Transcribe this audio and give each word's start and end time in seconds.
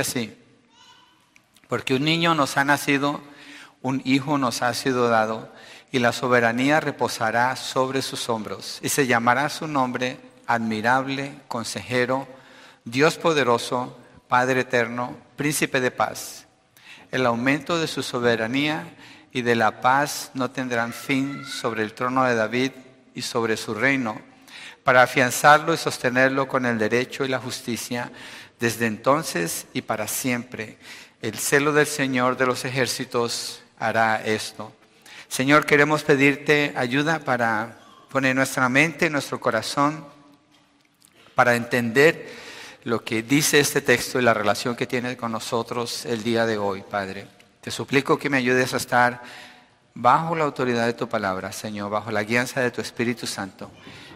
así, 0.00 0.34
porque 1.68 1.94
un 1.94 2.04
niño 2.04 2.34
nos 2.34 2.56
ha 2.56 2.64
nacido, 2.64 3.20
un 3.82 4.00
hijo 4.06 4.38
nos 4.38 4.62
ha 4.62 4.72
sido 4.72 5.10
dado, 5.10 5.52
y 5.90 5.98
la 5.98 6.12
soberanía 6.12 6.80
reposará 6.80 7.54
sobre 7.56 8.00
sus 8.00 8.30
hombros, 8.30 8.78
y 8.82 8.88
se 8.88 9.06
llamará 9.06 9.50
su 9.50 9.66
nombre 9.66 10.18
admirable, 10.46 11.34
consejero, 11.46 12.26
Dios 12.84 13.18
poderoso, 13.18 13.98
Padre 14.28 14.60
eterno, 14.60 15.14
príncipe 15.36 15.78
de 15.78 15.90
paz. 15.90 16.46
El 17.10 17.26
aumento 17.26 17.78
de 17.78 17.86
su 17.86 18.02
soberanía 18.02 18.96
y 19.30 19.42
de 19.42 19.54
la 19.54 19.82
paz 19.82 20.30
no 20.32 20.50
tendrán 20.50 20.94
fin 20.94 21.44
sobre 21.44 21.82
el 21.82 21.92
trono 21.92 22.24
de 22.24 22.34
David 22.34 22.72
y 23.14 23.20
sobre 23.20 23.58
su 23.58 23.74
reino, 23.74 24.18
para 24.84 25.02
afianzarlo 25.02 25.74
y 25.74 25.76
sostenerlo 25.76 26.48
con 26.48 26.64
el 26.64 26.78
derecho 26.78 27.26
y 27.26 27.28
la 27.28 27.38
justicia 27.38 28.10
desde 28.62 28.86
entonces 28.86 29.66
y 29.74 29.82
para 29.82 30.06
siempre. 30.06 30.78
El 31.20 31.36
celo 31.36 31.72
del 31.72 31.88
Señor 31.88 32.36
de 32.36 32.46
los 32.46 32.64
ejércitos 32.64 33.60
hará 33.76 34.24
esto. 34.24 34.72
Señor, 35.26 35.66
queremos 35.66 36.04
pedirte 36.04 36.72
ayuda 36.76 37.18
para 37.18 37.80
poner 38.08 38.36
nuestra 38.36 38.68
mente, 38.68 39.10
nuestro 39.10 39.40
corazón, 39.40 40.06
para 41.34 41.56
entender 41.56 42.30
lo 42.84 43.02
que 43.02 43.24
dice 43.24 43.58
este 43.58 43.80
texto 43.80 44.20
y 44.20 44.22
la 44.22 44.32
relación 44.32 44.76
que 44.76 44.86
tiene 44.86 45.16
con 45.16 45.32
nosotros 45.32 46.06
el 46.06 46.22
día 46.22 46.46
de 46.46 46.56
hoy, 46.56 46.84
Padre. 46.88 47.26
Te 47.60 47.72
suplico 47.72 48.16
que 48.16 48.30
me 48.30 48.36
ayudes 48.36 48.74
a 48.74 48.76
estar 48.76 49.22
bajo 49.92 50.36
la 50.36 50.44
autoridad 50.44 50.86
de 50.86 50.92
tu 50.92 51.08
palabra, 51.08 51.50
Señor, 51.50 51.90
bajo 51.90 52.12
la 52.12 52.22
guianza 52.22 52.60
de 52.60 52.70
tu 52.70 52.80
Espíritu 52.80 53.26
Santo, 53.26 53.72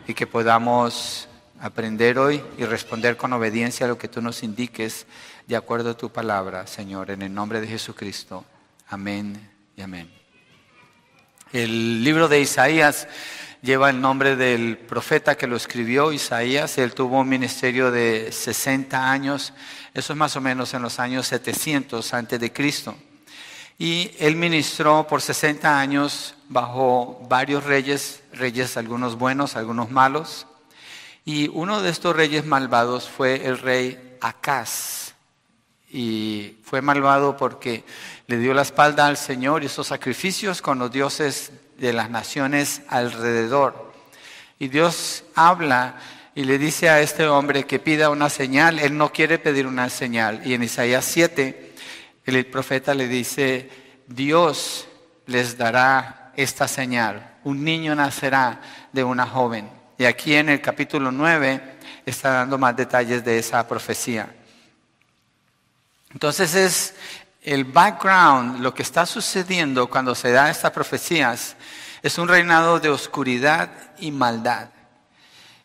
y 0.06 0.14
que 0.14 0.28
podamos 0.28 1.25
aprender 1.60 2.18
hoy 2.18 2.42
y 2.58 2.64
responder 2.64 3.16
con 3.16 3.32
obediencia 3.32 3.86
a 3.86 3.88
lo 3.88 3.98
que 3.98 4.08
tú 4.08 4.20
nos 4.20 4.42
indiques 4.42 5.06
de 5.46 5.56
acuerdo 5.56 5.90
a 5.90 5.96
tu 5.96 6.10
palabra, 6.10 6.66
Señor, 6.66 7.10
en 7.10 7.22
el 7.22 7.32
nombre 7.32 7.60
de 7.60 7.66
Jesucristo. 7.66 8.44
Amén 8.88 9.50
y 9.76 9.82
amén. 9.82 10.10
El 11.52 12.02
libro 12.02 12.28
de 12.28 12.40
Isaías 12.40 13.08
lleva 13.62 13.90
el 13.90 14.00
nombre 14.00 14.36
del 14.36 14.78
profeta 14.78 15.36
que 15.36 15.46
lo 15.46 15.56
escribió, 15.56 16.12
Isaías. 16.12 16.78
Él 16.78 16.94
tuvo 16.94 17.20
un 17.20 17.28
ministerio 17.28 17.90
de 17.90 18.30
60 18.32 19.10
años, 19.10 19.52
eso 19.94 20.12
es 20.12 20.18
más 20.18 20.36
o 20.36 20.40
menos 20.40 20.74
en 20.74 20.82
los 20.82 20.98
años 20.98 21.26
700 21.28 22.12
antes 22.14 22.40
de 22.40 22.52
Cristo. 22.52 22.96
Y 23.78 24.12
él 24.18 24.36
ministró 24.36 25.06
por 25.06 25.20
60 25.20 25.78
años 25.78 26.34
bajo 26.48 27.20
varios 27.28 27.64
reyes, 27.64 28.22
reyes 28.32 28.76
algunos 28.76 29.16
buenos, 29.16 29.54
algunos 29.54 29.90
malos. 29.90 30.46
Y 31.28 31.50
uno 31.52 31.82
de 31.82 31.90
estos 31.90 32.14
reyes 32.14 32.46
malvados 32.46 33.08
fue 33.08 33.46
el 33.46 33.58
rey 33.58 34.16
Acaz. 34.20 35.14
Y 35.90 36.58
fue 36.62 36.80
malvado 36.80 37.36
porque 37.36 37.82
le 38.28 38.38
dio 38.38 38.54
la 38.54 38.62
espalda 38.62 39.08
al 39.08 39.16
Señor 39.16 39.62
y 39.62 39.66
hizo 39.66 39.82
sacrificios 39.82 40.62
con 40.62 40.78
los 40.78 40.92
dioses 40.92 41.50
de 41.78 41.92
las 41.92 42.10
naciones 42.10 42.82
alrededor. 42.86 43.92
Y 44.60 44.68
Dios 44.68 45.24
habla 45.34 45.96
y 46.36 46.44
le 46.44 46.58
dice 46.58 46.88
a 46.90 47.00
este 47.00 47.26
hombre 47.26 47.64
que 47.64 47.80
pida 47.80 48.08
una 48.10 48.30
señal. 48.30 48.78
Él 48.78 48.96
no 48.96 49.12
quiere 49.12 49.40
pedir 49.40 49.66
una 49.66 49.90
señal. 49.90 50.46
Y 50.46 50.54
en 50.54 50.62
Isaías 50.62 51.04
7, 51.06 51.74
el 52.24 52.46
profeta 52.46 52.94
le 52.94 53.08
dice, 53.08 53.68
Dios 54.06 54.86
les 55.26 55.58
dará 55.58 56.32
esta 56.36 56.68
señal. 56.68 57.34
Un 57.42 57.64
niño 57.64 57.96
nacerá 57.96 58.60
de 58.92 59.02
una 59.02 59.26
joven. 59.26 59.75
Y 59.98 60.04
aquí 60.04 60.34
en 60.34 60.50
el 60.50 60.60
capítulo 60.60 61.10
9 61.10 61.78
está 62.04 62.30
dando 62.30 62.58
más 62.58 62.76
detalles 62.76 63.24
de 63.24 63.38
esa 63.38 63.66
profecía. 63.66 64.34
Entonces 66.12 66.54
es 66.54 66.94
el 67.42 67.64
background, 67.64 68.60
lo 68.60 68.74
que 68.74 68.82
está 68.82 69.06
sucediendo 69.06 69.88
cuando 69.88 70.14
se 70.14 70.32
dan 70.32 70.48
estas 70.48 70.72
profecías, 70.72 71.56
es 72.02 72.18
un 72.18 72.28
reinado 72.28 72.78
de 72.78 72.90
oscuridad 72.90 73.70
y 73.98 74.10
maldad. 74.10 74.68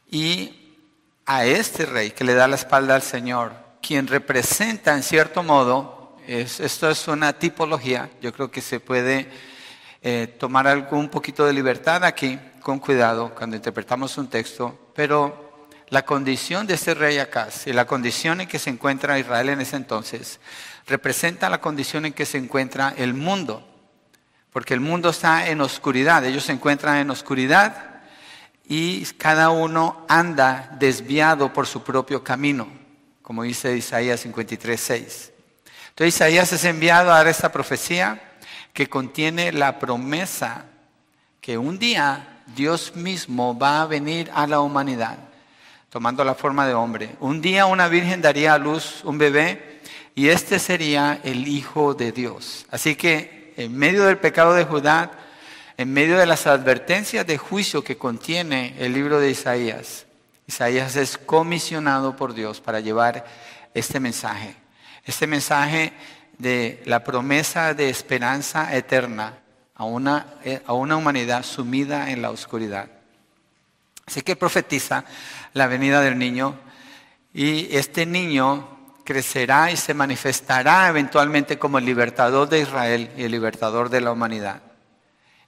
Y 0.09 0.77
a 1.25 1.45
este 1.45 1.85
rey 1.85 2.11
que 2.11 2.23
le 2.23 2.33
da 2.33 2.47
la 2.47 2.55
espalda 2.55 2.95
al 2.95 3.01
Señor, 3.01 3.53
quien 3.81 4.07
representa 4.07 4.93
en 4.93 5.03
cierto 5.03 5.43
modo, 5.43 6.15
esto 6.27 6.89
es 6.89 7.07
una 7.07 7.33
tipología, 7.33 8.09
yo 8.21 8.31
creo 8.31 8.49
que 8.49 8.61
se 8.61 8.79
puede 8.79 9.29
eh, 10.01 10.35
tomar 10.39 10.67
algún 10.67 11.09
poquito 11.09 11.45
de 11.45 11.53
libertad 11.53 12.03
aquí, 12.03 12.39
con 12.61 12.79
cuidado 12.79 13.33
cuando 13.35 13.55
interpretamos 13.55 14.17
un 14.17 14.27
texto, 14.27 14.91
pero 14.95 15.67
la 15.89 16.05
condición 16.05 16.67
de 16.67 16.75
este 16.75 16.93
rey 16.93 17.17
Acaz 17.17 17.67
y 17.67 17.73
la 17.73 17.85
condición 17.85 18.39
en 18.39 18.47
que 18.47 18.59
se 18.59 18.69
encuentra 18.69 19.19
Israel 19.19 19.49
en 19.49 19.61
ese 19.61 19.75
entonces 19.75 20.39
representa 20.87 21.49
la 21.49 21.59
condición 21.59 22.05
en 22.05 22.13
que 22.13 22.25
se 22.25 22.37
encuentra 22.37 22.93
el 22.95 23.13
mundo, 23.13 23.67
porque 24.53 24.73
el 24.73 24.79
mundo 24.79 25.09
está 25.09 25.49
en 25.49 25.59
oscuridad, 25.59 26.23
ellos 26.23 26.45
se 26.45 26.53
encuentran 26.53 26.97
en 26.97 27.09
oscuridad 27.09 28.01
y 28.65 29.03
cada 29.17 29.49
uno 29.49 30.05
anda 30.07 30.69
desviado 30.79 31.51
por 31.51 31.67
su 31.67 31.83
propio 31.83 32.23
camino, 32.23 32.67
como 33.21 33.43
dice 33.43 33.75
Isaías 33.75 34.21
53, 34.21 34.79
6. 34.79 35.31
Entonces 35.89 36.15
Isaías 36.15 36.53
es 36.53 36.63
enviado 36.63 37.11
a 37.11 37.17
dar 37.17 37.27
esta 37.27 37.51
profecía 37.51 38.21
que 38.73 38.87
contiene 38.87 39.51
la 39.51 39.77
promesa 39.77 40.65
que 41.41 41.57
un 41.57 41.79
día 41.79 42.40
Dios 42.55 42.95
mismo 42.95 43.57
va 43.57 43.81
a 43.81 43.87
venir 43.87 44.29
a 44.33 44.47
la 44.47 44.59
humanidad, 44.59 45.17
tomando 45.89 46.23
la 46.23 46.35
forma 46.35 46.67
de 46.67 46.73
hombre. 46.73 47.15
Un 47.19 47.41
día 47.41 47.65
una 47.65 47.87
virgen 47.87 48.21
daría 48.21 48.53
a 48.53 48.57
luz 48.57 49.01
un 49.03 49.17
bebé 49.17 49.81
y 50.15 50.29
este 50.29 50.59
sería 50.59 51.19
el 51.23 51.47
Hijo 51.47 51.93
de 51.93 52.11
Dios. 52.11 52.65
Así 52.71 52.95
que 52.95 53.53
en 53.57 53.75
medio 53.75 54.05
del 54.05 54.17
pecado 54.17 54.53
de 54.53 54.65
Judá, 54.65 55.11
en 55.77 55.91
medio 55.93 56.17
de 56.17 56.25
las 56.25 56.47
advertencias 56.47 57.25
de 57.25 57.37
juicio 57.37 57.83
que 57.83 57.97
contiene 57.97 58.75
el 58.79 58.93
libro 58.93 59.19
de 59.19 59.31
Isaías, 59.31 60.05
Isaías 60.47 60.95
es 60.95 61.17
comisionado 61.17 62.15
por 62.15 62.33
Dios 62.33 62.59
para 62.59 62.81
llevar 62.81 63.25
este 63.73 63.99
mensaje, 63.99 64.55
este 65.05 65.27
mensaje 65.27 65.93
de 66.37 66.81
la 66.85 67.03
promesa 67.03 67.73
de 67.73 67.89
esperanza 67.89 68.75
eterna 68.75 69.40
a 69.81 69.85
una, 69.85 70.35
eh, 70.43 70.61
a 70.67 70.73
una 70.73 70.95
humanidad 70.95 71.43
sumida 71.43 72.11
en 72.11 72.21
la 72.21 72.29
oscuridad. 72.29 72.87
Así 74.05 74.21
que 74.21 74.35
profetiza 74.35 75.05
la 75.53 75.65
venida 75.65 76.01
del 76.01 76.19
niño 76.19 76.53
y 77.33 77.75
este 77.75 78.05
niño 78.05 78.93
crecerá 79.03 79.71
y 79.71 79.77
se 79.77 79.95
manifestará 79.95 80.87
eventualmente 80.87 81.57
como 81.57 81.79
el 81.79 81.85
libertador 81.85 82.47
de 82.47 82.59
Israel 82.59 83.09
y 83.17 83.23
el 83.23 83.31
libertador 83.31 83.89
de 83.89 84.01
la 84.01 84.11
humanidad. 84.11 84.61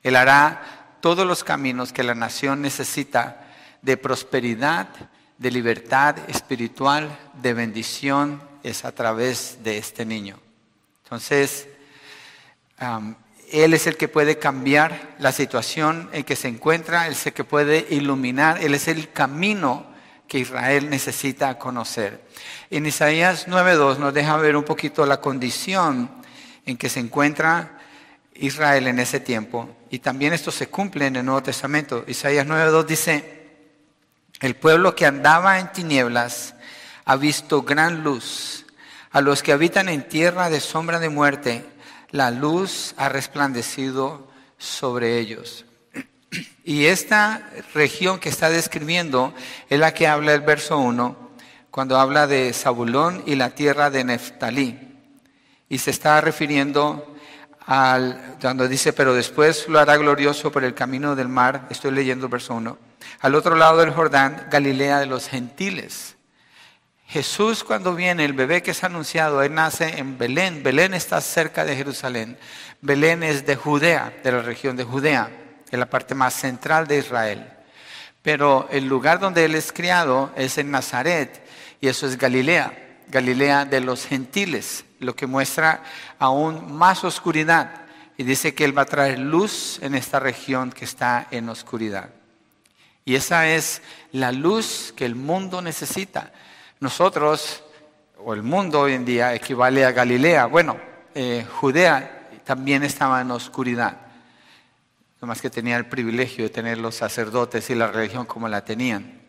Él 0.01 0.15
hará 0.15 0.95
todos 0.99 1.27
los 1.27 1.43
caminos 1.43 1.93
que 1.93 2.01
la 2.01 2.15
nación 2.15 2.63
necesita 2.63 3.53
de 3.83 3.97
prosperidad, 3.97 4.87
de 5.37 5.51
libertad 5.51 6.17
espiritual, 6.27 7.15
de 7.39 7.53
bendición, 7.53 8.41
es 8.63 8.83
a 8.83 8.93
través 8.93 9.59
de 9.63 9.77
este 9.77 10.07
niño. 10.07 10.39
Entonces, 11.03 11.67
él 13.53 13.75
es 13.75 13.85
el 13.85 13.97
que 13.97 14.07
puede 14.07 14.39
cambiar 14.39 15.13
la 15.19 15.31
situación 15.31 16.09
en 16.11 16.23
que 16.23 16.35
se 16.35 16.47
encuentra, 16.47 17.05
Él 17.05 17.13
es 17.13 17.27
el 17.27 17.33
que 17.33 17.43
puede 17.43 17.85
iluminar, 17.91 18.59
Él 18.63 18.73
es 18.73 18.87
el 18.87 19.11
camino 19.11 19.85
que 20.27 20.39
Israel 20.39 20.89
necesita 20.89 21.59
conocer. 21.59 22.19
En 22.71 22.87
Isaías 22.87 23.47
9.2 23.47 23.99
nos 23.99 24.11
deja 24.11 24.37
ver 24.37 24.55
un 24.55 24.63
poquito 24.63 25.05
la 25.05 25.21
condición 25.21 26.09
en 26.65 26.77
que 26.77 26.89
se 26.89 26.99
encuentra 26.99 27.77
Israel 28.33 28.87
en 28.87 28.97
ese 28.97 29.19
tiempo. 29.19 29.69
Y 29.91 29.99
también 29.99 30.33
esto 30.33 30.49
se 30.49 30.69
cumple 30.69 31.05
en 31.05 31.17
el 31.17 31.25
Nuevo 31.25 31.43
Testamento. 31.43 32.05
Isaías 32.07 32.47
9.2 32.47 32.85
dice, 32.85 33.49
el 34.39 34.55
pueblo 34.55 34.95
que 34.95 35.05
andaba 35.05 35.59
en 35.59 35.71
tinieblas 35.71 36.55
ha 37.05 37.15
visto 37.17 37.61
gran 37.61 38.03
luz. 38.03 38.65
A 39.11 39.21
los 39.21 39.43
que 39.43 39.51
habitan 39.51 39.89
en 39.89 40.09
tierra 40.09 40.49
de 40.49 40.59
sombra 40.59 40.99
de 40.99 41.09
muerte, 41.09 41.63
la 42.13 42.29
luz 42.29 42.93
ha 42.97 43.09
resplandecido 43.09 44.27
sobre 44.57 45.19
ellos. 45.19 45.65
Y 46.63 46.85
esta 46.85 47.49
región 47.73 48.19
que 48.19 48.29
está 48.29 48.49
describiendo 48.49 49.33
es 49.69 49.79
la 49.79 49.93
que 49.93 50.07
habla 50.07 50.33
el 50.33 50.41
verso 50.41 50.77
1, 50.77 51.31
cuando 51.69 51.99
habla 51.99 52.27
de 52.27 52.53
Zabulón 52.53 53.23
y 53.25 53.35
la 53.35 53.49
tierra 53.49 53.89
de 53.89 54.03
Neftalí. 54.03 54.79
Y 55.67 55.79
se 55.79 55.89
está 55.89 56.21
refiriendo 56.21 57.15
al, 57.65 58.37
cuando 58.39 58.67
dice, 58.67 58.93
pero 58.93 59.13
después 59.15 59.67
lo 59.67 59.79
hará 59.79 59.97
glorioso 59.97 60.51
por 60.51 60.63
el 60.63 60.75
camino 60.75 61.15
del 61.15 61.29
mar, 61.29 61.67
estoy 61.71 61.91
leyendo 61.91 62.27
el 62.27 62.31
verso 62.31 62.53
1, 62.53 62.77
al 63.21 63.35
otro 63.35 63.55
lado 63.55 63.79
del 63.79 63.91
Jordán, 63.91 64.47
Galilea 64.51 64.99
de 64.99 65.07
los 65.07 65.27
gentiles. 65.27 66.12
Jesús 67.13 67.63
cuando 67.63 67.93
viene, 67.93 68.25
el 68.25 68.33
bebé 68.33 68.63
que 68.63 68.71
es 68.71 68.83
anunciado, 68.83 69.43
él 69.43 69.53
nace 69.53 69.99
en 69.99 70.17
Belén. 70.17 70.63
Belén 70.63 70.95
está 70.95 71.21
cerca 71.21 71.63
de 71.63 71.75
Jerusalén. 71.75 72.39
Belén 72.81 73.21
es 73.21 73.45
de 73.45 73.55
Judea, 73.55 74.11
de 74.23 74.31
la 74.31 74.41
región 74.41 74.75
de 74.75 74.83
Judea, 74.83 75.29
en 75.69 75.79
la 75.79 75.85
parte 75.85 76.15
más 76.15 76.33
central 76.33 76.87
de 76.87 76.97
Israel. 76.97 77.47
Pero 78.23 78.67
el 78.71 78.87
lugar 78.87 79.19
donde 79.19 79.45
él 79.45 79.53
es 79.53 79.71
criado 79.71 80.31
es 80.35 80.57
en 80.57 80.71
Nazaret 80.71 81.45
y 81.79 81.87
eso 81.87 82.07
es 82.07 82.17
Galilea. 82.17 83.01
Galilea 83.09 83.65
de 83.65 83.79
los 83.79 84.07
gentiles, 84.07 84.83
lo 84.97 85.15
que 85.15 85.27
muestra 85.27 85.83
aún 86.17 86.73
más 86.73 87.03
oscuridad. 87.03 87.81
Y 88.17 88.23
dice 88.23 88.55
que 88.55 88.65
Él 88.65 88.75
va 88.75 88.83
a 88.83 88.85
traer 88.85 89.19
luz 89.19 89.77
en 89.83 89.93
esta 89.93 90.19
región 90.19 90.71
que 90.71 90.85
está 90.85 91.27
en 91.29 91.47
oscuridad. 91.47 92.09
Y 93.05 93.13
esa 93.13 93.47
es 93.49 93.83
la 94.11 94.31
luz 94.31 94.95
que 94.95 95.05
el 95.05 95.13
mundo 95.13 95.61
necesita. 95.61 96.31
Nosotros, 96.83 97.63
o 98.17 98.33
el 98.33 98.43
mundo 98.43 98.81
hoy 98.81 98.91
en 98.91 99.05
día, 99.05 99.33
equivale 99.33 99.85
a 99.85 99.93
Galilea. 99.93 100.47
Bueno, 100.47 100.75
eh, 101.15 101.47
Judea 101.49 102.27
también 102.43 102.83
estaba 102.83 103.21
en 103.21 103.31
oscuridad. 103.31 104.01
Más 105.21 105.41
que 105.41 105.49
tenía 105.49 105.77
el 105.77 105.85
privilegio 105.85 106.43
de 106.43 106.49
tener 106.49 106.79
los 106.79 106.95
sacerdotes 106.95 107.69
y 107.69 107.75
la 107.75 107.87
religión 107.87 108.25
como 108.25 108.49
la 108.49 108.65
tenían. 108.65 109.21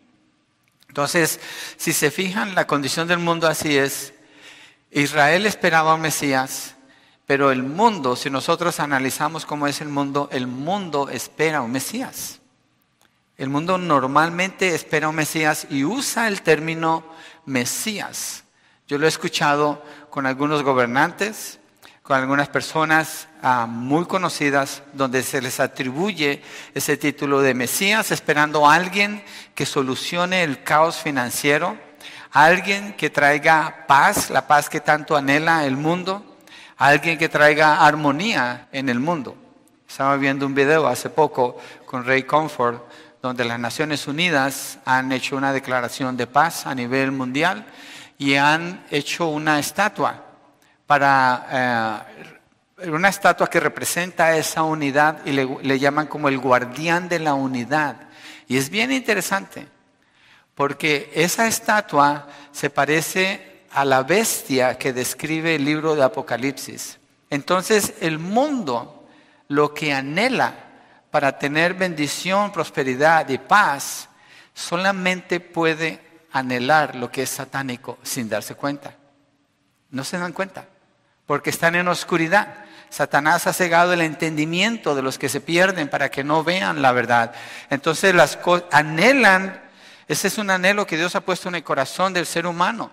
Entonces, 0.88 1.38
si 1.76 1.92
se 1.92 2.10
fijan, 2.10 2.56
la 2.56 2.66
condición 2.66 3.06
del 3.06 3.20
mundo 3.20 3.46
así 3.46 3.78
es. 3.78 4.14
Israel 4.90 5.46
esperaba 5.46 5.94
un 5.94 6.00
Mesías, 6.00 6.74
pero 7.24 7.52
el 7.52 7.62
mundo, 7.62 8.16
si 8.16 8.30
nosotros 8.30 8.80
analizamos 8.80 9.46
cómo 9.46 9.68
es 9.68 9.80
el 9.80 9.90
mundo, 9.90 10.28
el 10.32 10.48
mundo 10.48 11.08
espera 11.08 11.62
un 11.62 11.70
Mesías. 11.70 12.40
El 13.36 13.48
mundo 13.48 13.78
normalmente 13.78 14.74
espera 14.74 15.08
un 15.08 15.14
Mesías 15.14 15.68
y 15.70 15.84
usa 15.84 16.26
el 16.26 16.42
término 16.42 17.14
Mesías. 17.46 18.44
Yo 18.86 18.98
lo 18.98 19.06
he 19.06 19.08
escuchado 19.08 19.82
con 20.10 20.26
algunos 20.26 20.62
gobernantes, 20.62 21.58
con 22.02 22.18
algunas 22.18 22.48
personas 22.48 23.28
ah, 23.42 23.66
muy 23.66 24.04
conocidas, 24.04 24.82
donde 24.92 25.22
se 25.22 25.40
les 25.40 25.58
atribuye 25.58 26.42
ese 26.74 26.98
título 26.98 27.40
de 27.40 27.54
Mesías, 27.54 28.10
esperando 28.10 28.68
a 28.68 28.74
alguien 28.74 29.24
que 29.54 29.64
solucione 29.64 30.42
el 30.42 30.62
caos 30.62 30.96
financiero, 30.96 31.78
alguien 32.30 32.92
que 32.92 33.08
traiga 33.08 33.86
paz, 33.86 34.28
la 34.28 34.46
paz 34.46 34.68
que 34.68 34.80
tanto 34.80 35.16
anhela 35.16 35.64
el 35.64 35.78
mundo, 35.78 36.36
alguien 36.76 37.16
que 37.16 37.30
traiga 37.30 37.86
armonía 37.86 38.68
en 38.70 38.90
el 38.90 39.00
mundo. 39.00 39.36
Estaba 39.88 40.16
viendo 40.16 40.44
un 40.44 40.54
video 40.54 40.86
hace 40.86 41.08
poco 41.08 41.56
con 41.86 42.04
Ray 42.04 42.24
Comfort, 42.24 42.82
donde 43.24 43.46
las 43.46 43.58
Naciones 43.58 44.06
Unidas 44.06 44.80
han 44.84 45.10
hecho 45.10 45.34
una 45.34 45.54
declaración 45.54 46.14
de 46.14 46.26
paz 46.26 46.66
a 46.66 46.74
nivel 46.74 47.10
mundial 47.10 47.64
y 48.18 48.34
han 48.34 48.84
hecho 48.90 49.28
una 49.28 49.58
estatua 49.58 50.26
para 50.86 52.06
eh, 52.76 52.90
una 52.90 53.08
estatua 53.08 53.48
que 53.48 53.60
representa 53.60 54.36
esa 54.36 54.62
unidad 54.62 55.24
y 55.24 55.32
le, 55.32 55.78
llaman 55.78 56.06
como 56.06 56.28
el 56.28 56.36
guardián 56.36 57.08
de 57.08 57.18
la 57.18 57.32
unidad. 57.32 57.96
Y 58.46 58.58
es 58.58 58.68
bien 58.68 58.92
interesante, 58.92 59.68
porque 60.54 61.10
esa 61.14 61.46
estatua 61.46 62.28
se 62.52 62.68
parece 62.68 63.62
a 63.72 63.86
la 63.86 64.02
bestia 64.02 64.76
que 64.76 64.92
describe 64.92 65.54
el 65.54 65.64
libro 65.64 65.96
de 65.96 66.04
Apocalipsis. 66.04 66.98
Entonces 67.30 67.94
el 68.02 68.18
mundo 68.18 69.08
lo 69.48 69.72
que 69.72 69.94
anhela 69.94 70.73
para 71.14 71.38
tener 71.38 71.74
bendición, 71.74 72.50
prosperidad 72.50 73.28
y 73.28 73.38
paz, 73.38 74.08
solamente 74.52 75.38
puede 75.38 76.00
anhelar 76.32 76.96
lo 76.96 77.08
que 77.08 77.22
es 77.22 77.30
satánico 77.30 78.00
sin 78.02 78.28
darse 78.28 78.56
cuenta. 78.56 78.96
No 79.90 80.02
se 80.02 80.18
dan 80.18 80.32
cuenta 80.32 80.66
porque 81.24 81.50
están 81.50 81.76
en 81.76 81.86
oscuridad. 81.86 82.64
Satanás 82.90 83.46
ha 83.46 83.52
cegado 83.52 83.92
el 83.92 84.00
entendimiento 84.00 84.96
de 84.96 85.02
los 85.02 85.16
que 85.16 85.28
se 85.28 85.40
pierden 85.40 85.88
para 85.88 86.10
que 86.10 86.24
no 86.24 86.42
vean 86.42 86.82
la 86.82 86.90
verdad. 86.90 87.32
Entonces 87.70 88.12
las 88.12 88.36
anhelan, 88.72 89.62
ese 90.08 90.26
es 90.26 90.36
un 90.36 90.50
anhelo 90.50 90.84
que 90.84 90.96
Dios 90.96 91.14
ha 91.14 91.20
puesto 91.20 91.48
en 91.48 91.54
el 91.54 91.62
corazón 91.62 92.12
del 92.12 92.26
ser 92.26 92.44
humano. 92.44 92.90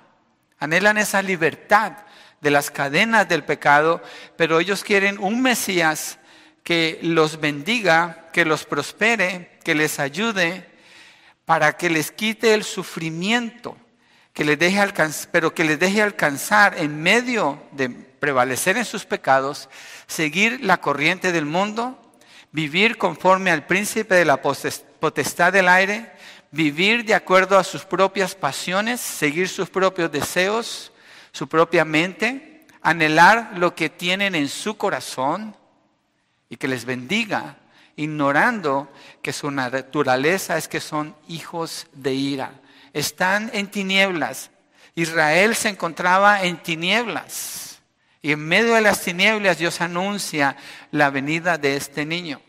Anhelan 0.59 0.99
esa 0.99 1.23
libertad 1.23 1.93
de 2.39 2.51
las 2.51 2.69
cadenas 2.69 3.27
del 3.27 3.43
pecado, 3.43 3.99
pero 4.37 4.59
ellos 4.59 4.83
quieren 4.83 5.17
un 5.17 5.41
Mesías 5.41 6.19
que 6.63 6.99
los 7.01 7.39
bendiga, 7.39 8.29
que 8.33 8.45
los 8.45 8.65
prospere, 8.65 9.59
que 9.63 9.75
les 9.75 9.99
ayude, 9.99 10.69
para 11.45 11.75
que 11.77 11.89
les 11.89 12.11
quite 12.11 12.53
el 12.53 12.63
sufrimiento, 12.63 13.77
que 14.33 14.45
les 14.45 14.57
deje 14.57 14.79
pero 15.31 15.53
que 15.53 15.63
les 15.63 15.79
deje 15.79 16.01
alcanzar 16.01 16.77
en 16.77 17.01
medio 17.01 17.61
de 17.71 17.89
prevalecer 17.89 18.77
en 18.77 18.85
sus 18.85 19.05
pecados, 19.05 19.69
seguir 20.07 20.63
la 20.63 20.79
corriente 20.79 21.31
del 21.31 21.45
mundo, 21.45 21.99
vivir 22.51 22.97
conforme 22.97 23.51
al 23.51 23.65
príncipe 23.65 24.15
de 24.15 24.25
la 24.25 24.41
potestad 24.41 25.51
del 25.51 25.67
aire, 25.67 26.11
vivir 26.51 27.05
de 27.05 27.15
acuerdo 27.15 27.57
a 27.57 27.63
sus 27.63 27.83
propias 27.83 28.35
pasiones, 28.35 29.01
seguir 29.01 29.49
sus 29.49 29.69
propios 29.69 30.11
deseos, 30.11 30.91
su 31.31 31.47
propia 31.47 31.85
mente, 31.85 32.65
anhelar 32.81 33.53
lo 33.57 33.73
que 33.73 33.89
tienen 33.89 34.35
en 34.35 34.49
su 34.49 34.77
corazón 34.77 35.55
y 36.51 36.57
que 36.57 36.67
les 36.67 36.83
bendiga, 36.83 37.55
ignorando 37.95 38.91
que 39.21 39.31
su 39.31 39.49
naturaleza 39.49 40.57
es 40.57 40.67
que 40.67 40.81
son 40.81 41.15
hijos 41.29 41.87
de 41.93 42.13
ira. 42.13 42.51
Están 42.91 43.49
en 43.53 43.71
tinieblas. 43.71 44.51
Israel 44.93 45.55
se 45.55 45.69
encontraba 45.69 46.43
en 46.43 46.57
tinieblas. 46.57 47.79
Y 48.21 48.33
en 48.33 48.45
medio 48.45 48.73
de 48.73 48.81
las 48.81 48.99
tinieblas 48.99 49.59
Dios 49.59 49.79
anuncia 49.79 50.57
la 50.91 51.09
venida 51.09 51.57
de 51.57 51.77
este 51.77 52.05
niño. 52.05 52.41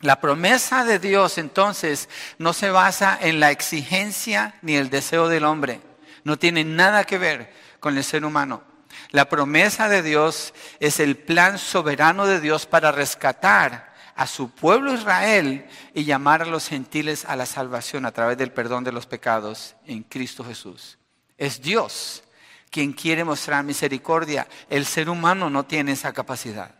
La 0.00 0.20
promesa 0.20 0.84
de 0.84 0.98
Dios 0.98 1.38
entonces 1.38 2.08
no 2.38 2.52
se 2.52 2.70
basa 2.70 3.16
en 3.20 3.38
la 3.38 3.52
exigencia 3.52 4.56
ni 4.62 4.74
el 4.74 4.90
deseo 4.90 5.28
del 5.28 5.44
hombre. 5.44 5.80
No 6.24 6.40
tiene 6.40 6.64
nada 6.64 7.04
que 7.04 7.18
ver 7.18 7.54
con 7.78 7.96
el 7.96 8.02
ser 8.02 8.24
humano. 8.24 8.64
La 9.10 9.28
promesa 9.28 9.88
de 9.88 10.02
Dios 10.02 10.54
es 10.80 11.00
el 11.00 11.16
plan 11.16 11.58
soberano 11.58 12.26
de 12.26 12.40
Dios 12.40 12.66
para 12.66 12.92
rescatar 12.92 13.94
a 14.16 14.26
su 14.26 14.50
pueblo 14.50 14.94
Israel 14.94 15.66
y 15.94 16.04
llamar 16.04 16.42
a 16.42 16.46
los 16.46 16.68
gentiles 16.68 17.24
a 17.26 17.36
la 17.36 17.46
salvación 17.46 18.06
a 18.06 18.12
través 18.12 18.38
del 18.38 18.50
perdón 18.50 18.82
de 18.82 18.92
los 18.92 19.06
pecados 19.06 19.76
en 19.86 20.02
Cristo 20.02 20.42
Jesús. 20.42 20.98
Es 21.36 21.60
Dios 21.60 22.24
quien 22.70 22.92
quiere 22.92 23.24
mostrar 23.24 23.62
misericordia. 23.62 24.48
El 24.70 24.86
ser 24.86 25.08
humano 25.10 25.50
no 25.50 25.64
tiene 25.66 25.92
esa 25.92 26.12
capacidad. 26.12 26.74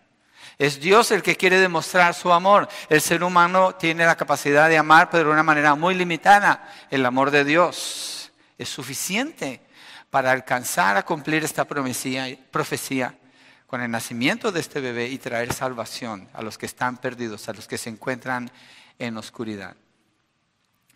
Es 0.59 0.81
Dios 0.81 1.11
el 1.11 1.23
que 1.23 1.37
quiere 1.37 1.61
demostrar 1.61 2.15
su 2.15 2.33
amor. 2.33 2.69
El 2.89 3.03
ser 3.03 3.23
humano 3.23 3.75
tiene 3.75 4.07
la 4.07 4.17
capacidad 4.17 4.71
de 4.71 4.79
amar, 4.79 5.11
pero 5.11 5.25
de 5.25 5.33
una 5.33 5.43
manera 5.43 5.75
muy 5.75 5.95
limitada. 5.95 6.73
El 6.91 7.05
amor 7.05 7.31
de 7.31 7.45
Dios 7.45 8.33
es 8.57 8.69
suficiente 8.71 9.61
para 10.11 10.33
alcanzar 10.33 10.97
a 10.97 11.05
cumplir 11.05 11.45
esta 11.45 11.65
profecía 11.65 13.19
con 13.67 13.83
el 13.83 13.91
nacimiento 13.91 14.53
de 14.53 14.61
este 14.61 14.81
bebé 14.81 15.09
y 15.09 15.19
traer 15.19 15.53
salvación 15.53 16.29
a 16.33 16.43
los 16.43 16.57
que 16.57 16.67
están 16.67 16.99
perdidos, 16.99 17.49
a 17.49 17.53
los 17.53 17.67
que 17.67 17.79
se 17.79 17.91
encuentran 17.91 18.51
en 18.99 19.17
oscuridad. 19.17 19.77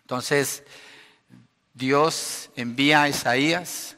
Entonces, 0.01 0.63
Dios 1.73 2.49
envía 2.55 3.03
a 3.03 3.09
Isaías 3.09 3.97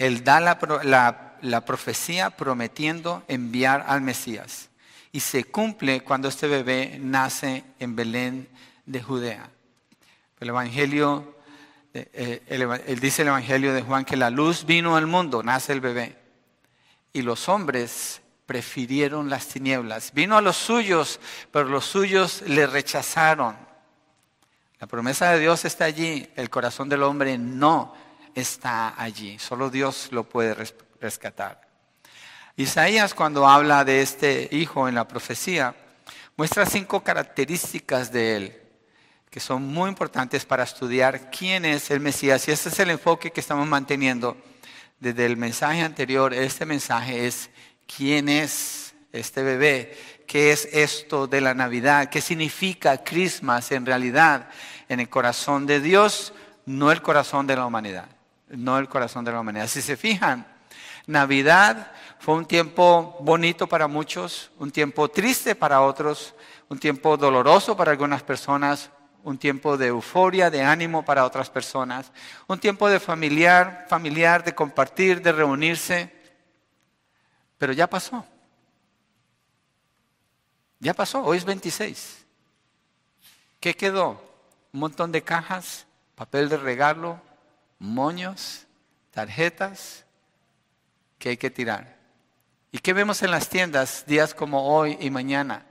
él 0.00 0.24
da 0.24 0.40
la, 0.40 1.64
profecía 1.66 2.30
prometiendo 2.30 3.22
enviar 3.28 3.84
al 3.86 4.00
Mesías. 4.00 4.70
Y 5.12 5.20
se 5.20 5.44
cumple 5.44 6.00
cuando 6.00 6.28
este 6.28 6.46
bebé 6.46 6.98
nace 6.98 7.64
en 7.78 7.94
Belén 7.96 8.48
de 8.86 9.02
Judea. 9.02 9.50
El 10.40 10.48
Evangelio, 10.48 11.36
eh, 11.92 12.08
eh, 12.48 12.82
él 12.86 13.00
dice 13.00 13.22
el 13.22 13.28
Evangelio 13.28 13.74
de 13.74 13.82
Juan 13.82 14.04
que 14.04 14.16
la 14.16 14.30
luz 14.30 14.64
vino 14.64 14.96
al 14.96 15.06
mundo, 15.06 15.42
nace 15.42 15.72
el 15.72 15.80
bebé. 15.80 16.16
Y 17.12 17.22
los 17.22 17.48
hombres 17.48 18.22
prefirieron 18.46 19.28
las 19.28 19.48
tinieblas. 19.48 20.12
Vino 20.12 20.36
a 20.36 20.40
los 20.40 20.56
suyos, 20.56 21.20
pero 21.50 21.68
los 21.68 21.84
suyos 21.84 22.42
le 22.46 22.66
rechazaron. 22.66 23.56
La 24.78 24.86
promesa 24.86 25.32
de 25.32 25.40
Dios 25.40 25.64
está 25.64 25.84
allí, 25.84 26.28
el 26.36 26.48
corazón 26.48 26.88
del 26.88 27.02
hombre 27.02 27.36
no 27.36 27.94
está 28.34 29.00
allí. 29.00 29.38
Solo 29.38 29.68
Dios 29.68 30.08
lo 30.12 30.24
puede 30.24 30.56
rescatar. 31.00 31.68
Isaías 32.56 33.14
cuando 33.14 33.46
habla 33.48 33.84
de 33.84 34.00
este 34.02 34.48
hijo 34.52 34.88
en 34.88 34.94
la 34.94 35.08
profecía, 35.08 35.74
muestra 36.36 36.66
cinco 36.66 37.02
características 37.02 38.12
de 38.12 38.36
él 38.36 38.69
que 39.30 39.40
son 39.40 39.66
muy 39.66 39.88
importantes 39.88 40.44
para 40.44 40.64
estudiar 40.64 41.30
quién 41.30 41.64
es 41.64 41.90
el 41.90 42.00
Mesías. 42.00 42.46
Y 42.48 42.50
este 42.50 42.68
es 42.68 42.78
el 42.80 42.90
enfoque 42.90 43.30
que 43.30 43.40
estamos 43.40 43.66
manteniendo 43.66 44.36
desde 44.98 45.24
el 45.26 45.36
mensaje 45.36 45.82
anterior. 45.82 46.34
Este 46.34 46.66
mensaje 46.66 47.26
es 47.26 47.50
quién 47.86 48.28
es 48.28 48.94
este 49.12 49.42
bebé, 49.42 49.96
qué 50.26 50.52
es 50.52 50.68
esto 50.72 51.26
de 51.26 51.40
la 51.40 51.54
Navidad, 51.54 52.10
qué 52.10 52.20
significa 52.20 53.02
Christmas 53.02 53.72
en 53.72 53.86
realidad 53.86 54.48
en 54.88 55.00
el 55.00 55.08
corazón 55.08 55.66
de 55.66 55.80
Dios, 55.80 56.32
no 56.66 56.92
el 56.92 57.00
corazón 57.00 57.46
de 57.46 57.56
la 57.56 57.66
humanidad 57.66 58.08
no 58.50 58.78
el 58.78 58.88
corazón 58.88 59.24
de 59.24 59.32
la 59.32 59.40
humanidad. 59.40 59.68
Si 59.68 59.82
se 59.82 59.96
fijan, 59.96 60.46
Navidad 61.06 61.92
fue 62.18 62.34
un 62.34 62.46
tiempo 62.46 63.16
bonito 63.20 63.66
para 63.66 63.88
muchos, 63.88 64.50
un 64.58 64.70
tiempo 64.70 65.08
triste 65.08 65.54
para 65.54 65.80
otros, 65.80 66.34
un 66.68 66.78
tiempo 66.78 67.16
doloroso 67.16 67.76
para 67.76 67.92
algunas 67.92 68.22
personas, 68.22 68.90
un 69.24 69.38
tiempo 69.38 69.76
de 69.76 69.88
euforia, 69.88 70.50
de 70.50 70.62
ánimo 70.62 71.04
para 71.04 71.24
otras 71.24 71.50
personas, 71.50 72.10
un 72.46 72.58
tiempo 72.58 72.88
de 72.88 73.00
familiar, 73.00 73.86
familiar, 73.88 74.44
de 74.44 74.54
compartir, 74.54 75.22
de 75.22 75.32
reunirse, 75.32 76.12
pero 77.58 77.72
ya 77.72 77.88
pasó. 77.88 78.24
Ya 80.78 80.94
pasó, 80.94 81.22
hoy 81.22 81.36
es 81.36 81.44
26. 81.44 82.24
¿Qué 83.60 83.74
quedó? 83.74 84.22
Un 84.72 84.80
montón 84.80 85.12
de 85.12 85.22
cajas, 85.22 85.86
papel 86.14 86.48
de 86.48 86.56
regalo, 86.56 87.20
moños, 87.78 88.66
tarjetas 89.10 90.06
que 91.18 91.30
hay 91.30 91.36
que 91.36 91.50
tirar. 91.50 91.98
¿Y 92.72 92.78
qué 92.78 92.92
vemos 92.92 93.22
en 93.22 93.30
las 93.30 93.48
tiendas 93.48 94.06
días 94.06 94.32
como 94.32 94.74
hoy 94.74 94.96
y 95.00 95.10
mañana? 95.10 95.66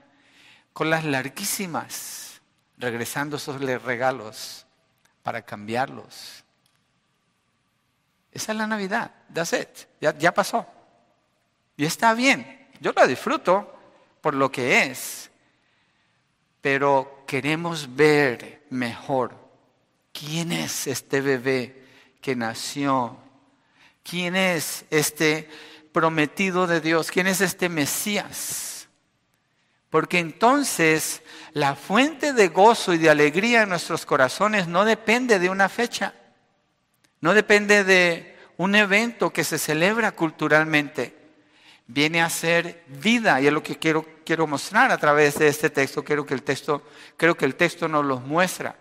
Con 0.72 0.90
las 0.90 1.04
larguísimas, 1.04 2.29
regresando 2.80 3.36
esos 3.36 3.60
regalos 3.60 4.66
para 5.22 5.42
cambiarlos. 5.42 6.44
Esa 8.32 8.52
es 8.52 8.58
la 8.58 8.66
Navidad, 8.66 9.12
that's 9.32 9.52
it, 9.52 9.68
ya, 10.00 10.16
ya 10.16 10.32
pasó. 10.32 10.66
Y 11.76 11.84
está 11.84 12.14
bien, 12.14 12.68
yo 12.80 12.92
la 12.92 13.06
disfruto 13.06 13.78
por 14.20 14.34
lo 14.34 14.50
que 14.50 14.84
es, 14.84 15.30
pero 16.60 17.24
queremos 17.26 17.94
ver 17.94 18.66
mejor 18.70 19.34
quién 20.12 20.52
es 20.52 20.86
este 20.86 21.20
bebé 21.20 21.84
que 22.20 22.36
nació, 22.36 23.16
quién 24.02 24.36
es 24.36 24.84
este 24.90 25.48
prometido 25.92 26.66
de 26.66 26.80
Dios, 26.80 27.10
quién 27.10 27.26
es 27.26 27.40
este 27.40 27.68
Mesías. 27.68 28.69
Porque 29.90 30.20
entonces 30.20 31.22
la 31.52 31.74
fuente 31.74 32.32
de 32.32 32.48
gozo 32.48 32.94
y 32.94 32.98
de 32.98 33.10
alegría 33.10 33.62
en 33.62 33.68
nuestros 33.68 34.06
corazones 34.06 34.68
no 34.68 34.84
depende 34.84 35.38
de 35.40 35.50
una 35.50 35.68
fecha, 35.68 36.14
no 37.20 37.34
depende 37.34 37.84
de 37.84 38.38
un 38.56 38.74
evento 38.76 39.32
que 39.32 39.42
se 39.42 39.58
celebra 39.58 40.12
culturalmente. 40.12 41.16
Viene 41.86 42.22
a 42.22 42.30
ser 42.30 42.84
vida 42.86 43.40
y 43.40 43.48
es 43.48 43.52
lo 43.52 43.64
que 43.64 43.78
quiero, 43.78 44.06
quiero 44.24 44.46
mostrar 44.46 44.92
a 44.92 44.98
través 44.98 45.38
de 45.38 45.48
este 45.48 45.70
texto. 45.70 46.04
Que 46.04 46.14
el 46.14 46.42
texto, 46.44 46.86
creo 47.16 47.36
que 47.36 47.44
el 47.44 47.56
texto 47.56 47.88
nos 47.88 48.04
lo 48.04 48.20
muestra. 48.20 48.76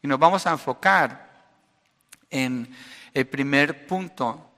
Y 0.00 0.08
nos 0.08 0.18
vamos 0.18 0.46
a 0.46 0.52
enfocar 0.52 1.44
en 2.30 2.74
el 3.12 3.26
primer 3.26 3.86
punto 3.86 4.50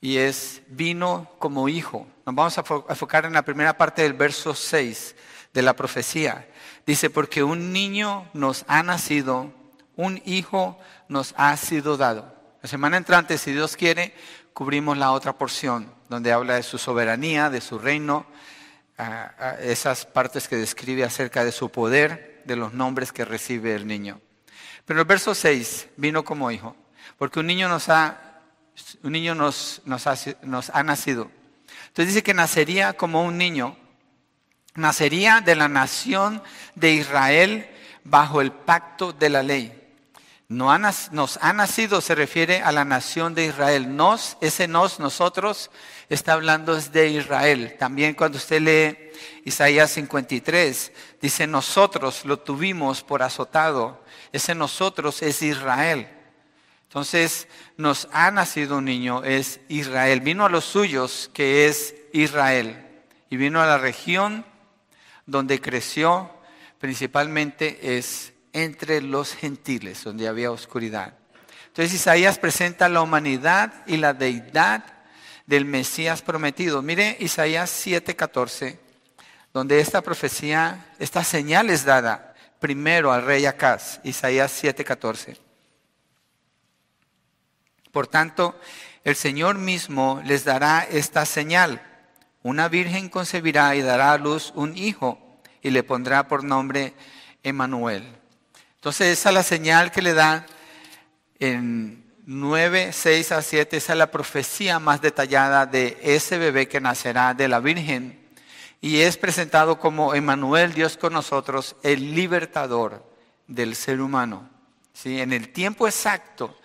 y 0.00 0.18
es 0.18 0.60
vino 0.68 1.30
como 1.38 1.68
hijo. 1.68 2.06
Nos 2.26 2.34
vamos 2.34 2.58
a 2.58 2.64
enfocar 2.88 3.26
en 3.26 3.32
la 3.32 3.42
primera 3.42 3.76
parte 3.76 4.02
del 4.02 4.14
verso 4.14 4.54
6 4.54 5.16
de 5.52 5.62
la 5.62 5.74
profecía. 5.74 6.48
Dice, 6.86 7.10
porque 7.10 7.42
un 7.42 7.72
niño 7.72 8.28
nos 8.32 8.64
ha 8.66 8.82
nacido, 8.82 9.52
un 9.96 10.22
hijo 10.24 10.78
nos 11.08 11.34
ha 11.36 11.56
sido 11.56 11.96
dado. 11.96 12.34
La 12.62 12.68
semana 12.68 12.96
entrante, 12.96 13.36
si 13.38 13.52
Dios 13.52 13.76
quiere, 13.76 14.14
cubrimos 14.52 14.96
la 14.96 15.12
otra 15.12 15.36
porción, 15.36 15.92
donde 16.08 16.32
habla 16.32 16.54
de 16.54 16.62
su 16.62 16.78
soberanía, 16.78 17.50
de 17.50 17.60
su 17.60 17.78
reino, 17.78 18.26
esas 19.60 20.06
partes 20.06 20.48
que 20.48 20.56
describe 20.56 21.04
acerca 21.04 21.44
de 21.44 21.52
su 21.52 21.70
poder, 21.70 22.42
de 22.46 22.56
los 22.56 22.72
nombres 22.72 23.12
que 23.12 23.24
recibe 23.24 23.74
el 23.74 23.86
niño. 23.86 24.20
Pero 24.86 25.00
el 25.00 25.06
verso 25.06 25.34
6 25.34 25.88
vino 25.96 26.24
como 26.24 26.50
hijo, 26.50 26.76
porque 27.18 27.40
un 27.40 27.46
niño 27.46 27.68
nos 27.68 27.88
ha 27.88 28.30
un 29.02 29.12
niño 29.12 29.34
nos, 29.34 29.82
nos, 29.84 30.06
ha, 30.70 30.82
nacido. 30.82 31.30
Entonces 31.94 32.14
dice 32.14 32.24
que 32.24 32.34
nacería 32.34 32.94
como 32.94 33.22
un 33.22 33.38
niño, 33.38 33.76
nacería 34.74 35.40
de 35.40 35.54
la 35.54 35.68
nación 35.68 36.42
de 36.74 36.90
Israel 36.90 37.70
bajo 38.02 38.40
el 38.40 38.50
pacto 38.50 39.12
de 39.12 39.30
la 39.30 39.44
ley. 39.44 39.80
No 40.48 40.76
nos 40.76 41.38
ha 41.40 41.52
nacido 41.52 42.00
se 42.00 42.16
refiere 42.16 42.62
a 42.62 42.72
la 42.72 42.84
nación 42.84 43.32
de 43.36 43.46
Israel. 43.46 43.94
Nos, 43.94 44.36
ese 44.40 44.66
nos, 44.66 44.98
nosotros, 44.98 45.70
está 46.08 46.32
hablando 46.32 46.74
de 46.74 47.10
Israel. 47.10 47.76
También 47.78 48.14
cuando 48.14 48.38
usted 48.38 48.60
lee 48.60 49.12
Isaías 49.44 49.92
53, 49.92 50.90
dice 51.22 51.46
nosotros 51.46 52.24
lo 52.24 52.40
tuvimos 52.40 53.04
por 53.04 53.22
azotado. 53.22 54.04
Ese 54.32 54.56
nosotros 54.56 55.22
es 55.22 55.42
Israel. 55.42 56.08
Entonces 56.94 57.48
nos 57.76 58.06
ha 58.12 58.30
nacido 58.30 58.78
un 58.78 58.84
niño, 58.84 59.24
es 59.24 59.58
Israel. 59.66 60.20
Vino 60.20 60.46
a 60.46 60.48
los 60.48 60.64
suyos, 60.64 61.28
que 61.34 61.66
es 61.66 61.92
Israel. 62.12 62.86
Y 63.30 63.36
vino 63.36 63.60
a 63.60 63.66
la 63.66 63.78
región 63.78 64.44
donde 65.26 65.60
creció, 65.60 66.30
principalmente 66.78 67.96
es 67.98 68.32
entre 68.52 69.00
los 69.00 69.34
gentiles, 69.34 70.04
donde 70.04 70.28
había 70.28 70.52
oscuridad. 70.52 71.14
Entonces 71.66 71.94
Isaías 71.94 72.38
presenta 72.38 72.88
la 72.88 73.02
humanidad 73.02 73.72
y 73.88 73.96
la 73.96 74.14
deidad 74.14 74.84
del 75.46 75.64
Mesías 75.64 76.22
prometido. 76.22 76.80
Mire 76.80 77.16
Isaías 77.18 77.70
7:14, 77.70 78.78
donde 79.52 79.80
esta 79.80 80.00
profecía, 80.00 80.92
esta 81.00 81.24
señal 81.24 81.70
es 81.70 81.84
dada 81.84 82.36
primero 82.60 83.12
al 83.12 83.24
rey 83.24 83.46
Acaz, 83.46 83.98
Isaías 84.04 84.52
7:14. 84.62 85.43
Por 87.94 88.08
tanto, 88.08 88.58
el 89.04 89.14
Señor 89.14 89.56
mismo 89.56 90.20
les 90.24 90.44
dará 90.44 90.80
esta 90.80 91.24
señal. 91.24 91.80
Una 92.42 92.68
virgen 92.68 93.08
concebirá 93.08 93.76
y 93.76 93.82
dará 93.82 94.10
a 94.10 94.18
luz 94.18 94.52
un 94.56 94.76
hijo 94.76 95.16
y 95.62 95.70
le 95.70 95.84
pondrá 95.84 96.26
por 96.26 96.42
nombre 96.42 96.94
Emanuel. 97.44 98.04
Entonces 98.74 99.16
esa 99.16 99.28
es 99.28 99.34
la 99.36 99.44
señal 99.44 99.92
que 99.92 100.02
le 100.02 100.12
da 100.12 100.44
en 101.38 102.04
9, 102.26 102.92
6 102.92 103.30
a 103.30 103.42
7, 103.42 103.76
esa 103.76 103.92
es 103.92 103.98
la 103.98 104.10
profecía 104.10 104.80
más 104.80 105.00
detallada 105.00 105.64
de 105.64 105.96
ese 106.02 106.36
bebé 106.36 106.66
que 106.66 106.80
nacerá 106.80 107.32
de 107.32 107.46
la 107.46 107.60
Virgen 107.60 108.18
y 108.80 109.02
es 109.02 109.16
presentado 109.16 109.78
como 109.78 110.16
Emanuel, 110.16 110.74
Dios 110.74 110.96
con 110.96 111.12
nosotros, 111.12 111.76
el 111.84 112.12
libertador 112.12 113.08
del 113.46 113.76
ser 113.76 114.00
humano. 114.00 114.50
¿Sí? 114.92 115.20
En 115.20 115.32
el 115.32 115.50
tiempo 115.52 115.86
exacto 115.86 116.58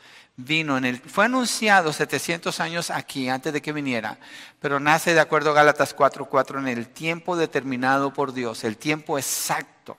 vino 0.45 0.77
en 0.77 0.85
el, 0.85 0.99
fue 0.99 1.25
anunciado 1.25 1.91
700 1.91 2.59
años 2.59 2.89
aquí 2.91 3.27
antes 3.27 3.51
de 3.51 3.61
que 3.61 3.73
viniera, 3.73 4.17
pero 4.59 4.79
nace 4.79 5.13
de 5.13 5.19
acuerdo 5.19 5.51
a 5.51 5.53
Gálatas 5.53 5.95
4:4 5.95 6.59
en 6.59 6.67
el 6.67 6.87
tiempo 6.87 7.35
determinado 7.35 8.13
por 8.13 8.33
Dios, 8.33 8.63
el 8.63 8.77
tiempo 8.77 9.17
exacto 9.17 9.97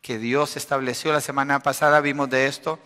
que 0.00 0.18
Dios 0.18 0.56
estableció. 0.56 1.12
La 1.12 1.20
semana 1.20 1.60
pasada 1.60 2.00
vimos 2.00 2.30
de 2.30 2.46
esto, 2.46 2.78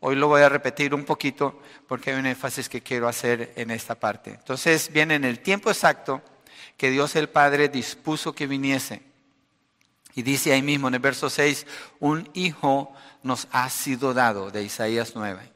hoy 0.00 0.16
lo 0.16 0.28
voy 0.28 0.42
a 0.42 0.48
repetir 0.48 0.94
un 0.94 1.04
poquito 1.04 1.60
porque 1.86 2.10
hay 2.10 2.18
un 2.18 2.26
énfasis 2.26 2.68
que 2.68 2.82
quiero 2.82 3.06
hacer 3.06 3.52
en 3.56 3.70
esta 3.70 3.94
parte. 3.94 4.30
Entonces 4.30 4.90
viene 4.90 5.14
en 5.14 5.24
el 5.24 5.40
tiempo 5.40 5.70
exacto 5.70 6.22
que 6.76 6.90
Dios 6.90 7.16
el 7.16 7.28
Padre 7.28 7.68
dispuso 7.68 8.34
que 8.34 8.46
viniese. 8.46 9.02
Y 10.14 10.22
dice 10.22 10.54
ahí 10.54 10.62
mismo 10.62 10.88
en 10.88 10.94
el 10.94 11.00
verso 11.00 11.28
6, 11.28 11.66
un 12.00 12.30
hijo 12.32 12.94
nos 13.22 13.48
ha 13.52 13.68
sido 13.68 14.14
dado, 14.14 14.50
de 14.50 14.62
Isaías 14.62 15.12
9. 15.14 15.55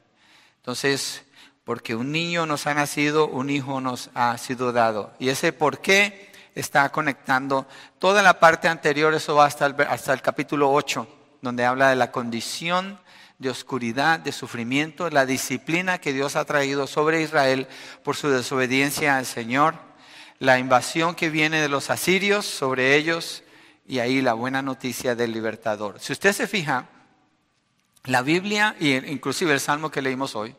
Entonces, 0.61 1.23
porque 1.63 1.95
un 1.95 2.11
niño 2.11 2.45
nos 2.45 2.67
ha 2.67 2.75
nacido, 2.75 3.27
un 3.27 3.49
hijo 3.49 3.81
nos 3.81 4.11
ha 4.13 4.37
sido 4.37 4.71
dado. 4.71 5.11
Y 5.17 5.29
ese 5.29 5.53
por 5.53 5.79
qué 5.79 6.31
está 6.53 6.87
conectando 6.89 7.65
toda 7.97 8.21
la 8.21 8.39
parte 8.39 8.67
anterior, 8.67 9.11
eso 9.15 9.33
va 9.33 9.45
hasta 9.45 9.65
el, 9.65 9.75
hasta 9.89 10.13
el 10.13 10.21
capítulo 10.21 10.71
8, 10.71 11.07
donde 11.41 11.65
habla 11.65 11.89
de 11.89 11.95
la 11.95 12.11
condición 12.11 12.99
de 13.39 13.49
oscuridad, 13.49 14.19
de 14.19 14.31
sufrimiento, 14.31 15.09
la 15.09 15.25
disciplina 15.25 15.97
que 15.97 16.13
Dios 16.13 16.35
ha 16.35 16.45
traído 16.45 16.85
sobre 16.85 17.23
Israel 17.23 17.67
por 18.03 18.15
su 18.15 18.29
desobediencia 18.29 19.17
al 19.17 19.25
Señor, 19.25 19.73
la 20.37 20.59
invasión 20.59 21.15
que 21.15 21.31
viene 21.31 21.59
de 21.59 21.69
los 21.69 21.89
asirios 21.89 22.45
sobre 22.45 22.95
ellos 22.95 23.41
y 23.87 23.97
ahí 23.97 24.21
la 24.21 24.33
buena 24.33 24.61
noticia 24.61 25.15
del 25.15 25.31
libertador. 25.31 25.99
Si 25.99 26.13
usted 26.13 26.33
se 26.33 26.45
fija, 26.45 26.87
la 28.05 28.21
Biblia, 28.21 28.75
e 28.79 29.03
inclusive 29.07 29.53
el 29.53 29.59
Salmo 29.59 29.91
que 29.91 30.01
leímos 30.01 30.35
hoy, 30.35 30.55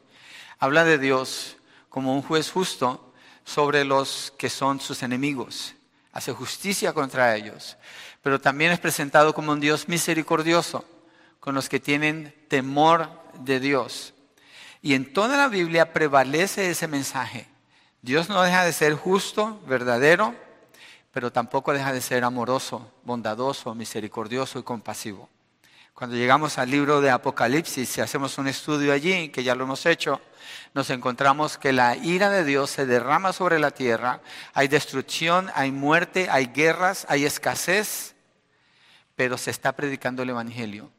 habla 0.59 0.85
de 0.85 0.99
Dios 0.99 1.57
como 1.89 2.15
un 2.15 2.23
juez 2.23 2.51
justo 2.51 3.13
sobre 3.45 3.85
los 3.85 4.33
que 4.39 4.49
son 4.49 4.81
sus 4.81 5.03
enemigos. 5.03 5.75
Hace 6.13 6.33
justicia 6.33 6.93
contra 6.93 7.35
ellos. 7.37 7.77
Pero 8.23 8.41
también 8.41 8.71
es 8.71 8.79
presentado 8.79 9.35
como 9.35 9.53
un 9.53 9.61
Dios 9.61 9.89
misericordioso 9.89 10.85
con 11.41 11.55
los 11.55 11.69
que 11.69 11.81
tienen 11.81 12.35
temor 12.49 13.11
de 13.41 13.59
Dios. 13.59 14.15
Y 14.81 14.95
en 14.95 15.13
toda 15.13 15.37
la 15.37 15.49
Biblia 15.49 15.93
prevalece 15.93 16.71
ese 16.71 16.87
mensaje. 16.87 17.49
Dios 18.01 18.29
no 18.29 18.43
deja 18.43 18.65
de 18.65 18.73
ser 18.73 18.95
justo, 18.95 19.61
verdadero, 19.67 20.35
pero 21.13 21.33
tampoco 21.33 21.73
deja 21.73 21.93
de 21.93 22.01
ser 22.01 22.25
amoroso, 22.25 22.93
bondadoso, 23.05 23.75
misericordioso 23.75 24.59
y 24.59 24.63
compasivo. 24.63 25.29
Cuando 25.95 26.17
llegamos 26.17 26.59
al 26.59 26.71
libro 26.71 27.01
de 27.01 27.11
Apocalipsis, 27.11 27.89
si 27.89 28.01
hacemos 28.01 28.39
un 28.39 28.49
estudio 28.49 28.93
allí, 28.93 29.29
que 29.29 29.45
ya 29.45 29.55
lo 29.55 29.65
hemos 29.65 29.85
hecho, 29.85 30.21
nos 30.75 30.89
encontramos 30.89 31.59
que 31.59 31.73
la 31.73 31.97
ira 31.97 32.31
de 32.31 32.45
Dios 32.45 32.71
se 32.71 32.87
derrama 32.87 33.33
sobre 33.33 33.59
la 33.59 33.73
tierra, 33.73 34.21
hay 34.55 34.69
destrucción, 34.69 35.51
hay 35.55 35.71
muerte, 35.71 36.29
hay 36.31 36.47
guerras, 36.47 37.07
hay 37.11 37.27
escasez, 37.27 38.15
pero 39.17 39.37
se 39.37 39.51
está 39.51 39.73
predicando 39.73 40.23
el 40.23 40.31
Evangelio 40.31 40.91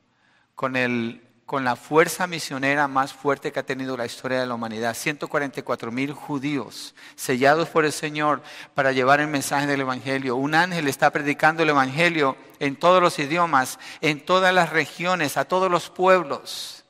con, 0.53 0.75
el, 0.75 1.23
con 1.53 1.63
la 1.63 1.75
fuerza 1.75 2.25
misionera 2.25 2.87
más 2.87 3.13
fuerte 3.13 3.51
que 3.51 3.59
ha 3.59 3.63
tenido 3.63 3.95
la 3.95 4.07
historia 4.07 4.39
de 4.39 4.47
la 4.47 4.55
humanidad. 4.55 4.95
144 4.95 5.91
mil 5.91 6.11
judíos 6.11 6.95
sellados 7.15 7.69
por 7.69 7.85
el 7.85 7.91
Señor 7.91 8.41
para 8.73 8.91
llevar 8.91 9.19
el 9.19 9.27
mensaje 9.27 9.67
del 9.67 9.81
Evangelio. 9.81 10.35
Un 10.35 10.55
ángel 10.55 10.87
está 10.87 11.11
predicando 11.11 11.61
el 11.61 11.69
Evangelio 11.69 12.35
en 12.57 12.75
todos 12.75 13.03
los 13.03 13.19
idiomas, 13.19 13.77
en 14.01 14.25
todas 14.25 14.51
las 14.51 14.71
regiones, 14.71 15.37
a 15.37 15.45
todos 15.45 15.69
los 15.69 15.91
pueblos. 15.91 16.85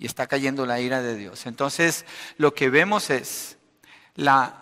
Y 0.00 0.06
está 0.06 0.26
cayendo 0.26 0.66
la 0.66 0.80
ira 0.80 1.00
de 1.00 1.14
Dios. 1.14 1.46
Entonces, 1.46 2.04
lo 2.38 2.54
que 2.54 2.70
vemos 2.70 3.08
es 3.08 3.56
la 4.16 4.61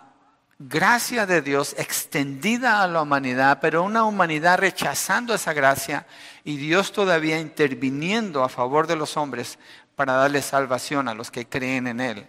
gracia 0.67 1.25
de 1.25 1.41
Dios 1.41 1.75
extendida 1.77 2.83
a 2.83 2.87
la 2.87 3.01
humanidad, 3.01 3.59
pero 3.61 3.83
una 3.83 4.03
humanidad 4.03 4.59
rechazando 4.59 5.33
esa 5.33 5.53
gracia 5.53 6.05
y 6.43 6.57
Dios 6.57 6.91
todavía 6.91 7.39
interviniendo 7.39 8.43
a 8.43 8.49
favor 8.49 8.85
de 8.85 8.95
los 8.95 9.17
hombres 9.17 9.57
para 9.95 10.13
darle 10.13 10.41
salvación 10.41 11.07
a 11.07 11.13
los 11.13 11.31
que 11.31 11.47
creen 11.47 11.87
en 11.87 11.99
Él. 11.99 12.27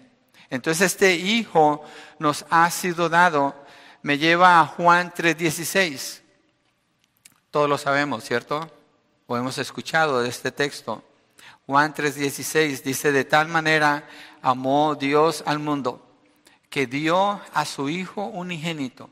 Entonces 0.49 0.93
este 0.93 1.15
Hijo 1.15 1.83
nos 2.19 2.45
ha 2.51 2.71
sido 2.71 3.09
dado, 3.09 3.55
me 4.03 4.19
lleva 4.19 4.61
a 4.61 4.67
Juan 4.67 5.13
3:16. 5.13 6.23
Todos 7.51 7.69
lo 7.69 7.77
sabemos, 7.77 8.25
¿cierto? 8.25 8.71
O 9.27 9.37
hemos 9.37 9.59
escuchado 9.59 10.23
de 10.23 10.29
este 10.29 10.53
texto. 10.53 11.05
Juan 11.67 11.95
3:16 11.95 12.83
dice, 12.83 13.13
de 13.13 13.25
tal 13.25 13.49
manera 13.49 14.09
amó 14.41 14.95
Dios 14.95 15.43
al 15.47 15.59
mundo 15.59 16.12
que 16.73 16.87
dio 16.87 17.39
a 17.53 17.65
su 17.67 17.91
Hijo 17.91 18.25
unigénito, 18.25 19.11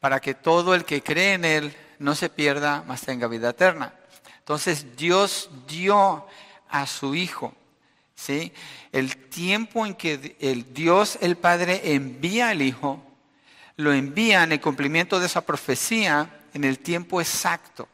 para 0.00 0.20
que 0.20 0.34
todo 0.34 0.74
el 0.74 0.84
que 0.84 1.02
cree 1.02 1.32
en 1.32 1.46
Él 1.46 1.74
no 1.98 2.14
se 2.14 2.28
pierda, 2.28 2.84
mas 2.86 3.00
tenga 3.00 3.26
vida 3.26 3.48
eterna. 3.48 3.94
Entonces 4.40 4.94
Dios 4.94 5.48
dio 5.66 6.26
a 6.68 6.86
su 6.86 7.14
Hijo. 7.14 7.54
¿sí? 8.14 8.52
El 8.92 9.16
tiempo 9.16 9.86
en 9.86 9.94
que 9.94 10.36
el 10.40 10.74
Dios, 10.74 11.16
el 11.22 11.38
Padre, 11.38 11.94
envía 11.94 12.50
al 12.50 12.60
Hijo, 12.60 13.02
lo 13.76 13.94
envía 13.94 14.42
en 14.42 14.52
el 14.52 14.60
cumplimiento 14.60 15.18
de 15.18 15.26
esa 15.26 15.40
profecía 15.40 16.38
en 16.52 16.64
el 16.64 16.80
tiempo 16.80 17.22
exacto, 17.22 17.88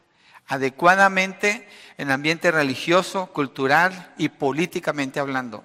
adecuadamente 0.47 1.65
en 1.97 2.11
ambiente 2.11 2.51
religioso, 2.51 3.27
cultural 3.27 4.13
y 4.17 4.27
políticamente 4.27 5.21
hablando. 5.21 5.63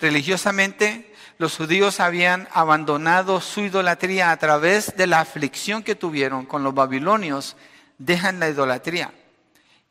Religiosamente 0.00 1.14
los 1.38 1.56
judíos 1.56 2.00
habían 2.00 2.48
abandonado 2.52 3.40
su 3.40 3.60
idolatría 3.60 4.30
a 4.30 4.36
través 4.38 4.96
de 4.96 5.06
la 5.06 5.20
aflicción 5.20 5.82
que 5.82 5.94
tuvieron 5.94 6.46
con 6.46 6.62
los 6.62 6.74
babilonios, 6.74 7.56
dejan 7.98 8.40
la 8.40 8.48
idolatría 8.48 9.12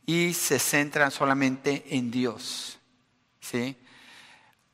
y 0.06 0.34
se 0.34 0.60
centran 0.60 1.12
solamente 1.12 1.86
en 1.90 2.10
Dios. 2.10 2.80
¿sí? 3.40 3.78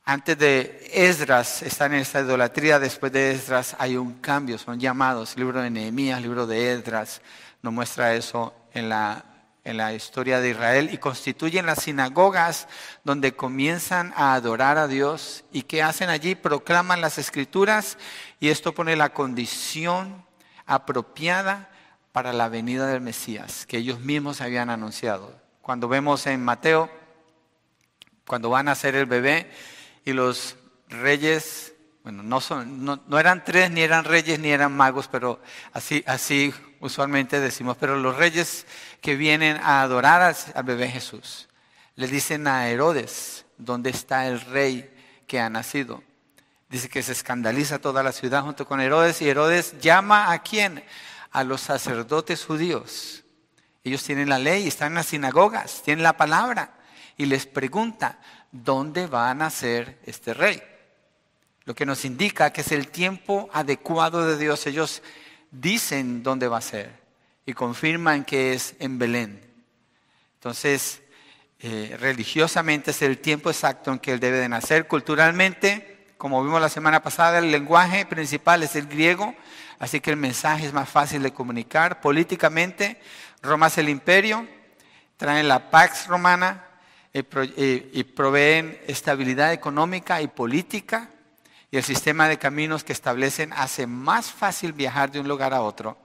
Antes 0.05 0.37
de 0.37 0.89
Esdras 0.93 1.61
están 1.63 1.93
en 1.93 2.01
esta 2.01 2.21
idolatría, 2.21 2.79
después 2.79 3.11
de 3.11 3.31
Esdras 3.31 3.75
hay 3.79 3.97
un 3.97 4.19
cambio, 4.19 4.57
son 4.57 4.79
llamados, 4.79 5.35
libro 5.35 5.61
de 5.61 5.69
Nehemías, 5.69 6.21
libro 6.21 6.47
de 6.47 6.73
Esdras, 6.73 7.21
nos 7.61 7.73
muestra 7.73 8.15
eso 8.15 8.53
en 8.73 8.87
la 8.87 9.34
en 9.65 9.77
la 9.77 9.93
historia 9.93 10.39
de 10.39 10.51
Israel 10.51 10.89
y 10.93 10.99
constituyen 10.99 11.65
las 11.65 11.83
sinagogas 11.83 12.67
donde 13.03 13.35
comienzan 13.35 14.13
a 14.15 14.35
adorar 14.35 14.77
a 14.77 14.87
Dios 14.87 15.43
y 15.51 15.63
que 15.63 15.81
hacen 15.83 16.09
allí, 16.09 16.35
proclaman 16.35 17.01
las 17.01 17.17
escrituras 17.17 17.97
y 18.39 18.49
esto 18.49 18.73
pone 18.73 18.95
la 18.95 19.09
condición 19.09 20.23
apropiada 20.67 21.69
para 22.11 22.31
la 22.31 22.47
venida 22.47 22.87
del 22.87 23.01
Mesías 23.01 23.65
que 23.65 23.77
ellos 23.77 23.99
mismos 23.99 24.39
habían 24.39 24.69
anunciado. 24.69 25.35
Cuando 25.61 25.87
vemos 25.87 26.27
en 26.27 26.45
Mateo, 26.45 26.89
cuando 28.27 28.51
van 28.51 28.67
a 28.67 28.75
ser 28.75 28.95
el 28.95 29.07
bebé 29.07 29.51
y 30.05 30.13
los 30.13 30.57
reyes, 30.89 31.73
bueno, 32.03 32.21
no, 32.21 32.39
son, 32.39 32.85
no, 32.85 33.19
eran 33.19 33.43
tres, 33.43 33.71
ni 33.71 33.81
eran 33.81 34.05
reyes, 34.05 34.37
ni 34.39 34.49
eran 34.49 34.71
magos, 34.71 35.07
pero 35.07 35.41
así, 35.73 36.03
así 36.05 36.53
usualmente 36.85 37.39
decimos, 37.39 37.77
pero 37.79 37.97
los 37.97 38.15
reyes 38.15 38.65
que 39.01 39.15
vienen 39.15 39.57
a 39.57 39.81
adorar 39.81 40.35
al, 40.53 40.63
bebé 40.63 40.89
Jesús, 40.89 41.47
le 41.95 42.07
dicen 42.07 42.47
a 42.47 42.69
Herodes, 42.69 43.45
¿dónde 43.57 43.89
está 43.89 44.27
el 44.27 44.41
rey 44.41 44.93
que 45.27 45.39
ha 45.39 45.49
nacido? 45.49 46.03
Dice 46.69 46.89
que 46.89 47.03
se 47.03 47.11
escandaliza 47.11 47.79
toda 47.79 48.03
la 48.03 48.11
ciudad 48.11 48.43
junto 48.43 48.67
con 48.67 48.81
Herodes 48.81 49.21
y 49.21 49.29
Herodes 49.29 49.79
llama 49.79 50.31
a 50.31 50.39
quién? 50.39 50.83
A 51.31 51.43
los 51.43 51.61
sacerdotes 51.61 52.45
judíos. 52.45 53.23
Ellos 53.83 54.03
tienen 54.03 54.29
la 54.29 54.39
ley, 54.39 54.67
están 54.67 54.93
en 54.93 54.95
las 54.95 55.07
sinagogas, 55.07 55.81
tienen 55.83 56.03
la 56.03 56.17
palabra 56.17 56.73
y 57.17 57.25
les 57.25 57.45
pregunta, 57.45 58.19
¿dónde 58.51 59.07
va 59.07 59.29
a 59.29 59.35
nacer 59.35 59.99
este 60.05 60.33
rey? 60.33 60.61
Lo 61.65 61.73
que 61.75 61.85
nos 61.85 62.05
indica 62.05 62.51
que 62.51 62.61
es 62.61 62.71
el 62.71 62.89
tiempo 62.89 63.49
adecuado 63.53 64.25
de 64.25 64.37
Dios. 64.37 64.65
Ellos 64.67 65.01
dicen 65.61 66.23
dónde 66.23 66.47
va 66.47 66.57
a 66.57 66.61
ser 66.61 66.91
y 67.45 67.53
confirman 67.53 68.25
que 68.25 68.53
es 68.53 68.75
en 68.79 68.97
Belén. 68.97 69.41
Entonces, 70.35 71.01
eh, 71.59 71.95
religiosamente 71.99 72.91
es 72.91 73.01
el 73.01 73.19
tiempo 73.19 73.49
exacto 73.49 73.91
en 73.91 73.99
que 73.99 74.13
él 74.13 74.19
debe 74.19 74.37
de 74.37 74.49
nacer. 74.49 74.87
Culturalmente, 74.87 76.13
como 76.17 76.43
vimos 76.43 76.61
la 76.61 76.69
semana 76.69 77.01
pasada, 77.01 77.39
el 77.39 77.51
lenguaje 77.51 78.05
principal 78.05 78.63
es 78.63 78.75
el 78.75 78.87
griego, 78.87 79.33
así 79.79 79.99
que 79.99 80.11
el 80.11 80.17
mensaje 80.17 80.65
es 80.65 80.73
más 80.73 80.89
fácil 80.89 81.23
de 81.23 81.33
comunicar. 81.33 82.01
Políticamente, 82.01 82.99
Roma 83.41 83.67
es 83.67 83.77
el 83.77 83.89
imperio, 83.89 84.47
traen 85.17 85.47
la 85.47 85.69
Pax 85.69 86.07
Romana 86.07 86.65
eh, 87.13 87.23
eh, 87.33 87.89
y 87.93 88.03
proveen 88.03 88.79
estabilidad 88.87 89.53
económica 89.53 90.21
y 90.21 90.27
política 90.27 91.09
y 91.71 91.77
el 91.77 91.83
sistema 91.83 92.27
de 92.27 92.37
caminos 92.37 92.83
que 92.83 92.93
establecen 92.93 93.53
hace 93.53 93.87
más 93.87 94.31
fácil 94.31 94.73
viajar 94.73 95.11
de 95.11 95.19
un 95.19 95.27
lugar 95.27 95.53
a 95.53 95.61
otro 95.61 95.97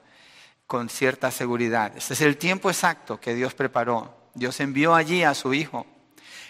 con 0.66 0.88
cierta 0.88 1.30
seguridad. 1.30 1.96
Este 1.96 2.14
es 2.14 2.20
el 2.20 2.36
tiempo 2.36 2.70
exacto 2.70 3.20
que 3.20 3.34
Dios 3.34 3.54
preparó. 3.54 4.16
Dios 4.34 4.60
envió 4.60 4.94
allí 4.94 5.24
a 5.24 5.34
su 5.34 5.52
Hijo. 5.52 5.86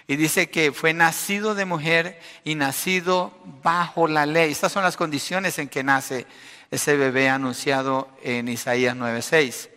Y 0.07 0.17
dice 0.17 0.51
que 0.51 0.73
fue 0.73 0.93
nacido 0.93 1.55
de 1.55 1.65
mujer 1.65 2.21
y 2.45 2.55
nacido 2.55 3.33
bajo 3.63 4.09
la 4.09 4.27
ley. 4.27 4.51
Estas 4.51 4.73
son 4.73 4.83
las 4.83 4.97
condiciones 4.97 5.59
en 5.59 5.69
que 5.69 5.83
nace 5.83 6.27
ese 6.71 6.97
bebé 6.97 7.29
anunciado 7.29 8.09
en 8.23 8.49
Isaías 8.49 8.97
9:6. 8.97 9.71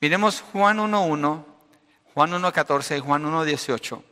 Miremos 0.00 0.42
Juan 0.52 0.78
1.1, 0.78 1.44
Juan 2.14 2.30
1.14 2.32 2.98
y 2.98 3.00
Juan 3.00 3.24
1.18, 3.24 4.02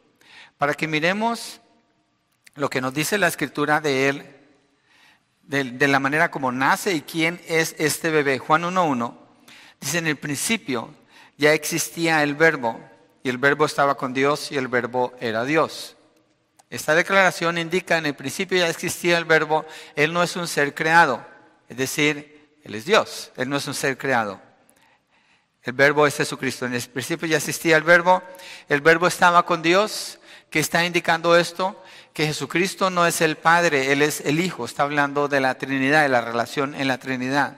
para 0.56 0.74
que 0.74 0.88
miremos 0.88 1.60
lo 2.54 2.70
que 2.70 2.80
nos 2.80 2.94
dice 2.94 3.18
la 3.18 3.28
escritura 3.28 3.80
de 3.80 4.08
él 4.08 4.39
de, 5.50 5.88
la 5.88 5.98
manera 5.98 6.30
como 6.30 6.52
nace 6.52 6.92
y 6.94 7.00
quién 7.00 7.40
es 7.48 7.74
este 7.78 8.10
bebé. 8.10 8.38
Juan 8.38 8.62
1.1 8.62 9.16
dice, 9.80 9.98
en 9.98 10.06
el 10.06 10.16
principio 10.16 10.94
ya 11.36 11.52
existía 11.52 12.22
el 12.22 12.36
verbo 12.36 12.80
y 13.24 13.30
el 13.30 13.38
verbo 13.38 13.64
estaba 13.64 13.96
con 13.96 14.14
Dios 14.14 14.52
y 14.52 14.56
el 14.56 14.68
verbo 14.68 15.12
era 15.18 15.44
Dios. 15.44 15.96
Esta 16.70 16.94
declaración 16.94 17.58
indica, 17.58 17.98
en 17.98 18.06
el 18.06 18.14
principio 18.14 18.58
ya 18.58 18.68
existía 18.68 19.18
el 19.18 19.24
verbo, 19.24 19.66
Él 19.96 20.12
no 20.12 20.22
es 20.22 20.36
un 20.36 20.46
ser 20.46 20.72
creado, 20.72 21.26
es 21.68 21.76
decir, 21.76 22.56
Él 22.62 22.76
es 22.76 22.84
Dios, 22.84 23.32
Él 23.36 23.48
no 23.48 23.56
es 23.56 23.66
un 23.66 23.74
ser 23.74 23.98
creado. 23.98 24.40
El 25.64 25.72
verbo 25.72 26.06
es 26.06 26.16
Jesucristo. 26.16 26.64
En 26.64 26.74
el 26.74 26.82
principio 26.82 27.26
ya 27.26 27.38
existía 27.38 27.76
el 27.76 27.82
verbo, 27.82 28.22
el 28.68 28.80
verbo 28.80 29.08
estaba 29.08 29.44
con 29.44 29.62
Dios. 29.62 30.20
¿Qué 30.48 30.60
está 30.60 30.84
indicando 30.84 31.36
esto? 31.36 31.80
Que 32.12 32.26
Jesucristo 32.26 32.90
no 32.90 33.06
es 33.06 33.20
el 33.20 33.36
Padre, 33.36 33.92
Él 33.92 34.02
es 34.02 34.20
el 34.20 34.40
Hijo. 34.40 34.64
Está 34.64 34.82
hablando 34.82 35.28
de 35.28 35.40
la 35.40 35.56
Trinidad, 35.56 36.02
de 36.02 36.08
la 36.08 36.20
relación 36.20 36.74
en 36.74 36.88
la 36.88 36.98
Trinidad. 36.98 37.56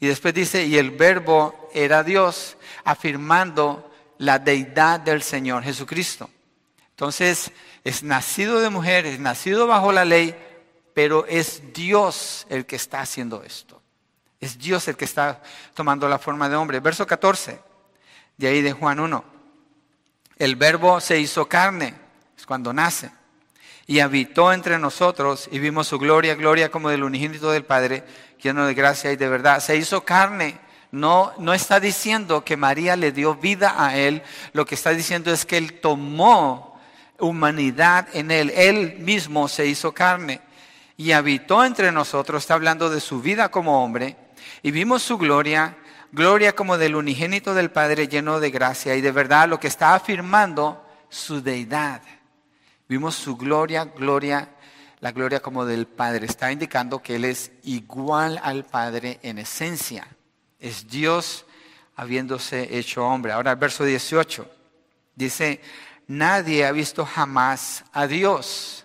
Y 0.00 0.08
después 0.08 0.34
dice, 0.34 0.64
y 0.64 0.76
el 0.76 0.90
verbo 0.90 1.70
era 1.72 2.02
Dios, 2.02 2.56
afirmando 2.84 3.90
la 4.18 4.38
deidad 4.38 5.00
del 5.00 5.22
Señor 5.22 5.62
Jesucristo. 5.62 6.28
Entonces, 6.90 7.52
es 7.84 8.02
nacido 8.02 8.60
de 8.60 8.70
mujer, 8.70 9.06
es 9.06 9.20
nacido 9.20 9.66
bajo 9.66 9.92
la 9.92 10.04
ley, 10.04 10.34
pero 10.94 11.26
es 11.26 11.62
Dios 11.72 12.46
el 12.48 12.66
que 12.66 12.76
está 12.76 13.00
haciendo 13.00 13.42
esto. 13.42 13.80
Es 14.40 14.58
Dios 14.58 14.88
el 14.88 14.96
que 14.96 15.04
está 15.04 15.42
tomando 15.74 16.08
la 16.08 16.18
forma 16.18 16.48
de 16.48 16.56
hombre. 16.56 16.80
Verso 16.80 17.06
14, 17.06 17.60
de 18.36 18.48
ahí 18.48 18.62
de 18.62 18.72
Juan 18.72 19.00
1. 19.00 19.24
El 20.38 20.56
verbo 20.56 21.00
se 21.00 21.18
hizo 21.18 21.48
carne, 21.48 21.94
es 22.36 22.44
cuando 22.44 22.72
nace 22.72 23.10
y 23.86 24.00
habitó 24.00 24.52
entre 24.52 24.78
nosotros 24.78 25.48
y 25.50 25.58
vimos 25.58 25.88
su 25.88 25.98
gloria, 25.98 26.34
gloria 26.34 26.70
como 26.70 26.90
del 26.90 27.04
unigénito 27.04 27.50
del 27.50 27.64
Padre, 27.64 28.04
lleno 28.42 28.66
de 28.66 28.74
gracia 28.74 29.12
y 29.12 29.16
de 29.16 29.28
verdad. 29.28 29.60
Se 29.60 29.76
hizo 29.76 30.04
carne. 30.04 30.58
No, 30.92 31.32
no 31.38 31.52
está 31.52 31.80
diciendo 31.80 32.44
que 32.44 32.56
María 32.56 32.96
le 32.96 33.12
dio 33.12 33.34
vida 33.34 33.74
a 33.76 33.96
él, 33.96 34.22
lo 34.52 34.64
que 34.64 34.76
está 34.76 34.90
diciendo 34.90 35.32
es 35.32 35.44
que 35.44 35.58
él 35.58 35.80
tomó 35.80 36.80
humanidad 37.18 38.08
en 38.12 38.30
él, 38.30 38.50
él 38.54 38.96
mismo 38.98 39.48
se 39.48 39.66
hizo 39.66 39.92
carne 39.92 40.40
y 40.96 41.12
habitó 41.12 41.64
entre 41.64 41.92
nosotros, 41.92 42.42
está 42.42 42.54
hablando 42.54 42.88
de 42.88 43.00
su 43.00 43.20
vida 43.20 43.50
como 43.50 43.84
hombre, 43.84 44.16
y 44.62 44.70
vimos 44.70 45.02
su 45.02 45.18
gloria, 45.18 45.76
gloria 46.12 46.54
como 46.54 46.78
del 46.78 46.96
unigénito 46.96 47.54
del 47.54 47.70
Padre 47.70 48.08
lleno 48.08 48.40
de 48.40 48.50
gracia 48.50 48.94
y 48.94 49.00
de 49.00 49.12
verdad, 49.12 49.48
lo 49.48 49.60
que 49.60 49.68
está 49.68 49.94
afirmando 49.94 50.82
su 51.08 51.42
deidad. 51.42 52.00
Vimos 52.88 53.16
su 53.16 53.36
gloria, 53.36 53.84
gloria, 53.84 54.50
la 55.00 55.12
gloria 55.12 55.40
como 55.40 55.64
del 55.64 55.86
Padre. 55.86 56.26
Está 56.26 56.52
indicando 56.52 57.02
que 57.02 57.16
Él 57.16 57.24
es 57.24 57.50
igual 57.64 58.40
al 58.42 58.64
Padre 58.64 59.18
en 59.22 59.38
esencia. 59.38 60.06
Es 60.60 60.88
Dios 60.88 61.46
habiéndose 61.96 62.78
hecho 62.78 63.04
hombre. 63.04 63.32
Ahora 63.32 63.52
el 63.52 63.56
verso 63.56 63.84
18 63.84 64.48
dice, 65.14 65.60
nadie 66.06 66.64
ha 66.64 66.72
visto 66.72 67.04
jamás 67.04 67.84
a 67.92 68.06
Dios. 68.06 68.84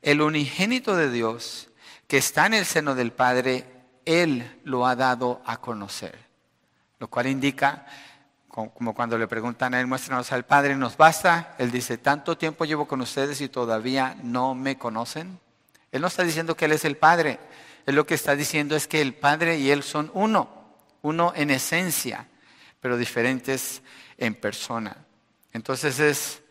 El 0.00 0.22
unigénito 0.22 0.96
de 0.96 1.10
Dios 1.10 1.68
que 2.06 2.16
está 2.16 2.46
en 2.46 2.54
el 2.54 2.64
seno 2.64 2.94
del 2.94 3.12
Padre, 3.12 3.66
Él 4.06 4.60
lo 4.64 4.86
ha 4.86 4.96
dado 4.96 5.42
a 5.44 5.58
conocer. 5.58 6.18
Lo 6.98 7.08
cual 7.08 7.26
indica 7.26 7.86
como 8.66 8.92
cuando 8.94 9.16
le 9.16 9.28
preguntan 9.28 9.72
a 9.74 9.80
él, 9.80 9.86
muéstranos 9.86 10.32
al 10.32 10.44
Padre, 10.44 10.74
¿nos 10.74 10.96
basta? 10.96 11.54
Él 11.58 11.70
dice, 11.70 11.96
tanto 11.96 12.36
tiempo 12.36 12.64
llevo 12.64 12.88
con 12.88 13.00
ustedes 13.00 13.40
y 13.40 13.48
todavía 13.48 14.16
no 14.22 14.54
me 14.54 14.76
conocen. 14.76 15.38
Él 15.92 16.02
no 16.02 16.08
está 16.08 16.24
diciendo 16.24 16.56
que 16.56 16.64
Él 16.64 16.72
es 16.72 16.84
el 16.84 16.96
Padre. 16.96 17.38
Él 17.86 17.94
lo 17.94 18.04
que 18.06 18.14
está 18.14 18.34
diciendo 18.34 18.74
es 18.74 18.88
que 18.88 19.00
el 19.00 19.14
Padre 19.14 19.58
y 19.58 19.70
Él 19.70 19.82
son 19.82 20.10
uno, 20.12 20.48
uno 21.02 21.32
en 21.36 21.50
esencia, 21.50 22.26
pero 22.80 22.98
diferentes 22.98 23.80
en 24.16 24.34
persona. 24.34 24.96
Entonces 25.52 26.00
es, 26.00 26.42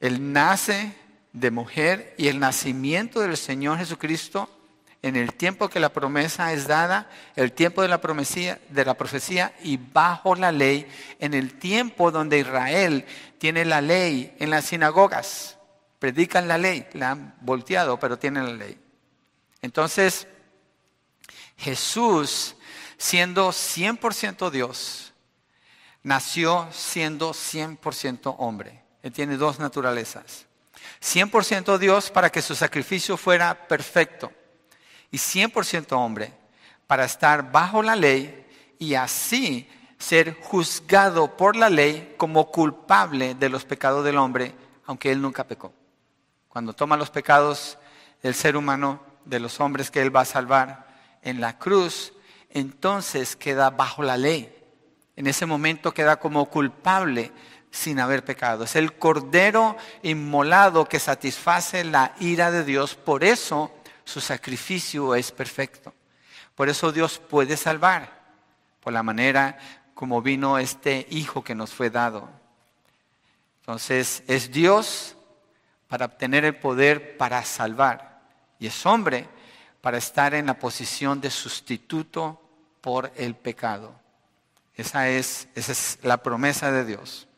Él 0.00 0.32
nace 0.32 0.94
de 1.32 1.50
mujer 1.50 2.14
y 2.18 2.28
el 2.28 2.40
nacimiento 2.40 3.20
del 3.20 3.36
Señor 3.36 3.78
Jesucristo 3.78 4.50
en 5.04 5.16
el 5.16 5.34
tiempo 5.34 5.68
que 5.68 5.80
la 5.80 5.92
promesa 5.92 6.54
es 6.54 6.66
dada, 6.66 7.10
el 7.36 7.52
tiempo 7.52 7.82
de 7.82 7.88
la, 7.88 8.00
promesía, 8.00 8.58
de 8.70 8.86
la 8.86 8.94
profecía 8.94 9.54
y 9.62 9.76
bajo 9.76 10.34
la 10.34 10.50
ley, 10.50 10.88
en 11.18 11.34
el 11.34 11.58
tiempo 11.58 12.10
donde 12.10 12.38
Israel 12.38 13.04
tiene 13.36 13.66
la 13.66 13.82
ley 13.82 14.34
en 14.38 14.48
las 14.48 14.64
sinagogas. 14.64 15.58
Predican 15.98 16.48
la 16.48 16.56
ley, 16.56 16.86
la 16.94 17.10
han 17.10 17.34
volteado, 17.42 17.98
pero 17.98 18.18
tienen 18.18 18.46
la 18.46 18.64
ley. 18.64 18.80
Entonces, 19.60 20.26
Jesús, 21.58 22.56
siendo 22.96 23.50
100% 23.50 24.48
Dios, 24.48 25.12
nació 26.02 26.66
siendo 26.72 27.34
100% 27.34 28.36
hombre. 28.38 28.82
Él 29.02 29.12
tiene 29.12 29.36
dos 29.36 29.58
naturalezas. 29.58 30.46
100% 31.02 31.76
Dios 31.76 32.10
para 32.10 32.32
que 32.32 32.40
su 32.40 32.54
sacrificio 32.54 33.18
fuera 33.18 33.68
perfecto 33.68 34.32
y 35.14 35.16
100% 35.16 35.92
hombre 35.92 36.32
para 36.88 37.04
estar 37.04 37.52
bajo 37.52 37.84
la 37.84 37.94
ley 37.94 38.44
y 38.80 38.94
así 38.94 39.70
ser 39.96 40.36
juzgado 40.42 41.36
por 41.36 41.54
la 41.54 41.70
ley 41.70 42.16
como 42.16 42.50
culpable 42.50 43.36
de 43.36 43.48
los 43.48 43.64
pecados 43.64 44.04
del 44.04 44.18
hombre, 44.18 44.52
aunque 44.86 45.12
él 45.12 45.22
nunca 45.22 45.44
pecó. 45.44 45.72
Cuando 46.48 46.72
toma 46.72 46.96
los 46.96 47.10
pecados 47.10 47.78
del 48.24 48.34
ser 48.34 48.56
humano, 48.56 49.00
de 49.24 49.38
los 49.38 49.60
hombres 49.60 49.88
que 49.88 50.02
él 50.02 50.14
va 50.14 50.22
a 50.22 50.24
salvar 50.24 50.88
en 51.22 51.40
la 51.40 51.60
cruz, 51.60 52.12
entonces 52.50 53.36
queda 53.36 53.70
bajo 53.70 54.02
la 54.02 54.16
ley. 54.16 54.52
En 55.14 55.28
ese 55.28 55.46
momento 55.46 55.94
queda 55.94 56.16
como 56.16 56.46
culpable 56.46 57.30
sin 57.70 58.00
haber 58.00 58.24
pecado. 58.24 58.64
Es 58.64 58.74
el 58.74 58.94
cordero 58.94 59.76
inmolado 60.02 60.86
que 60.86 60.98
satisface 60.98 61.84
la 61.84 62.16
ira 62.18 62.50
de 62.50 62.64
Dios. 62.64 62.96
Por 62.96 63.22
eso 63.22 63.70
su 64.04 64.20
sacrificio 64.20 65.14
es 65.14 65.32
perfecto. 65.32 65.94
Por 66.54 66.68
eso 66.68 66.92
Dios 66.92 67.18
puede 67.18 67.56
salvar, 67.56 68.22
por 68.80 68.92
la 68.92 69.02
manera 69.02 69.58
como 69.94 70.22
vino 70.22 70.58
este 70.58 71.06
Hijo 71.10 71.42
que 71.42 71.54
nos 71.54 71.72
fue 71.72 71.90
dado. 71.90 72.28
Entonces 73.60 74.22
es 74.26 74.50
Dios 74.50 75.16
para 75.88 76.06
obtener 76.06 76.44
el 76.44 76.56
poder 76.56 77.16
para 77.16 77.42
salvar 77.44 78.20
y 78.58 78.66
es 78.66 78.86
hombre 78.86 79.28
para 79.80 79.98
estar 79.98 80.34
en 80.34 80.46
la 80.46 80.58
posición 80.58 81.20
de 81.20 81.30
sustituto 81.30 82.40
por 82.80 83.12
el 83.16 83.34
pecado. 83.34 83.94
Esa 84.76 85.08
es, 85.08 85.48
esa 85.54 85.72
es 85.72 85.98
la 86.02 86.18
promesa 86.18 86.72
de 86.72 86.84
Dios. 86.84 87.28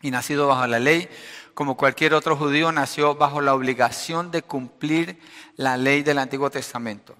Y 0.00 0.10
nacido 0.10 0.48
bajo 0.48 0.66
la 0.66 0.80
ley, 0.80 1.08
como 1.54 1.76
cualquier 1.76 2.14
otro 2.14 2.36
judío, 2.36 2.72
nació 2.72 3.14
bajo 3.14 3.40
la 3.40 3.54
obligación 3.54 4.30
de 4.30 4.42
cumplir 4.42 5.18
la 5.56 5.76
ley 5.76 6.02
del 6.02 6.18
Antiguo 6.18 6.50
Testamento. 6.50 7.16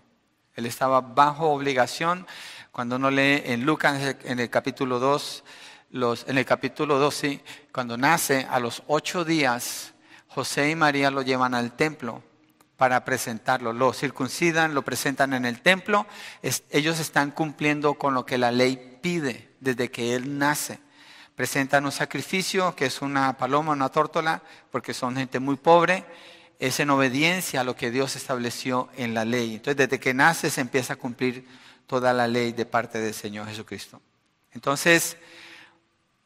Él 0.55 0.67
estaba 0.67 1.01
bajo 1.01 1.51
obligación. 1.51 2.27
Cuando 2.71 2.97
uno 2.97 3.11
lee 3.11 3.43
en 3.45 3.65
Lucas 3.65 4.17
en 4.25 4.41
el 4.41 4.51
capítulo 4.51 4.99
2, 4.99 5.45
los, 5.91 6.27
en 6.27 6.39
el 6.39 6.47
capítulo 6.47 6.99
2, 6.99 7.15
sí, 7.15 7.41
cuando 7.73 7.97
nace 7.97 8.47
a 8.51 8.59
los 8.59 8.83
ocho 8.87 9.25
días, 9.25 9.93
José 10.29 10.71
y 10.71 10.77
María 10.77 11.11
lo 11.11 11.23
llevan 11.23 11.55
al 11.55 11.73
templo 11.73 12.23
para 12.77 13.05
presentarlo. 13.05 13.73
Lo 13.73 13.93
circuncidan, 13.93 14.75
lo 14.75 14.83
presentan 14.83 15.35
en 15.35 15.45
el 15.45 15.61
templo. 15.61 16.07
ellos 16.71 16.99
están 16.99 17.31
cumpliendo 17.31 17.95
con 17.95 18.15
lo 18.15 18.25
que 18.25 18.39
la 18.39 18.51
ley 18.51 18.99
pide 19.03 19.51
desde 19.61 19.91
que 19.91 20.15
él 20.15 20.39
nace 20.39 20.81
presentan 21.35 21.85
un 21.85 21.93
sacrificio, 21.93 22.75
que 22.77 22.87
es 22.87 23.03
una 23.03 23.37
paloma, 23.37 23.73
una 23.73 23.89
tórtola, 23.89 24.43
porque 24.71 24.95
son 24.95 25.17
gente 25.17 25.41
muy 25.41 25.57
pobre, 25.57 26.05
es 26.59 26.79
en 26.81 26.91
obediencia 26.91 27.63
a 27.63 27.65
lo 27.65 27.75
que 27.75 27.91
Dios 27.91 28.15
estableció 28.17 28.89
en 28.97 29.15
la 29.15 29.25
ley. 29.25 29.55
Entonces, 29.55 29.77
desde 29.77 29.99
que 29.99 30.15
nace 30.15 30.51
se 30.51 30.61
empieza 30.61 30.93
a 30.93 30.97
cumplir 30.97 31.47
toda 31.87 32.13
la 32.13 32.29
ley 32.29 32.53
de 32.53 32.67
parte 32.67 33.01
del 33.01 33.15
Señor 33.15 33.49
Jesucristo. 33.49 34.01
Entonces, 34.53 35.17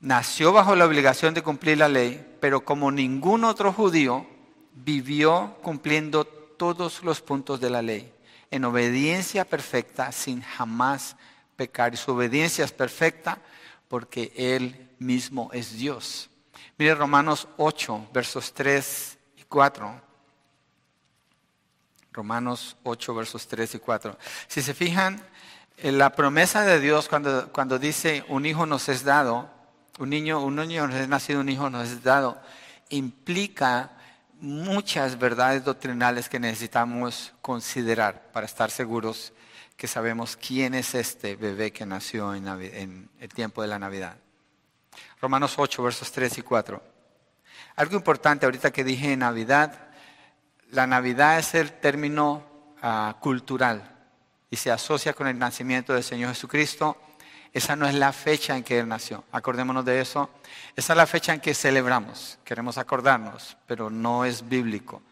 nació 0.00 0.52
bajo 0.52 0.74
la 0.74 0.84
obligación 0.84 1.32
de 1.32 1.42
cumplir 1.42 1.78
la 1.78 1.88
ley, 1.88 2.36
pero 2.40 2.64
como 2.64 2.90
ningún 2.90 3.44
otro 3.44 3.72
judío, 3.72 4.26
vivió 4.72 5.56
cumpliendo 5.62 6.26
todos 6.26 7.02
los 7.02 7.22
puntos 7.22 7.60
de 7.60 7.70
la 7.70 7.82
ley, 7.82 8.12
en 8.50 8.64
obediencia 8.64 9.44
perfecta, 9.44 10.12
sin 10.12 10.42
jamás 10.42 11.16
pecar. 11.56 11.96
Su 11.96 12.12
obediencia 12.12 12.64
es 12.64 12.72
perfecta 12.72 13.38
porque 13.88 14.32
Él 14.36 14.90
mismo 14.98 15.50
es 15.52 15.76
Dios. 15.76 16.30
Mire 16.78 16.94
Romanos 16.94 17.48
8, 17.56 18.08
versos 18.12 18.52
3 18.52 19.18
y 19.38 19.42
4. 19.44 20.02
Romanos 22.12 22.76
8, 22.82 23.14
versos 23.14 23.46
3 23.46 23.74
y 23.74 23.78
4. 23.78 24.18
Si 24.48 24.62
se 24.62 24.74
fijan, 24.74 25.22
la 25.82 26.10
promesa 26.10 26.62
de 26.62 26.80
Dios 26.80 27.08
cuando, 27.08 27.52
cuando 27.52 27.78
dice 27.78 28.24
un 28.28 28.46
hijo 28.46 28.66
nos 28.66 28.88
es 28.88 29.04
dado, 29.04 29.50
un 29.98 30.10
niño, 30.10 30.42
un 30.42 30.56
niño 30.56 30.86
nos 30.86 30.96
es 30.96 31.08
nacido, 31.08 31.40
un 31.40 31.48
hijo 31.48 31.68
nos 31.70 31.88
es 31.88 32.02
dado, 32.02 32.40
implica 32.88 33.92
muchas 34.40 35.18
verdades 35.18 35.64
doctrinales 35.64 36.28
que 36.28 36.38
necesitamos 36.38 37.32
considerar 37.40 38.30
para 38.32 38.46
estar 38.46 38.70
seguros 38.70 39.32
que 39.76 39.86
sabemos 39.86 40.36
quién 40.36 40.74
es 40.74 40.94
este 40.94 41.36
bebé 41.36 41.72
que 41.72 41.84
nació 41.84 42.34
en 42.34 43.10
el 43.20 43.28
tiempo 43.28 43.62
de 43.62 43.68
la 43.68 43.78
Navidad. 43.78 44.16
Romanos 45.20 45.54
8, 45.56 45.82
versos 45.82 46.12
3 46.12 46.38
y 46.38 46.42
4. 46.42 46.82
Algo 47.76 47.96
importante 47.96 48.46
ahorita 48.46 48.70
que 48.70 48.84
dije 48.84 49.16
Navidad, 49.16 49.88
la 50.70 50.86
Navidad 50.86 51.38
es 51.38 51.54
el 51.54 51.72
término 51.72 52.44
ah, 52.82 53.16
cultural 53.20 53.94
y 54.50 54.56
se 54.56 54.70
asocia 54.70 55.12
con 55.12 55.26
el 55.26 55.38
nacimiento 55.38 55.92
del 55.92 56.02
Señor 56.02 56.30
Jesucristo. 56.30 56.96
Esa 57.52 57.76
no 57.76 57.86
es 57.86 57.94
la 57.94 58.12
fecha 58.12 58.56
en 58.56 58.64
que 58.64 58.78
Él 58.78 58.88
nació. 58.88 59.24
Acordémonos 59.32 59.84
de 59.84 60.00
eso. 60.00 60.30
Esa 60.74 60.92
es 60.92 60.96
la 60.96 61.06
fecha 61.06 61.32
en 61.32 61.40
que 61.40 61.54
celebramos. 61.54 62.38
Queremos 62.44 62.78
acordarnos, 62.78 63.56
pero 63.66 63.90
no 63.90 64.24
es 64.24 64.46
bíblico. 64.46 65.02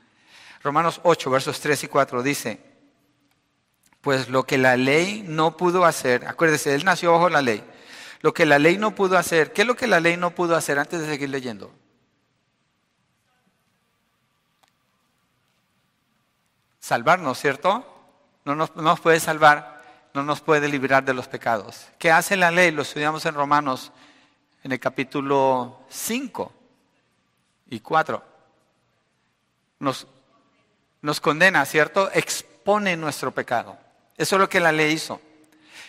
Romanos 0.62 1.00
8, 1.04 1.30
versos 1.30 1.60
3 1.60 1.84
y 1.84 1.88
4 1.88 2.22
dice, 2.22 2.73
pues 4.04 4.28
lo 4.28 4.44
que 4.44 4.58
la 4.58 4.76
ley 4.76 5.24
no 5.26 5.56
pudo 5.56 5.86
hacer, 5.86 6.28
acuérdese, 6.28 6.74
Él 6.74 6.84
nació 6.84 7.12
bajo 7.12 7.30
la 7.30 7.40
ley, 7.40 7.64
lo 8.20 8.34
que 8.34 8.44
la 8.44 8.58
ley 8.58 8.76
no 8.76 8.94
pudo 8.94 9.16
hacer. 9.16 9.52
¿Qué 9.52 9.62
es 9.62 9.66
lo 9.66 9.76
que 9.76 9.86
la 9.86 9.98
ley 9.98 10.18
no 10.18 10.30
pudo 10.30 10.56
hacer 10.56 10.78
antes 10.78 11.00
de 11.00 11.06
seguir 11.06 11.30
leyendo? 11.30 11.72
Salvarnos, 16.80 17.38
¿cierto? 17.38 17.86
No 18.44 18.54
nos, 18.54 19.00
puede 19.00 19.20
salvar, 19.20 19.82
no 20.12 20.22
nos 20.22 20.42
puede 20.42 20.68
librar 20.68 21.04
de 21.04 21.14
los 21.14 21.26
pecados. 21.26 21.86
¿Qué 21.98 22.10
hace 22.10 22.36
la 22.36 22.50
ley? 22.50 22.70
Lo 22.70 22.82
estudiamos 22.82 23.24
en 23.24 23.34
Romanos 23.34 23.90
en 24.62 24.72
el 24.72 24.80
capítulo 24.80 25.80
5 25.88 26.52
y 27.70 27.80
4. 27.80 28.22
Nos, 29.78 30.06
nos 31.00 31.20
condena, 31.20 31.64
¿cierto? 31.64 32.10
Expone 32.12 32.96
nuestro 32.96 33.30
pecado. 33.30 33.83
Eso 34.16 34.36
es 34.36 34.40
lo 34.40 34.48
que 34.48 34.60
la 34.60 34.72
ley 34.72 34.92
hizo. 34.92 35.20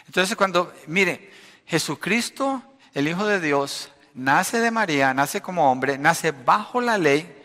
Entonces 0.07 0.35
cuando, 0.35 0.73
mire, 0.87 1.31
Jesucristo, 1.65 2.63
el 2.93 3.07
Hijo 3.07 3.25
de 3.25 3.39
Dios, 3.39 3.91
nace 4.13 4.59
de 4.59 4.71
María, 4.71 5.13
nace 5.13 5.41
como 5.41 5.71
hombre, 5.71 5.97
nace 5.97 6.31
bajo 6.31 6.81
la 6.81 6.97
ley. 6.97 7.43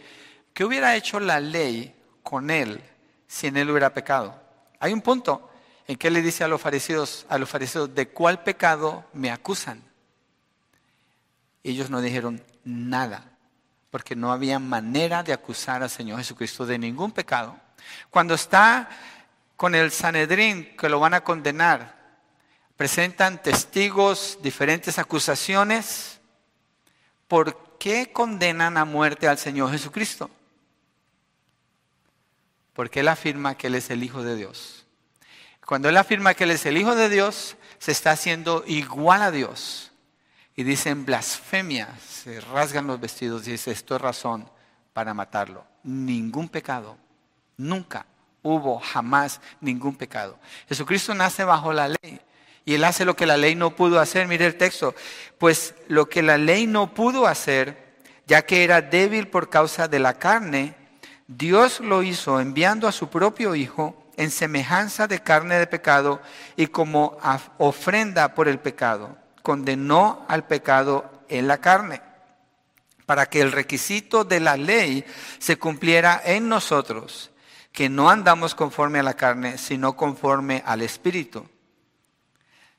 ¿Qué 0.53 0.65
hubiera 0.65 0.97
hecho 0.97 1.21
la 1.21 1.41
ley 1.41 1.95
con 2.23 2.51
él 2.51 2.83
si 3.27 3.49
en 3.49 3.57
él 3.57 3.71
hubiera 3.71 3.93
pecado? 3.93 4.41
Hay 4.79 4.93
un 4.93 5.03
punto 5.03 5.51
en 5.87 5.97
que 5.97 6.11
le 6.11 6.23
dice 6.23 6.45
a 6.45 6.49
los 6.49 6.61
fariseos, 6.61 7.27
a 7.29 7.37
los 7.39 7.49
fariseos, 7.49 7.95
¿de 7.95 8.09
cuál 8.09 8.43
pecado 8.43 9.05
me 9.13 9.31
acusan? 9.31 9.83
Ellos 11.63 11.91
no 11.91 12.01
dijeron 12.01 12.43
nada, 12.65 13.33
porque 13.91 14.15
no 14.15 14.33
había 14.33 14.59
manera 14.59 15.23
de 15.23 15.33
acusar 15.33 15.83
al 15.83 15.91
Señor 15.91 16.19
Jesucristo 16.19 16.65
de 16.65 16.79
ningún 16.79 17.13
pecado. 17.13 17.59
Cuando 18.09 18.35
está 18.35 18.89
con 19.61 19.75
el 19.75 19.91
Sanedrín 19.91 20.75
que 20.75 20.89
lo 20.89 21.01
van 21.01 21.13
a 21.13 21.23
condenar, 21.23 21.95
presentan 22.79 23.43
testigos, 23.43 24.39
diferentes 24.41 24.99
acusaciones. 24.99 26.19
¿Por 27.29 27.77
qué 27.77 28.11
condenan 28.11 28.79
a 28.79 28.87
muerte 28.87 29.29
al 29.29 29.37
Señor 29.37 29.71
Jesucristo? 29.71 30.31
Porque 32.73 33.01
Él 33.01 33.09
afirma 33.09 33.55
que 33.55 33.67
Él 33.67 33.75
es 33.75 33.91
el 33.91 34.03
Hijo 34.03 34.23
de 34.23 34.35
Dios. 34.35 34.87
Cuando 35.67 35.91
Él 35.91 35.99
afirma 35.99 36.33
que 36.33 36.45
Él 36.45 36.53
es 36.53 36.65
el 36.65 36.79
Hijo 36.79 36.95
de 36.95 37.11
Dios, 37.11 37.59
se 37.79 37.93
está 37.93 38.13
haciendo 38.13 38.65
igual 38.67 39.21
a 39.21 39.31
Dios. 39.31 39.93
Y 40.57 40.63
dicen 40.63 41.05
blasfemia, 41.05 41.99
se 42.01 42.41
rasgan 42.41 42.87
los 42.87 42.99
vestidos 42.99 43.47
y 43.47 43.51
dice, 43.51 43.73
esto 43.73 43.97
es 43.97 44.01
razón 44.01 44.51
para 44.95 45.13
matarlo. 45.13 45.67
Ningún 45.83 46.49
pecado, 46.49 46.97
nunca 47.59 48.07
hubo 48.43 48.79
jamás 48.79 49.41
ningún 49.61 49.97
pecado. 49.97 50.39
Jesucristo 50.69 51.15
nace 51.15 51.45
bajo 51.45 51.73
la 51.73 51.89
ley 51.89 52.21
y 52.65 52.75
él 52.75 52.85
hace 52.85 53.05
lo 53.05 53.17
que 53.17 53.27
la 53.27 53.37
ley 53.37 53.55
no 53.55 53.75
pudo 53.75 54.01
hacer. 54.01 54.29
Mire 54.29 54.47
el 54.47 54.57
texto, 54.57 54.95
pues 55.39 55.75
lo 55.89 56.09
que 56.09 56.23
la 56.23 56.39
ley 56.39 56.67
no 56.67 56.95
pudo 56.95 57.27
hacer, 57.27 57.95
ya 58.27 58.43
que 58.43 58.65
era 58.65 58.81
débil 58.83 59.29
por 59.29 59.51
causa 59.51 59.89
de 59.89 59.99
la 59.99 60.15
carne, 60.15 60.75
Dios 61.27 61.81
lo 61.81 62.03
hizo 62.03 62.41
enviando 62.41 62.89
a 62.89 62.93
su 62.93 63.09
propio 63.09 63.55
Hijo 63.55 63.97
en 64.17 64.31
semejanza 64.31 65.07
de 65.07 65.23
carne 65.23 65.59
de 65.59 65.67
pecado 65.67 66.21
y 66.57 66.67
como 66.67 67.17
ofrenda 67.59 68.35
por 68.35 68.49
el 68.49 68.59
pecado. 68.59 69.17
Condenó 69.43 70.25
al 70.29 70.47
pecado 70.47 71.11
en 71.29 71.49
la 71.49 71.59
carne 71.59 72.03
para 73.07 73.27
que 73.27 73.41
el 73.41 73.51
requisito 73.51 74.23
de 74.23 74.39
la 74.39 74.57
ley 74.57 75.05
se 75.39 75.59
cumpliera 75.59 76.23
en 76.25 76.49
nosotros, 76.49 77.30
que 77.73 77.89
no 77.89 78.11
andamos 78.11 78.55
conforme 78.55 78.99
a 78.99 79.03
la 79.03 79.15
carne, 79.15 79.59
sino 79.59 79.97
conforme 79.97 80.63
al 80.67 80.83
Espíritu. 80.83 81.49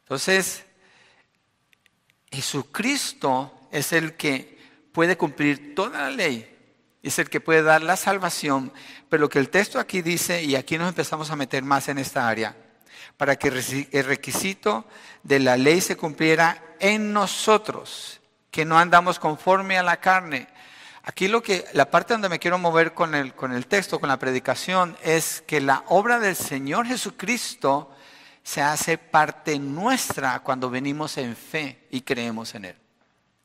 Entonces, 0.03 0.65
Jesucristo 2.31 3.67
es 3.71 3.93
el 3.93 4.15
que 4.15 4.59
puede 4.91 5.17
cumplir 5.17 5.75
toda 5.75 6.01
la 6.03 6.09
ley, 6.09 6.47
es 7.01 7.19
el 7.19 7.29
que 7.29 7.39
puede 7.39 7.63
dar 7.63 7.81
la 7.81 7.95
salvación, 7.95 8.73
pero 9.09 9.21
lo 9.21 9.29
que 9.29 9.39
el 9.39 9.49
texto 9.49 9.79
aquí 9.79 10.01
dice, 10.01 10.43
y 10.43 10.55
aquí 10.55 10.77
nos 10.77 10.89
empezamos 10.89 11.31
a 11.31 11.35
meter 11.35 11.63
más 11.63 11.87
en 11.87 11.97
esta 11.97 12.27
área, 12.27 12.55
para 13.17 13.35
que 13.37 13.47
el 13.91 14.05
requisito 14.05 14.85
de 15.23 15.39
la 15.39 15.57
ley 15.57 15.81
se 15.81 15.95
cumpliera 15.95 16.75
en 16.79 17.13
nosotros, 17.13 18.19
que 18.49 18.65
no 18.65 18.77
andamos 18.77 19.19
conforme 19.19 19.77
a 19.77 19.83
la 19.83 20.01
carne. 20.01 20.47
Aquí 21.03 21.27
lo 21.27 21.41
que, 21.41 21.65
la 21.73 21.89
parte 21.89 22.13
donde 22.13 22.29
me 22.29 22.39
quiero 22.39 22.57
mover 22.59 22.93
con 22.93 23.15
el, 23.15 23.33
con 23.33 23.51
el 23.51 23.65
texto, 23.65 23.99
con 23.99 24.09
la 24.09 24.19
predicación, 24.19 24.95
es 25.03 25.41
que 25.47 25.59
la 25.59 25.83
obra 25.87 26.19
del 26.19 26.35
Señor 26.35 26.85
Jesucristo 26.85 27.91
se 28.43 28.61
hace 28.61 28.97
parte 28.97 29.57
nuestra 29.57 30.39
cuando 30.39 30.69
venimos 30.69 31.17
en 31.17 31.35
fe 31.35 31.87
y 31.89 32.01
creemos 32.01 32.53
en 32.55 32.65
Él. 32.65 32.75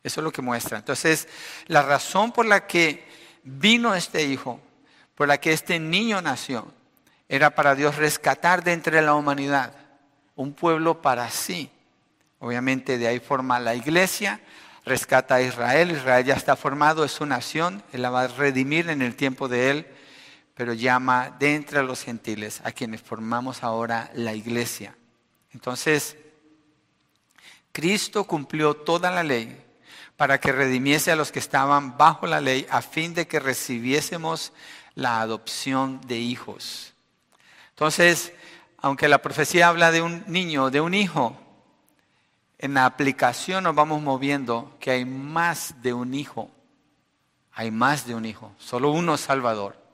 Eso 0.02 0.20
es 0.20 0.24
lo 0.24 0.32
que 0.32 0.42
muestra. 0.42 0.78
Entonces, 0.78 1.28
la 1.66 1.82
razón 1.82 2.30
por 2.30 2.46
la 2.46 2.66
que 2.66 3.08
vino 3.42 3.94
este 3.94 4.24
hijo, 4.24 4.60
por 5.14 5.26
la 5.26 5.38
que 5.38 5.52
este 5.52 5.78
niño 5.78 6.20
nació, 6.20 6.72
era 7.28 7.50
para 7.54 7.74
Dios 7.74 7.96
rescatar 7.96 8.62
de 8.62 8.72
entre 8.72 9.02
la 9.02 9.14
humanidad 9.14 9.72
un 10.36 10.52
pueblo 10.52 11.00
para 11.02 11.28
sí. 11.30 11.70
Obviamente 12.38 12.98
de 12.98 13.08
ahí 13.08 13.18
forma 13.18 13.58
la 13.58 13.74
iglesia, 13.74 14.40
rescata 14.86 15.34
a 15.34 15.42
Israel, 15.42 15.90
Israel 15.90 16.24
ya 16.24 16.34
está 16.34 16.54
formado, 16.54 17.04
es 17.04 17.10
su 17.10 17.26
nación, 17.26 17.82
Él 17.92 18.02
la 18.02 18.10
va 18.10 18.22
a 18.22 18.28
redimir 18.28 18.88
en 18.88 19.02
el 19.02 19.16
tiempo 19.16 19.48
de 19.48 19.70
Él, 19.70 19.86
pero 20.54 20.72
llama 20.72 21.36
de 21.40 21.56
entre 21.56 21.82
los 21.82 22.02
gentiles 22.02 22.60
a 22.64 22.70
quienes 22.70 23.02
formamos 23.02 23.64
ahora 23.64 24.10
la 24.14 24.32
iglesia. 24.32 24.96
Entonces, 25.52 26.16
Cristo 27.72 28.24
cumplió 28.24 28.74
toda 28.74 29.10
la 29.10 29.24
ley 29.24 29.60
para 30.16 30.38
que 30.38 30.52
redimiese 30.52 31.10
a 31.10 31.16
los 31.16 31.32
que 31.32 31.40
estaban 31.40 31.98
bajo 31.98 32.26
la 32.26 32.40
ley 32.40 32.66
a 32.70 32.80
fin 32.80 33.12
de 33.12 33.26
que 33.26 33.40
recibiésemos 33.40 34.52
la 34.94 35.20
adopción 35.20 36.00
de 36.06 36.16
hijos. 36.16 36.94
Entonces, 37.70 38.32
aunque 38.78 39.08
la 39.08 39.20
profecía 39.20 39.68
habla 39.68 39.90
de 39.90 40.00
un 40.00 40.24
niño, 40.26 40.70
de 40.70 40.80
un 40.80 40.94
hijo, 40.94 41.36
en 42.58 42.74
la 42.74 42.86
aplicación 42.86 43.64
nos 43.64 43.74
vamos 43.74 44.02
moviendo 44.02 44.76
que 44.80 44.90
hay 44.90 45.04
más 45.04 45.82
de 45.82 45.92
un 45.92 46.14
hijo. 46.14 46.50
Hay 47.52 47.70
más 47.70 48.06
de 48.06 48.14
un 48.14 48.26
hijo, 48.26 48.52
solo 48.58 48.90
uno 48.90 49.16
Salvador 49.16 49.86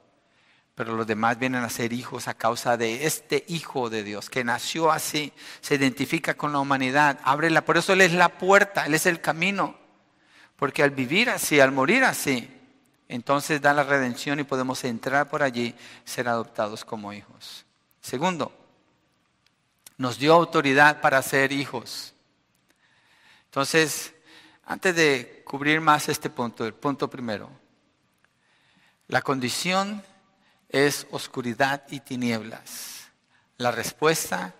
pero 0.74 0.96
los 0.96 1.06
demás 1.06 1.38
vienen 1.38 1.62
a 1.62 1.68
ser 1.68 1.92
hijos 1.92 2.28
a 2.28 2.34
causa 2.34 2.76
de 2.76 3.06
este 3.06 3.44
Hijo 3.48 3.90
de 3.90 4.02
Dios, 4.02 4.30
que 4.30 4.42
nació 4.42 4.90
así, 4.90 5.32
se 5.60 5.74
identifica 5.74 6.34
con 6.34 6.52
la 6.52 6.60
humanidad, 6.60 7.20
abre 7.24 7.50
la, 7.50 7.64
por 7.64 7.76
eso 7.76 7.92
Él 7.92 8.00
es 8.00 8.12
la 8.12 8.30
puerta, 8.30 8.86
Él 8.86 8.94
es 8.94 9.06
el 9.06 9.20
camino, 9.20 9.76
porque 10.56 10.82
al 10.82 10.90
vivir 10.90 11.28
así, 11.28 11.60
al 11.60 11.72
morir 11.72 12.04
así, 12.04 12.48
entonces 13.08 13.60
da 13.60 13.74
la 13.74 13.84
redención 13.84 14.40
y 14.40 14.44
podemos 14.44 14.82
entrar 14.84 15.28
por 15.28 15.42
allí, 15.42 15.74
ser 16.04 16.28
adoptados 16.28 16.84
como 16.84 17.12
hijos. 17.12 17.66
Segundo, 18.00 18.52
nos 19.98 20.18
dio 20.18 20.32
autoridad 20.32 21.02
para 21.02 21.20
ser 21.20 21.52
hijos. 21.52 22.11
Entonces, 23.52 24.14
antes 24.64 24.96
de 24.96 25.42
cubrir 25.44 25.82
más 25.82 26.08
este 26.08 26.30
punto, 26.30 26.64
el 26.64 26.72
punto 26.72 27.10
primero, 27.10 27.50
la 29.08 29.20
condición 29.20 30.02
es 30.70 31.06
oscuridad 31.10 31.82
y 31.90 32.00
tinieblas. 32.00 33.10
La 33.58 33.70
respuesta 33.70 34.54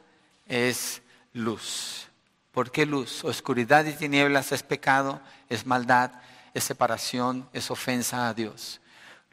es 0.47 1.01
luz. 1.33 2.07
¿Por 2.51 2.71
qué 2.71 2.85
luz? 2.85 3.25
Oscuridad 3.25 3.87
y 3.87 3.95
tinieblas 3.95 4.53
es 4.53 4.63
pecado, 4.63 5.23
es 5.49 5.65
maldad, 5.65 6.11
es 6.53 6.63
separación, 6.63 7.49
es 7.55 7.71
ofensa 7.71 8.29
a 8.29 8.35
Dios. 8.35 8.83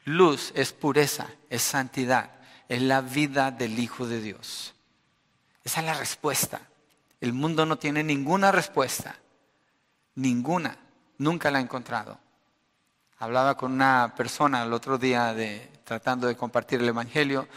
Luz 0.06 0.52
es 0.54 0.72
pureza, 0.72 1.26
es 1.50 1.60
santidad, 1.60 2.30
es 2.66 2.80
la 2.80 3.02
vida 3.02 3.50
del 3.50 3.78
Hijo 3.78 4.06
de 4.06 4.22
Dios. 4.22 4.72
Esa 5.62 5.80
es 5.80 5.86
la 5.86 5.98
respuesta. 5.98 6.62
El 7.20 7.34
mundo 7.34 7.66
no 7.66 7.76
tiene 7.76 8.02
ninguna 8.02 8.52
respuesta. 8.52 9.16
Ninguna. 10.20 10.76
Nunca 11.16 11.50
la 11.50 11.58
ha 11.58 11.62
encontrado. 11.62 12.18
Hablaba 13.16 13.56
con 13.56 13.72
una 13.72 14.12
persona 14.14 14.62
el 14.64 14.72
otro 14.74 14.98
día 14.98 15.32
de, 15.32 15.66
tratando 15.84 16.26
de 16.26 16.36
compartir 16.36 16.80
el 16.80 16.88
Evangelio 16.88 17.48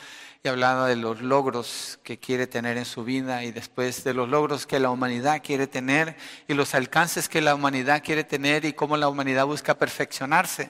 y 0.41 0.47
hablaba 0.47 0.87
de 0.87 0.95
los 0.95 1.21
logros 1.21 1.99
que 2.03 2.19
quiere 2.19 2.47
tener 2.47 2.77
en 2.77 2.85
su 2.85 3.03
vida 3.03 3.43
y 3.43 3.51
después 3.51 4.05
de 4.05 4.13
los 4.13 4.29
logros 4.29 4.65
que 4.65 4.79
la 4.79 4.91
humanidad 4.91 5.41
quiere 5.43 5.67
tener 5.67 6.15
y 6.47 6.53
los 6.53 6.73
alcances 6.73 7.27
que 7.27 7.41
la 7.41 7.53
humanidad 7.53 8.01
quiere 8.01 8.23
tener 8.23 8.63
y 8.63 8.71
cómo 8.71 8.95
la 8.95 9.09
humanidad 9.09 9.45
busca 9.45 9.77
perfeccionarse. 9.77 10.69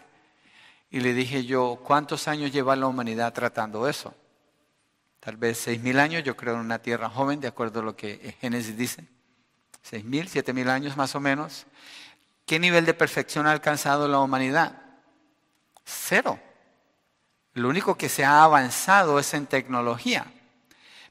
Y 0.89 0.99
le 0.99 1.13
dije 1.13 1.45
yo, 1.45 1.79
¿cuántos 1.83 2.27
años 2.27 2.51
lleva 2.51 2.75
la 2.75 2.87
humanidad 2.87 3.33
tratando 3.33 3.87
eso? 3.87 4.15
Tal 5.19 5.37
vez 5.37 5.59
seis 5.59 5.79
mil 5.79 5.99
años, 5.99 6.23
yo 6.23 6.35
creo 6.35 6.55
en 6.55 6.61
una 6.61 6.79
tierra 6.79 7.07
joven, 7.07 7.39
de 7.39 7.49
acuerdo 7.49 7.81
a 7.81 7.83
lo 7.83 7.95
que 7.95 8.35
Génesis 8.41 8.75
dice. 8.75 9.12
Seis 9.83 10.05
mil, 10.05 10.27
siete 10.29 10.53
mil 10.53 10.69
años 10.69 10.97
más 10.97 11.13
o 11.13 11.19
menos. 11.19 11.65
¿Qué 12.45 12.57
nivel 12.57 12.85
de 12.85 12.93
perfección 12.93 13.45
ha 13.45 13.51
alcanzado 13.51 14.07
la 14.07 14.19
humanidad? 14.19 14.81
Cero. 15.85 16.39
Lo 17.53 17.69
único 17.69 17.95
que 17.95 18.09
se 18.09 18.25
ha 18.25 18.43
avanzado 18.43 19.19
es 19.19 19.33
en 19.33 19.45
tecnología. 19.45 20.25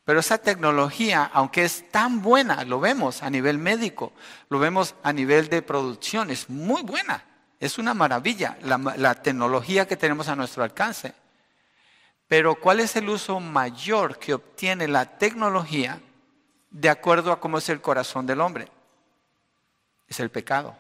Pero 0.04 0.18
esa 0.18 0.38
tecnología, 0.38 1.30
aunque 1.32 1.64
es 1.64 1.88
tan 1.90 2.22
buena, 2.22 2.64
lo 2.64 2.80
vemos 2.80 3.22
a 3.22 3.30
nivel 3.30 3.58
médico, 3.58 4.12
lo 4.48 4.58
vemos 4.58 4.96
a 5.02 5.12
nivel 5.12 5.48
de 5.48 5.62
producción, 5.62 6.30
es 6.30 6.50
muy 6.50 6.82
buena. 6.82 7.22
Es 7.61 7.78
una 7.78 7.94
maravilla 7.94 8.56
la, 8.62 8.78
la 8.96 9.14
tecnología 9.14 9.87
que 9.87 9.96
tenemos 9.96 10.26
a 10.28 10.35
nuestro 10.35 10.64
alcance. 10.64 11.14
Pero 12.26 12.56
¿cuál 12.56 12.80
es 12.80 12.96
el 12.96 13.08
uso 13.08 13.38
mayor 13.38 14.18
que 14.18 14.35
obtiene 14.35 14.88
la 14.88 15.18
tecnología 15.18 16.00
de 16.72 16.88
acuerdo 16.88 17.30
a 17.30 17.38
cómo 17.38 17.58
es 17.58 17.68
el 17.68 17.80
corazón 17.80 18.26
del 18.26 18.40
hombre? 18.40 18.68
Es 20.08 20.18
el 20.18 20.30
pecado. 20.30 20.74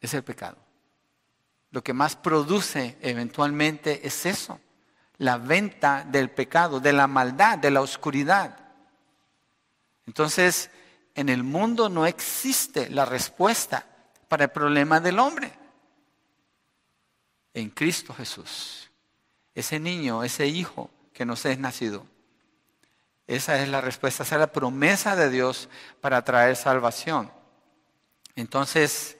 Es 0.00 0.12
el 0.12 0.22
pecado 0.22 0.56
lo 1.72 1.82
que 1.82 1.94
más 1.94 2.14
produce 2.14 2.96
eventualmente 3.00 4.06
es 4.06 4.26
eso, 4.26 4.60
la 5.18 5.38
venta 5.38 6.04
del 6.04 6.30
pecado, 6.30 6.78
de 6.80 6.92
la 6.92 7.06
maldad, 7.06 7.58
de 7.58 7.70
la 7.70 7.80
oscuridad. 7.80 8.56
Entonces, 10.06 10.70
en 11.14 11.30
el 11.30 11.42
mundo 11.42 11.88
no 11.88 12.06
existe 12.06 12.90
la 12.90 13.06
respuesta 13.06 13.86
para 14.28 14.44
el 14.44 14.50
problema 14.50 15.00
del 15.00 15.18
hombre. 15.18 15.50
En 17.54 17.70
Cristo 17.70 18.12
Jesús, 18.12 18.90
ese 19.54 19.80
niño, 19.80 20.24
ese 20.24 20.46
hijo 20.46 20.90
que 21.14 21.24
nos 21.24 21.44
es 21.46 21.58
nacido. 21.58 22.06
Esa 23.26 23.62
es 23.62 23.68
la 23.68 23.80
respuesta, 23.80 24.22
esa 24.22 24.34
es 24.36 24.40
la 24.40 24.52
promesa 24.52 25.16
de 25.16 25.30
Dios 25.30 25.68
para 26.00 26.22
traer 26.24 26.56
salvación. 26.56 27.30
Entonces, 28.34 29.16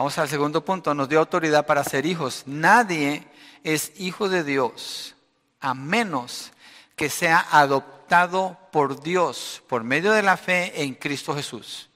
Vamos 0.00 0.16
al 0.16 0.30
segundo 0.30 0.64
punto, 0.64 0.94
nos 0.94 1.10
dio 1.10 1.18
autoridad 1.18 1.66
para 1.66 1.84
ser 1.84 2.06
hijos. 2.06 2.44
Nadie 2.46 3.26
es 3.62 3.92
hijo 4.00 4.30
de 4.30 4.44
Dios 4.44 5.14
a 5.60 5.74
menos 5.74 6.52
que 6.96 7.10
sea 7.10 7.46
adoptado 7.50 8.56
por 8.72 9.02
Dios 9.02 9.62
por 9.68 9.84
medio 9.84 10.12
de 10.12 10.22
la 10.22 10.38
fe 10.38 10.84
en 10.84 10.94
Cristo 10.94 11.34
Jesús. 11.34 11.90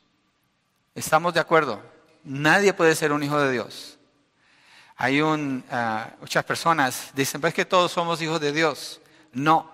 ¿Estamos 0.94 1.32
de 1.32 1.40
acuerdo? 1.40 1.80
Nadie 2.24 2.74
puede 2.74 2.94
ser 2.94 3.10
un 3.10 3.22
hijo 3.22 3.40
de 3.40 3.52
Dios. 3.52 3.98
Hay 4.96 5.22
un, 5.22 5.64
ah, 5.70 6.10
muchas 6.20 6.44
personas 6.44 7.10
dicen, 7.14 7.40
pues 7.40 7.54
que 7.54 7.64
todos 7.64 7.90
somos 7.90 8.20
hijos 8.20 8.38
de 8.38 8.52
Dios. 8.52 9.00
No. 9.32 9.73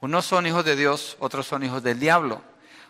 Unos 0.00 0.24
son 0.24 0.46
hijos 0.46 0.64
de 0.64 0.76
Dios, 0.76 1.16
otros 1.20 1.46
son 1.46 1.62
hijos 1.62 1.82
del 1.82 2.00
diablo. 2.00 2.42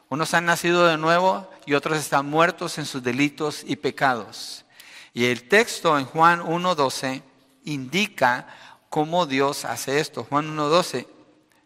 Unos 0.08 0.32
han 0.34 0.44
nacido 0.44 0.86
de 0.86 0.96
nuevo 0.96 1.48
y 1.66 1.74
otros 1.74 1.98
están 1.98 2.26
muertos 2.26 2.78
en 2.78 2.86
sus 2.86 3.02
delitos 3.02 3.62
y 3.66 3.76
pecados. 3.76 4.64
Y 5.12 5.26
el 5.26 5.48
texto 5.48 5.98
en 5.98 6.04
Juan 6.04 6.40
1.12 6.40 7.22
indica 7.64 8.46
cómo 8.88 9.26
Dios 9.26 9.64
hace 9.64 9.98
esto. 9.98 10.24
Juan 10.24 10.56
1.12 10.56 11.06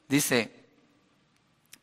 dice, 0.09 0.51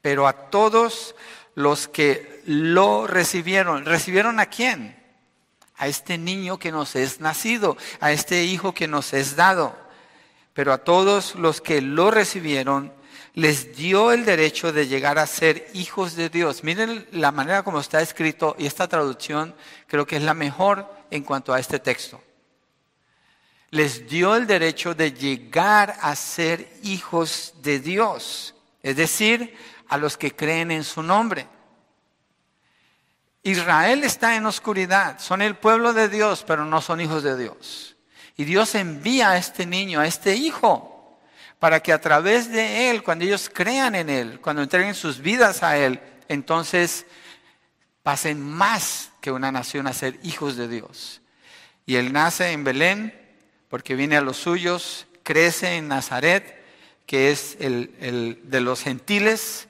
pero 0.01 0.27
a 0.27 0.49
todos 0.49 1.15
los 1.53 1.87
que 1.87 2.41
lo 2.45 3.05
recibieron, 3.05 3.85
¿recibieron 3.85 4.39
a 4.39 4.47
quién? 4.47 4.99
A 5.75 5.87
este 5.87 6.17
niño 6.17 6.57
que 6.57 6.71
nos 6.71 6.95
es 6.95 7.21
nacido, 7.21 7.77
a 7.99 8.11
este 8.11 8.43
hijo 8.43 8.73
que 8.73 8.87
nos 8.87 9.13
es 9.13 9.35
dado. 9.35 9.75
Pero 10.53 10.73
a 10.73 10.79
todos 10.79 11.35
los 11.35 11.61
que 11.61 11.81
lo 11.81 12.11
recibieron, 12.11 12.91
les 13.33 13.75
dio 13.75 14.11
el 14.11 14.25
derecho 14.25 14.73
de 14.73 14.87
llegar 14.87 15.17
a 15.17 15.27
ser 15.27 15.69
hijos 15.73 16.15
de 16.15 16.29
Dios. 16.29 16.63
Miren 16.63 17.07
la 17.11 17.31
manera 17.31 17.63
como 17.63 17.79
está 17.79 18.01
escrito 18.01 18.55
y 18.59 18.65
esta 18.65 18.87
traducción 18.87 19.55
creo 19.87 20.05
que 20.05 20.17
es 20.17 20.23
la 20.23 20.33
mejor 20.33 20.87
en 21.09 21.23
cuanto 21.23 21.53
a 21.53 21.59
este 21.59 21.79
texto. 21.79 22.21
Les 23.69 24.07
dio 24.09 24.35
el 24.35 24.47
derecho 24.47 24.93
de 24.93 25.13
llegar 25.13 25.95
a 26.01 26.15
ser 26.15 26.73
hijos 26.83 27.53
de 27.61 27.79
Dios, 27.79 28.53
es 28.83 28.97
decir, 28.97 29.55
a 29.87 29.97
los 29.97 30.17
que 30.17 30.35
creen 30.35 30.71
en 30.71 30.83
su 30.83 31.01
nombre. 31.01 31.47
Israel 33.43 34.03
está 34.03 34.35
en 34.35 34.45
oscuridad, 34.45 35.19
son 35.19 35.41
el 35.41 35.55
pueblo 35.55 35.93
de 35.93 36.09
Dios, 36.09 36.43
pero 36.45 36.65
no 36.65 36.81
son 36.81 36.99
hijos 36.99 37.23
de 37.23 37.37
Dios. 37.37 37.95
Y 38.35 38.43
Dios 38.43 38.75
envía 38.75 39.31
a 39.31 39.37
este 39.37 39.65
niño, 39.65 40.01
a 40.01 40.05
este 40.05 40.35
hijo, 40.35 40.90
para 41.61 41.79
que 41.79 41.93
a 41.93 42.01
través 42.01 42.51
de 42.51 42.89
él, 42.89 43.03
cuando 43.03 43.23
ellos 43.23 43.47
crean 43.53 43.93
en 43.93 44.09
él, 44.09 44.39
cuando 44.41 44.63
entreguen 44.63 44.95
sus 44.95 45.19
vidas 45.19 45.61
a 45.61 45.77
él, 45.77 45.99
entonces 46.27 47.05
pasen 48.01 48.41
más 48.41 49.11
que 49.21 49.31
una 49.31 49.51
nación 49.51 49.85
a 49.85 49.93
ser 49.93 50.19
hijos 50.23 50.55
de 50.55 50.67
Dios. 50.67 51.21
Y 51.85 51.97
él 51.97 52.13
nace 52.13 52.51
en 52.51 52.63
Belén, 52.63 53.13
porque 53.69 53.93
viene 53.93 54.17
a 54.17 54.21
los 54.21 54.37
suyos, 54.37 55.05
crece 55.21 55.75
en 55.75 55.87
Nazaret, 55.87 56.65
que 57.05 57.29
es 57.29 57.57
el, 57.59 58.41
de 58.43 58.59
los 58.59 58.81
gentiles, 58.81 59.67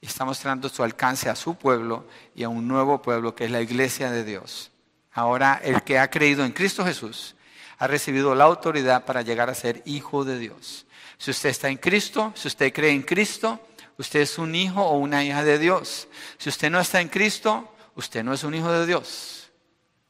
está 0.00 0.24
mostrando 0.24 0.70
su 0.70 0.82
alcance 0.82 1.28
a 1.28 1.36
su 1.36 1.56
pueblo 1.56 2.08
y 2.34 2.44
a 2.44 2.48
un 2.48 2.66
nuevo 2.66 3.02
pueblo 3.02 3.34
que 3.34 3.44
es 3.44 3.50
la 3.50 3.60
iglesia 3.60 4.10
de 4.10 4.24
Dios. 4.24 4.70
Ahora 5.12 5.60
el 5.62 5.82
que 5.82 5.98
ha 5.98 6.08
creído 6.08 6.42
en 6.42 6.52
Cristo 6.52 6.86
Jesús 6.86 7.34
ha 7.76 7.86
recibido 7.86 8.34
la 8.34 8.44
autoridad 8.44 9.04
para 9.04 9.20
llegar 9.20 9.50
a 9.50 9.54
ser 9.54 9.82
hijo 9.84 10.24
de 10.24 10.38
Dios. 10.38 10.86
Si 11.24 11.30
usted 11.30 11.48
está 11.48 11.70
en 11.70 11.78
Cristo, 11.78 12.34
si 12.36 12.48
usted 12.48 12.70
cree 12.70 12.90
en 12.90 13.00
Cristo, 13.00 13.58
usted 13.96 14.20
es 14.20 14.36
un 14.36 14.54
hijo 14.54 14.82
o 14.82 14.98
una 14.98 15.24
hija 15.24 15.42
de 15.42 15.58
Dios. 15.58 16.06
Si 16.36 16.50
usted 16.50 16.68
no 16.68 16.78
está 16.78 17.00
en 17.00 17.08
Cristo, 17.08 17.74
usted 17.94 18.22
no 18.22 18.34
es 18.34 18.44
un 18.44 18.54
hijo 18.54 18.70
de 18.70 18.84
Dios. 18.84 19.50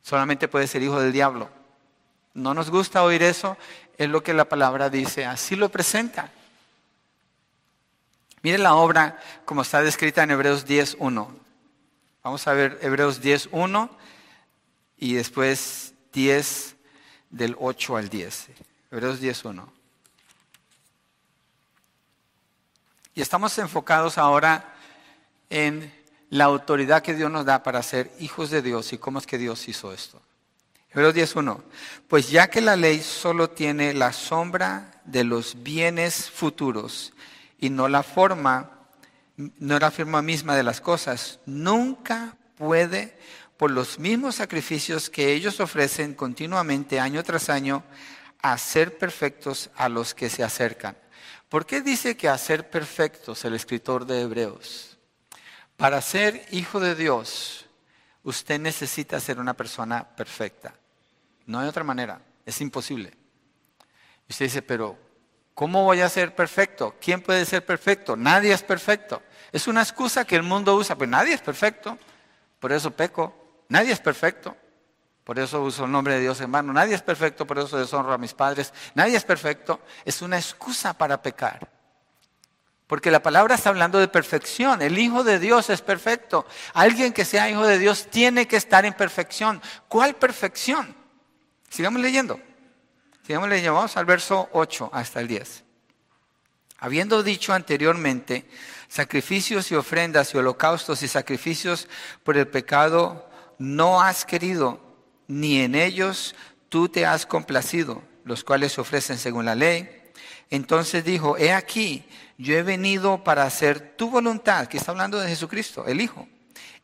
Solamente 0.02 0.48
puede 0.48 0.66
ser 0.66 0.82
hijo 0.82 1.00
del 1.00 1.12
diablo. 1.12 1.48
No 2.32 2.52
nos 2.52 2.68
gusta 2.68 3.04
oír 3.04 3.22
eso, 3.22 3.56
es 3.96 4.08
lo 4.08 4.24
que 4.24 4.34
la 4.34 4.48
palabra 4.48 4.90
dice, 4.90 5.24
así 5.24 5.54
lo 5.54 5.68
presenta. 5.68 6.32
Mire 8.42 8.58
la 8.58 8.74
obra 8.74 9.20
como 9.44 9.62
está 9.62 9.82
descrita 9.82 10.24
en 10.24 10.32
Hebreos 10.32 10.66
10.1. 10.66 11.28
Vamos 12.24 12.48
a 12.48 12.54
ver 12.54 12.80
Hebreos 12.82 13.22
10.1 13.22 13.88
y 14.98 15.14
después 15.14 15.94
10 16.12 16.74
del 17.30 17.54
8 17.56 17.98
al 17.98 18.08
10. 18.08 18.48
Hebreos 18.90 19.22
10.1. 19.22 19.83
Y 23.14 23.22
estamos 23.22 23.56
enfocados 23.58 24.18
ahora 24.18 24.74
en 25.50 25.92
la 26.30 26.44
autoridad 26.44 27.02
que 27.02 27.14
Dios 27.14 27.30
nos 27.30 27.44
da 27.44 27.62
para 27.62 27.82
ser 27.82 28.10
hijos 28.18 28.50
de 28.50 28.62
Dios 28.62 28.92
y 28.92 28.98
cómo 28.98 29.18
es 29.18 29.26
que 29.26 29.38
Dios 29.38 29.68
hizo 29.68 29.92
esto. 29.92 30.20
Hebreos 30.90 31.14
10.1. 31.14 31.60
Pues 32.08 32.30
ya 32.30 32.48
que 32.48 32.60
la 32.60 32.76
ley 32.76 33.00
solo 33.00 33.50
tiene 33.50 33.94
la 33.94 34.12
sombra 34.12 35.00
de 35.04 35.24
los 35.24 35.62
bienes 35.62 36.30
futuros, 36.30 37.12
y 37.64 37.70
no 37.70 37.88
la 37.88 38.02
forma, 38.02 38.70
no 39.36 39.78
la 39.78 39.90
forma 39.90 40.20
misma 40.20 40.54
de 40.54 40.62
las 40.62 40.80
cosas. 40.80 41.40
Nunca 41.46 42.36
puede, 42.56 43.16
por 43.56 43.70
los 43.70 43.98
mismos 43.98 44.34
sacrificios 44.34 45.08
que 45.08 45.32
ellos 45.32 45.60
ofrecen 45.60 46.14
continuamente, 46.14 47.00
año 47.00 47.22
tras 47.22 47.48
año, 47.48 47.82
hacer 48.42 48.98
perfectos 48.98 49.70
a 49.76 49.88
los 49.88 50.14
que 50.14 50.28
se 50.28 50.44
acercan. 50.44 50.96
¿Por 51.54 51.66
qué 51.66 51.82
dice 51.82 52.16
que 52.16 52.28
hacer 52.28 52.68
perfectos 52.68 53.44
el 53.44 53.54
escritor 53.54 54.06
de 54.06 54.22
Hebreos? 54.22 54.98
Para 55.76 56.02
ser 56.02 56.44
hijo 56.50 56.80
de 56.80 56.96
Dios, 56.96 57.66
usted 58.24 58.58
necesita 58.58 59.20
ser 59.20 59.38
una 59.38 59.54
persona 59.54 60.02
perfecta. 60.16 60.74
No 61.46 61.60
hay 61.60 61.68
otra 61.68 61.84
manera, 61.84 62.20
es 62.44 62.60
imposible. 62.60 63.12
Y 64.26 64.32
usted 64.32 64.46
dice, 64.46 64.62
pero 64.62 64.98
¿Cómo 65.54 65.84
voy 65.84 66.00
a 66.00 66.08
ser 66.08 66.34
perfecto? 66.34 66.96
¿Quién 67.00 67.20
puede 67.20 67.44
ser 67.44 67.64
perfecto? 67.64 68.16
Nadie 68.16 68.52
es 68.52 68.64
perfecto. 68.64 69.22
Es 69.52 69.68
una 69.68 69.82
excusa 69.82 70.24
que 70.24 70.34
el 70.34 70.42
mundo 70.42 70.74
usa, 70.74 70.96
pues 70.96 71.08
nadie 71.08 71.34
es 71.34 71.40
perfecto. 71.40 71.96
Por 72.58 72.72
eso 72.72 72.90
peco. 72.90 73.62
Nadie 73.68 73.92
es 73.92 74.00
perfecto. 74.00 74.56
Por 75.24 75.38
eso 75.38 75.62
uso 75.62 75.86
el 75.86 75.90
nombre 75.90 76.14
de 76.14 76.20
Dios 76.20 76.40
en. 76.42 76.50
Nadie 76.50 76.94
es 76.94 77.02
perfecto, 77.02 77.46
por 77.46 77.58
eso 77.58 77.78
deshonro 77.78 78.12
a 78.12 78.18
mis 78.18 78.34
padres. 78.34 78.72
Nadie 78.94 79.16
es 79.16 79.24
perfecto. 79.24 79.80
Es 80.04 80.20
una 80.20 80.36
excusa 80.36 80.92
para 80.92 81.22
pecar. 81.22 81.70
Porque 82.86 83.10
la 83.10 83.22
palabra 83.22 83.54
está 83.54 83.70
hablando 83.70 83.98
de 83.98 84.08
perfección. 84.08 84.82
El 84.82 84.98
Hijo 84.98 85.24
de 85.24 85.38
Dios 85.38 85.70
es 85.70 85.80
perfecto. 85.80 86.44
Alguien 86.74 87.14
que 87.14 87.24
sea 87.24 87.48
Hijo 87.48 87.66
de 87.66 87.78
Dios 87.78 88.08
tiene 88.10 88.46
que 88.46 88.56
estar 88.56 88.84
en 88.84 88.92
perfección. 88.92 89.62
¿Cuál 89.88 90.14
perfección? 90.14 90.94
Sigamos 91.70 92.02
leyendo. 92.02 92.38
Sigamos 93.26 93.48
leyendo, 93.48 93.74
vamos 93.74 93.96
al 93.96 94.04
verso 94.04 94.50
8 94.52 94.90
hasta 94.92 95.20
el 95.20 95.28
10. 95.28 95.64
Habiendo 96.78 97.22
dicho 97.22 97.54
anteriormente, 97.54 98.46
sacrificios 98.88 99.72
y 99.72 99.74
ofrendas 99.74 100.34
y 100.34 100.36
holocaustos 100.36 101.02
y 101.02 101.08
sacrificios 101.08 101.88
por 102.22 102.36
el 102.36 102.46
pecado 102.46 103.30
no 103.58 104.02
has 104.02 104.26
querido, 104.26 104.83
ni 105.28 105.60
en 105.60 105.74
ellos 105.74 106.34
tú 106.68 106.88
te 106.88 107.06
has 107.06 107.26
complacido, 107.26 108.02
los 108.24 108.44
cuales 108.44 108.72
se 108.72 108.80
ofrecen 108.80 109.18
según 109.18 109.44
la 109.44 109.54
ley. 109.54 109.88
Entonces 110.50 111.04
dijo, 111.04 111.36
he 111.36 111.52
aquí, 111.52 112.04
yo 112.38 112.56
he 112.56 112.62
venido 112.62 113.24
para 113.24 113.44
hacer 113.44 113.94
tu 113.96 114.10
voluntad, 114.10 114.66
que 114.66 114.76
está 114.76 114.92
hablando 114.92 115.18
de 115.18 115.28
Jesucristo, 115.28 115.86
el 115.86 116.00
Hijo. 116.00 116.28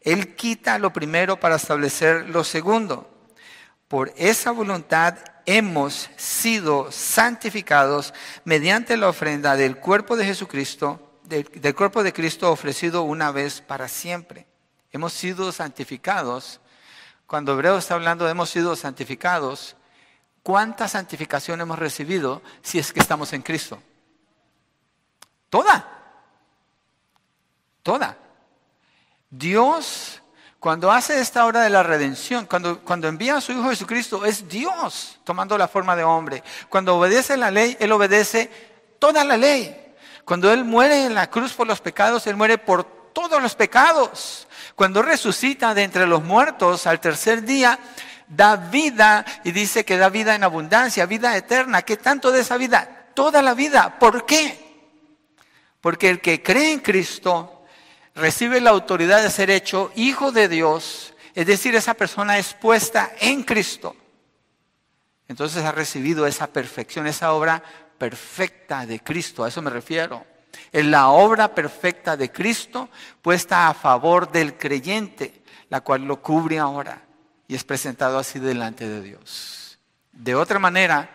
Él 0.00 0.34
quita 0.34 0.78
lo 0.78 0.92
primero 0.92 1.38
para 1.38 1.56
establecer 1.56 2.28
lo 2.30 2.44
segundo. 2.44 3.10
Por 3.88 4.12
esa 4.16 4.52
voluntad 4.52 5.18
hemos 5.46 6.08
sido 6.16 6.92
santificados 6.92 8.14
mediante 8.44 8.96
la 8.96 9.08
ofrenda 9.08 9.56
del 9.56 9.76
cuerpo 9.76 10.16
de 10.16 10.24
Jesucristo, 10.24 11.18
del, 11.24 11.74
cuerpo 11.74 12.02
de 12.02 12.12
Cristo 12.12 12.50
ofrecido 12.50 13.02
una 13.02 13.30
vez 13.30 13.60
para 13.60 13.88
siempre. 13.88 14.46
Hemos 14.92 15.12
sido 15.12 15.52
santificados. 15.52 16.60
Cuando 17.30 17.52
Hebreo 17.52 17.78
está 17.78 17.94
hablando 17.94 18.24
de 18.24 18.32
hemos 18.32 18.50
sido 18.50 18.74
santificados, 18.74 19.76
¿cuánta 20.42 20.88
santificación 20.88 21.60
hemos 21.60 21.78
recibido 21.78 22.42
si 22.60 22.80
es 22.80 22.92
que 22.92 22.98
estamos 22.98 23.32
en 23.32 23.42
Cristo? 23.42 23.80
Toda. 25.48 25.86
Toda. 27.84 28.18
Dios 29.30 30.20
cuando 30.58 30.90
hace 30.90 31.20
esta 31.20 31.46
obra 31.46 31.60
de 31.60 31.70
la 31.70 31.84
redención, 31.84 32.46
cuando, 32.46 32.80
cuando 32.80 33.06
envía 33.06 33.36
a 33.36 33.40
su 33.40 33.52
Hijo 33.52 33.70
Jesucristo, 33.70 34.26
es 34.26 34.48
Dios 34.48 35.20
tomando 35.22 35.56
la 35.56 35.68
forma 35.68 35.94
de 35.94 36.02
hombre. 36.02 36.42
Cuando 36.68 36.96
obedece 36.96 37.36
la 37.36 37.52
ley, 37.52 37.76
Él 37.78 37.92
obedece 37.92 38.50
toda 38.98 39.22
la 39.22 39.36
ley. 39.36 39.94
Cuando 40.24 40.52
Él 40.52 40.64
muere 40.64 41.04
en 41.04 41.14
la 41.14 41.30
cruz 41.30 41.52
por 41.52 41.68
los 41.68 41.80
pecados, 41.80 42.26
Él 42.26 42.34
muere 42.34 42.58
por 42.58 42.82
todos 43.12 43.40
los 43.40 43.54
pecados. 43.54 44.48
Cuando 44.74 45.02
resucita 45.02 45.74
de 45.74 45.82
entre 45.82 46.06
los 46.06 46.22
muertos 46.22 46.86
al 46.86 47.00
tercer 47.00 47.42
día, 47.42 47.78
da 48.28 48.56
vida 48.56 49.24
y 49.44 49.50
dice 49.50 49.84
que 49.84 49.96
da 49.96 50.08
vida 50.08 50.34
en 50.34 50.44
abundancia, 50.44 51.06
vida 51.06 51.36
eterna. 51.36 51.82
¿Qué 51.82 51.96
tanto 51.96 52.30
de 52.30 52.40
esa 52.40 52.56
vida? 52.56 53.08
Toda 53.14 53.42
la 53.42 53.54
vida. 53.54 53.98
¿Por 53.98 54.24
qué? 54.24 54.70
Porque 55.80 56.08
el 56.08 56.20
que 56.20 56.42
cree 56.42 56.72
en 56.72 56.80
Cristo 56.80 57.64
recibe 58.14 58.60
la 58.60 58.70
autoridad 58.70 59.22
de 59.22 59.30
ser 59.30 59.50
hecho 59.50 59.92
hijo 59.94 60.32
de 60.32 60.48
Dios 60.48 61.14
Es 61.34 61.46
decir, 61.46 61.74
esa 61.74 61.94
persona 61.94 62.38
es 62.38 62.54
puesta 62.54 63.12
en 63.20 63.44
Cristo. 63.44 63.94
Entonces 65.28 65.64
ha 65.64 65.70
recibido 65.70 66.26
esa 66.26 66.48
perfección, 66.48 67.06
esa 67.06 67.32
obra 67.32 67.62
perfecta 67.98 68.84
de 68.84 69.00
Cristo. 69.00 69.44
A 69.44 69.48
eso 69.48 69.62
me 69.62 69.70
refiero. 69.70 70.26
Es 70.72 70.84
la 70.86 71.08
obra 71.08 71.54
perfecta 71.54 72.16
de 72.16 72.30
Cristo 72.30 72.88
puesta 73.22 73.68
a 73.68 73.74
favor 73.74 74.30
del 74.30 74.56
creyente, 74.56 75.42
la 75.68 75.80
cual 75.80 76.02
lo 76.04 76.20
cubre 76.20 76.58
ahora 76.58 77.02
y 77.48 77.54
es 77.54 77.64
presentado 77.64 78.18
así 78.18 78.38
delante 78.38 78.88
de 78.88 79.02
Dios. 79.02 79.78
De 80.12 80.34
otra 80.34 80.58
manera, 80.58 81.10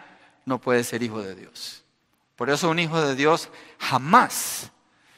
no 0.45 0.59
puede 0.59 0.83
ser 0.83 1.01
hijo 1.01 1.21
de 1.21 1.35
Dios. 1.35 1.83
Por 2.35 2.49
eso 2.49 2.69
un 2.69 2.79
hijo 2.79 3.01
de 3.01 3.15
Dios 3.15 3.49
jamás 3.79 4.71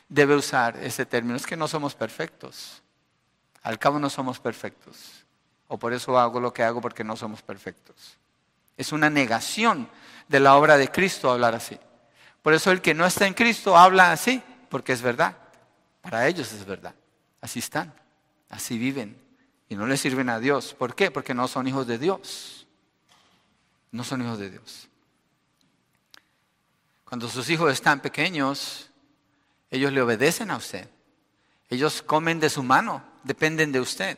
debe 0.09 0.36
usar 0.36 0.78
ese 0.78 1.05
término. 1.05 1.36
Es 1.36 1.45
que 1.45 1.57
no 1.57 1.68
somos 1.68 1.95
perfectos. 1.95 2.84
Al 3.63 3.80
cabo 3.80 3.99
no 3.99 4.09
somos 4.09 4.39
perfectos. 4.39 5.26
O 5.68 5.78
por 5.78 5.93
eso 5.93 6.18
hago 6.18 6.39
lo 6.39 6.53
que 6.53 6.63
hago 6.63 6.80
porque 6.80 7.03
no 7.03 7.15
somos 7.15 7.41
perfectos. 7.41 8.18
Es 8.78 8.91
una 8.91 9.09
negación 9.09 9.89
de 10.28 10.39
la 10.39 10.55
obra 10.55 10.78
de 10.78 10.89
Cristo 10.89 11.32
hablar 11.32 11.55
así. 11.55 11.80
Por 12.48 12.54
eso 12.54 12.72
el 12.72 12.82
que 12.82 12.93
no 12.93 13.06
está 13.06 13.28
en 13.28 13.34
Cristo 13.34 13.76
habla 13.76 14.14
así, 14.14 14.41
porque 14.70 14.93
es 14.93 15.02
verdad. 15.02 15.36
Para 16.00 16.30
ellos 16.30 16.54
es 16.54 16.64
verdad. 16.64 16.95
Así 17.41 17.60
están, 17.60 17.93
así 18.48 18.78
viven. 18.78 19.22
Y 19.68 19.76
no 19.76 19.86
le 19.86 19.98
sirven 19.98 20.30
a 20.30 20.39
Dios. 20.39 20.74
¿Por 20.74 20.95
qué? 20.95 21.12
Porque 21.12 21.34
no 21.34 21.50
son 21.50 21.68
hijos 21.68 21.88
de 21.88 21.98
Dios. 21.98 22.66
No 23.91 24.06
son 24.06 24.22
hijos 24.22 24.39
de 24.39 24.50
Dios. 24.50 24.88
Cuando 27.04 27.28
sus 27.28 27.50
hijos 27.50 27.74
están 27.74 28.00
pequeños, 28.00 28.91
ellos 29.70 29.91
le 29.91 30.02
obedecen 30.02 30.50
a 30.50 30.56
usted. 30.56 30.89
Ellos 31.70 32.02
comen 32.02 32.39
de 32.39 32.50
su 32.50 32.64
mano, 32.64 33.04
dependen 33.24 33.74
de 33.74 33.82
usted. 33.82 34.18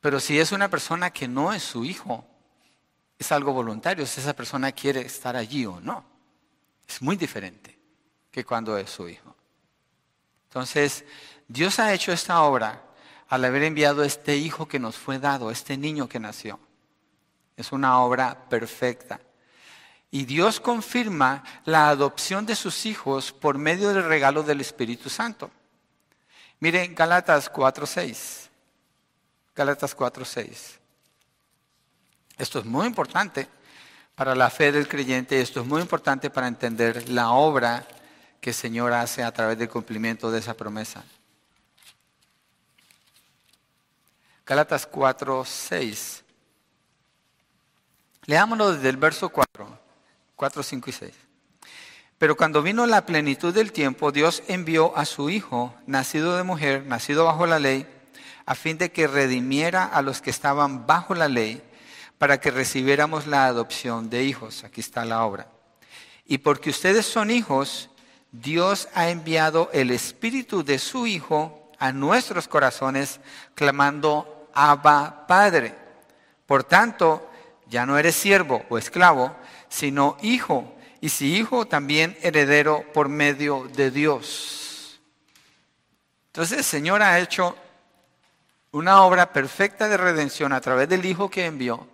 Pero 0.00 0.20
si 0.20 0.40
es 0.40 0.52
una 0.52 0.70
persona 0.70 1.10
que 1.10 1.28
no 1.28 1.52
es 1.52 1.62
su 1.62 1.84
hijo, 1.84 2.26
es 3.18 3.30
algo 3.30 3.52
voluntario, 3.52 4.06
si 4.06 4.22
esa 4.22 4.34
persona 4.34 4.72
quiere 4.72 5.02
estar 5.02 5.36
allí 5.36 5.66
o 5.66 5.82
no. 5.82 6.15
Es 6.88 7.02
muy 7.02 7.16
diferente 7.16 7.78
que 8.30 8.44
cuando 8.44 8.76
es 8.76 8.90
su 8.90 9.08
hijo. 9.08 9.34
Entonces, 10.48 11.04
Dios 11.48 11.78
ha 11.78 11.92
hecho 11.92 12.12
esta 12.12 12.42
obra 12.42 12.82
al 13.28 13.44
haber 13.44 13.64
enviado 13.64 14.04
este 14.04 14.36
hijo 14.36 14.68
que 14.68 14.78
nos 14.78 14.96
fue 14.96 15.18
dado, 15.18 15.50
este 15.50 15.76
niño 15.76 16.08
que 16.08 16.20
nació. 16.20 16.60
Es 17.56 17.72
una 17.72 18.00
obra 18.00 18.48
perfecta. 18.48 19.20
Y 20.10 20.24
Dios 20.24 20.60
confirma 20.60 21.42
la 21.64 21.88
adopción 21.88 22.46
de 22.46 22.54
sus 22.54 22.86
hijos 22.86 23.32
por 23.32 23.58
medio 23.58 23.92
del 23.92 24.04
regalo 24.04 24.42
del 24.42 24.60
Espíritu 24.60 25.10
Santo. 25.10 25.50
Miren 26.60 26.94
Galatas 26.94 27.52
4.6. 27.52 28.48
Galatas 29.54 29.96
4.6. 29.96 30.78
Esto 32.38 32.58
es 32.58 32.64
muy 32.64 32.86
importante 32.86 33.48
para 34.16 34.34
la 34.34 34.48
fe 34.48 34.72
del 34.72 34.88
creyente, 34.88 35.40
esto 35.42 35.60
es 35.60 35.66
muy 35.66 35.82
importante 35.82 36.30
para 36.30 36.48
entender 36.48 37.10
la 37.10 37.30
obra 37.30 37.86
que 38.40 38.50
el 38.50 38.56
Señor 38.56 38.94
hace 38.94 39.22
a 39.22 39.30
través 39.30 39.58
del 39.58 39.68
cumplimiento 39.68 40.30
de 40.30 40.38
esa 40.38 40.54
promesa. 40.54 41.04
Galatas 44.46 44.90
4.6. 44.90 46.22
Leámoslo 48.24 48.72
desde 48.72 48.88
el 48.88 48.96
verso 48.96 49.28
4. 49.28 49.78
4, 50.34 50.62
5 50.62 50.90
y 50.90 50.92
6. 50.92 51.14
Pero 52.16 52.38
cuando 52.38 52.62
vino 52.62 52.86
la 52.86 53.04
plenitud 53.04 53.52
del 53.52 53.70
tiempo, 53.70 54.12
Dios 54.12 54.42
envió 54.48 54.96
a 54.96 55.04
su 55.04 55.28
Hijo, 55.28 55.74
nacido 55.86 56.38
de 56.38 56.42
mujer, 56.42 56.86
nacido 56.86 57.26
bajo 57.26 57.46
la 57.46 57.58
ley, 57.58 57.86
a 58.46 58.54
fin 58.54 58.78
de 58.78 58.90
que 58.90 59.08
redimiera 59.08 59.84
a 59.84 60.00
los 60.00 60.22
que 60.22 60.30
estaban 60.30 60.86
bajo 60.86 61.14
la 61.14 61.28
ley, 61.28 61.62
para 62.18 62.40
que 62.40 62.50
recibiéramos 62.50 63.26
la 63.26 63.46
adopción 63.46 64.08
de 64.08 64.24
hijos. 64.24 64.64
Aquí 64.64 64.80
está 64.80 65.04
la 65.04 65.24
obra. 65.24 65.48
Y 66.24 66.38
porque 66.38 66.70
ustedes 66.70 67.06
son 67.06 67.30
hijos, 67.30 67.90
Dios 68.32 68.88
ha 68.94 69.10
enviado 69.10 69.70
el 69.72 69.90
Espíritu 69.90 70.64
de 70.64 70.78
su 70.78 71.06
Hijo 71.06 71.70
a 71.78 71.92
nuestros 71.92 72.48
corazones, 72.48 73.20
clamando, 73.54 74.48
Abba 74.54 75.26
Padre. 75.26 75.74
Por 76.46 76.64
tanto, 76.64 77.30
ya 77.68 77.84
no 77.84 77.98
eres 77.98 78.14
siervo 78.14 78.64
o 78.68 78.78
esclavo, 78.78 79.36
sino 79.68 80.16
hijo, 80.22 80.74
y 81.00 81.10
si 81.10 81.36
hijo, 81.36 81.66
también 81.66 82.16
heredero 82.22 82.84
por 82.94 83.08
medio 83.08 83.68
de 83.74 83.90
Dios. 83.90 85.00
Entonces 86.28 86.58
el 86.58 86.64
Señor 86.64 87.02
ha 87.02 87.18
hecho 87.18 87.56
una 88.72 89.02
obra 89.02 89.32
perfecta 89.32 89.88
de 89.88 89.96
redención 89.96 90.52
a 90.52 90.60
través 90.60 90.88
del 90.88 91.04
Hijo 91.04 91.30
que 91.30 91.46
envió 91.46 91.86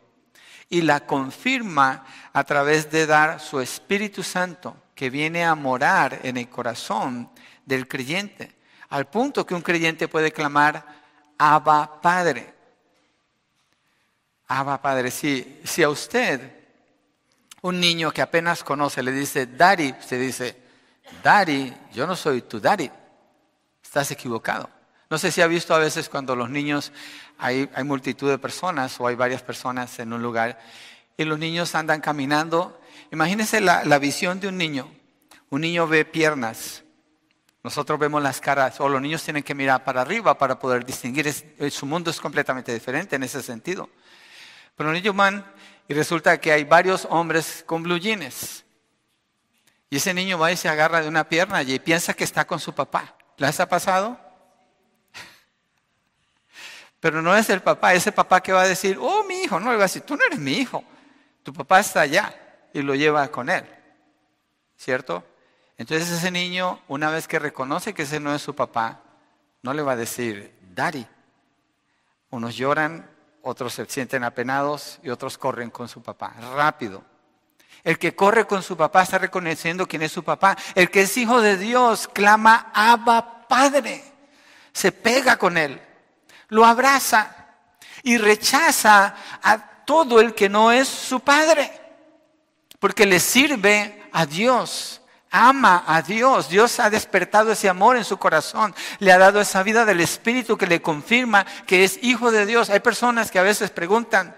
y 0.73 0.81
la 0.81 1.01
confirma 1.01 2.07
a 2.33 2.45
través 2.45 2.91
de 2.91 3.05
dar 3.05 3.41
su 3.41 3.61
Espíritu 3.61 4.23
Santo 4.23 4.75
que 4.95 5.11
viene 5.11 5.45
a 5.45 5.55
morar 5.55 6.21
en 6.23 6.39
el 6.39 6.49
corazón 6.49 7.29
del 7.67 7.87
creyente, 7.87 8.57
al 8.89 9.07
punto 9.07 9.45
que 9.45 9.55
un 9.55 9.61
creyente 9.61 10.09
puede 10.09 10.33
clamar, 10.33 10.83
Abba 11.37 12.01
Padre. 12.01 12.55
Abba 14.47 14.81
Padre, 14.81 15.11
si, 15.11 15.61
si 15.63 15.83
a 15.83 15.91
usted 15.91 16.41
un 17.61 17.79
niño 17.79 18.11
que 18.11 18.23
apenas 18.23 18.65
conoce 18.65 19.03
le 19.03 19.13
dice, 19.13 19.45
Daddy, 19.45 19.95
se 20.01 20.17
dice, 20.17 20.57
Daddy, 21.23 21.71
yo 21.93 22.07
no 22.07 22.17
soy 22.17 22.41
tu 22.41 22.59
Daddy. 22.59 22.91
Estás 23.83 24.11
equivocado. 24.11 24.71
No 25.13 25.19
sé 25.19 25.31
si 25.31 25.43
ha 25.43 25.47
visto 25.47 25.75
a 25.75 25.79
veces 25.79 26.09
cuando 26.09 26.35
los 26.35 26.49
niños, 26.49 26.91
hay, 27.37 27.69
hay 27.75 27.85
multitud 27.85 28.31
de 28.31 28.39
personas 28.39 28.99
o 28.99 29.07
hay 29.07 29.15
varias 29.15 29.43
personas 29.43 29.99
en 29.99 30.11
un 30.11 30.23
lugar 30.23 30.59
y 31.19 31.25
los 31.25 31.39
niños 31.39 31.75
andan 31.75 32.01
caminando. 32.01 32.81
Imagínense 33.11 33.61
la, 33.61 33.85
la 33.85 33.99
visión 33.99 34.41
de 34.41 34.49
un 34.49 34.57
niño. 34.57 34.91
Un 35.51 35.61
niño 35.61 35.87
ve 35.87 36.07
piernas, 36.07 36.83
nosotros 37.63 37.99
vemos 37.99 38.23
las 38.23 38.41
caras, 38.41 38.81
o 38.81 38.89
los 38.89 39.03
niños 39.03 39.23
tienen 39.23 39.43
que 39.43 39.55
mirar 39.55 39.85
para 39.85 40.01
arriba 40.01 40.39
para 40.39 40.59
poder 40.59 40.83
distinguir. 40.83 41.31
su 41.71 41.85
mundo 41.85 42.11
es 42.11 42.19
completamente 42.19 42.73
diferente 42.73 43.17
en 43.17 43.25
ese 43.25 43.43
sentido. 43.43 43.91
Pero 44.75 44.93
los 44.93 44.99
niños 44.99 45.15
van 45.15 45.45
y 45.89 45.93
resulta 45.93 46.41
que 46.41 46.53
hay 46.53 46.65
varios 46.65 47.07
hombres 47.11 47.65
con 47.67 47.83
blue 47.83 47.99
jeans. 47.99 48.65
Y 49.91 49.97
ese 49.97 50.15
niño 50.15 50.39
va 50.39 50.53
y 50.53 50.57
se 50.57 50.71
agarra 50.71 51.03
de 51.03 51.09
una 51.09 51.29
pierna 51.29 51.63
y 51.63 51.79
piensa 51.81 52.15
que 52.15 52.25
está 52.25 52.47
con 52.47 52.59
su 52.59 52.75
papá. 52.75 53.15
¿Les 53.37 53.61
ha 53.61 53.69
pasado? 53.69 54.32
Pero 57.03 57.21
no 57.21 57.37
es 57.37 57.51
el 57.51 57.63
papá, 57.63 57.95
ese 57.95 58.13
papá 58.13 58.41
que 58.41 58.53
va 58.53 58.63
a 58.63 58.69
decir, 58.69 58.97
oh, 59.01 59.25
mi 59.25 59.43
hijo, 59.43 59.59
no 59.59 59.73
le 59.73 59.77
va 59.77 59.83
a 59.83 59.87
decir, 59.87 60.03
tú 60.03 60.17
no 60.17 60.25
eres 60.25 60.39
mi 60.39 60.53
hijo, 60.53 60.85
tu 61.43 61.53
papá 61.53 61.81
está 61.81 62.03
allá 62.03 62.33
y 62.73 62.81
lo 62.81 62.95
lleva 62.95 63.27
con 63.27 63.51
él. 63.51 63.65
¿Cierto? 64.77 65.25
Entonces 65.79 66.09
ese 66.09 66.31
niño, 66.31 66.81
una 66.87 67.11
vez 67.11 67.27
que 67.27 67.41
reconoce 67.41 67.93
que 67.93 68.03
ese 68.03 68.21
no 68.21 68.33
es 68.33 68.41
su 68.41 68.55
papá, 68.55 69.01
no 69.63 69.75
le 69.75 69.83
va 69.83 69.93
a 69.93 69.97
decir, 69.97 70.57
daddy. 70.61 71.05
Unos 72.31 72.55
lloran 72.55 73.11
otros 73.43 73.75
se 73.75 73.85
sienten 73.87 74.23
apenados 74.23 75.01
y 75.03 75.11
otros 75.11 75.37
corren 75.37 75.71
con 75.71 75.89
su 75.89 76.03
papá. 76.03 76.35
Rápido. 76.55 77.03
El 77.83 77.99
que 77.99 78.15
corre 78.15 78.47
con 78.47 78.63
su 78.63 78.77
papá 78.77 79.03
está 79.03 79.19
reconociendo 79.19 79.89
quién 79.89 80.03
es 80.03 80.13
su 80.13 80.23
papá. 80.23 80.57
El 80.77 80.89
que 80.89 81.03
es 81.03 81.17
hijo 81.17 81.41
de 81.41 81.57
Dios 81.57 82.07
clama, 82.07 82.71
Abba 82.73 83.49
Padre. 83.49 84.05
Se 84.73 84.93
pega 84.93 85.37
con 85.37 85.59
él, 85.59 85.83
lo 86.53 86.67
abraza 86.67 87.35
y 88.03 88.19
rechaza 88.19 89.15
a 89.43 89.59
todo 89.87 90.21
el 90.21 90.35
que 90.35 90.51
no 90.51 90.71
es 90.71 90.87
su 90.87 91.21
padre, 91.21 91.73
porque 92.79 93.07
le 93.07 93.21
sirve 93.21 94.09
a 94.13 94.27
Dios 94.27 95.01
ama 95.35 95.83
a 95.87 96.03
Dios. 96.03 96.51
Dios 96.51 96.79
ha 96.79 96.91
despertado 96.91 97.53
ese 97.53 97.67
amor 97.67 97.97
en 97.97 98.05
su 98.05 98.19
corazón. 98.19 98.75
Le 98.99 99.13
ha 99.13 99.19
dado 99.19 99.41
esa 99.41 99.63
vida 99.63 99.87
del 99.87 100.01
Espíritu 100.01 100.59
que 100.59 100.67
le 100.67 100.83
confirma 100.83 101.47
que 101.67 101.85
es 101.85 101.99
hijo 102.03 102.31
de 102.31 102.45
Dios. 102.45 102.69
Hay 102.69 102.81
personas 102.81 103.31
que 103.31 103.39
a 103.39 103.43
veces 103.43 103.71
preguntan, 103.71 104.37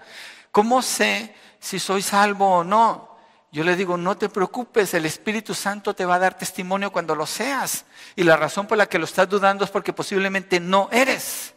¿cómo 0.51 0.81
sé 0.81 1.35
si 1.59 1.79
soy 1.79 2.01
salvo 2.01 2.59
o 2.59 2.63
no? 2.63 3.17
Yo 3.51 3.65
le 3.65 3.75
digo, 3.75 3.97
no 3.97 4.15
te 4.15 4.29
preocupes, 4.29 4.93
el 4.93 5.05
Espíritu 5.05 5.53
Santo 5.53 5.93
te 5.93 6.05
va 6.05 6.15
a 6.15 6.19
dar 6.19 6.37
testimonio 6.37 6.93
cuando 6.93 7.13
lo 7.13 7.25
seas. 7.25 7.83
Y 8.15 8.23
la 8.23 8.37
razón 8.37 8.65
por 8.65 8.77
la 8.77 8.87
que 8.87 8.99
lo 8.99 9.03
estás 9.03 9.27
dudando 9.27 9.65
es 9.65 9.71
porque 9.71 9.91
posiblemente 9.91 10.61
no 10.61 10.87
eres. 10.93 11.54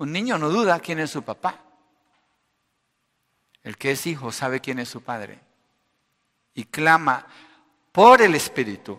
Un 0.00 0.12
niño 0.12 0.38
no 0.38 0.48
duda 0.48 0.80
quién 0.80 0.98
es 0.98 1.10
su 1.10 1.22
papá. 1.22 1.60
El 3.62 3.76
que 3.76 3.90
es 3.90 4.06
hijo 4.06 4.32
sabe 4.32 4.60
quién 4.60 4.78
es 4.78 4.88
su 4.88 5.02
padre. 5.02 5.38
Y 6.54 6.64
clama, 6.64 7.26
por 7.92 8.22
el 8.22 8.34
Espíritu. 8.34 8.98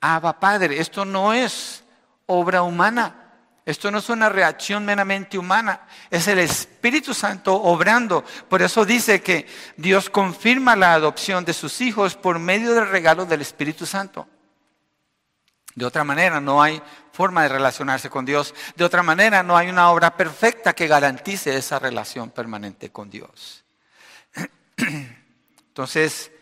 Abba 0.00 0.40
Padre, 0.40 0.80
esto 0.80 1.04
no 1.04 1.34
es 1.34 1.84
obra 2.24 2.62
humana. 2.62 3.26
Esto 3.66 3.90
no 3.90 3.98
es 3.98 4.08
una 4.08 4.30
reacción 4.30 4.86
meramente 4.86 5.36
humana, 5.36 5.82
es 6.08 6.26
el 6.26 6.38
Espíritu 6.38 7.12
Santo 7.12 7.54
obrando. 7.54 8.24
Por 8.48 8.62
eso 8.62 8.86
dice 8.86 9.20
que 9.20 9.46
Dios 9.76 10.08
confirma 10.08 10.74
la 10.74 10.94
adopción 10.94 11.44
de 11.44 11.52
sus 11.52 11.82
hijos 11.82 12.16
por 12.16 12.38
medio 12.38 12.72
del 12.72 12.88
regalo 12.88 13.26
del 13.26 13.42
Espíritu 13.42 13.84
Santo. 13.84 14.26
De 15.78 15.84
otra 15.84 16.02
manera, 16.02 16.40
no 16.40 16.60
hay 16.60 16.82
forma 17.12 17.44
de 17.44 17.50
relacionarse 17.50 18.10
con 18.10 18.24
Dios. 18.24 18.52
De 18.74 18.84
otra 18.84 19.04
manera, 19.04 19.44
no 19.44 19.56
hay 19.56 19.68
una 19.68 19.90
obra 19.90 20.16
perfecta 20.16 20.74
que 20.74 20.88
garantice 20.88 21.56
esa 21.56 21.78
relación 21.78 22.30
permanente 22.30 22.90
con 22.90 23.08
Dios. 23.08 23.64
Entonces, 25.68 26.32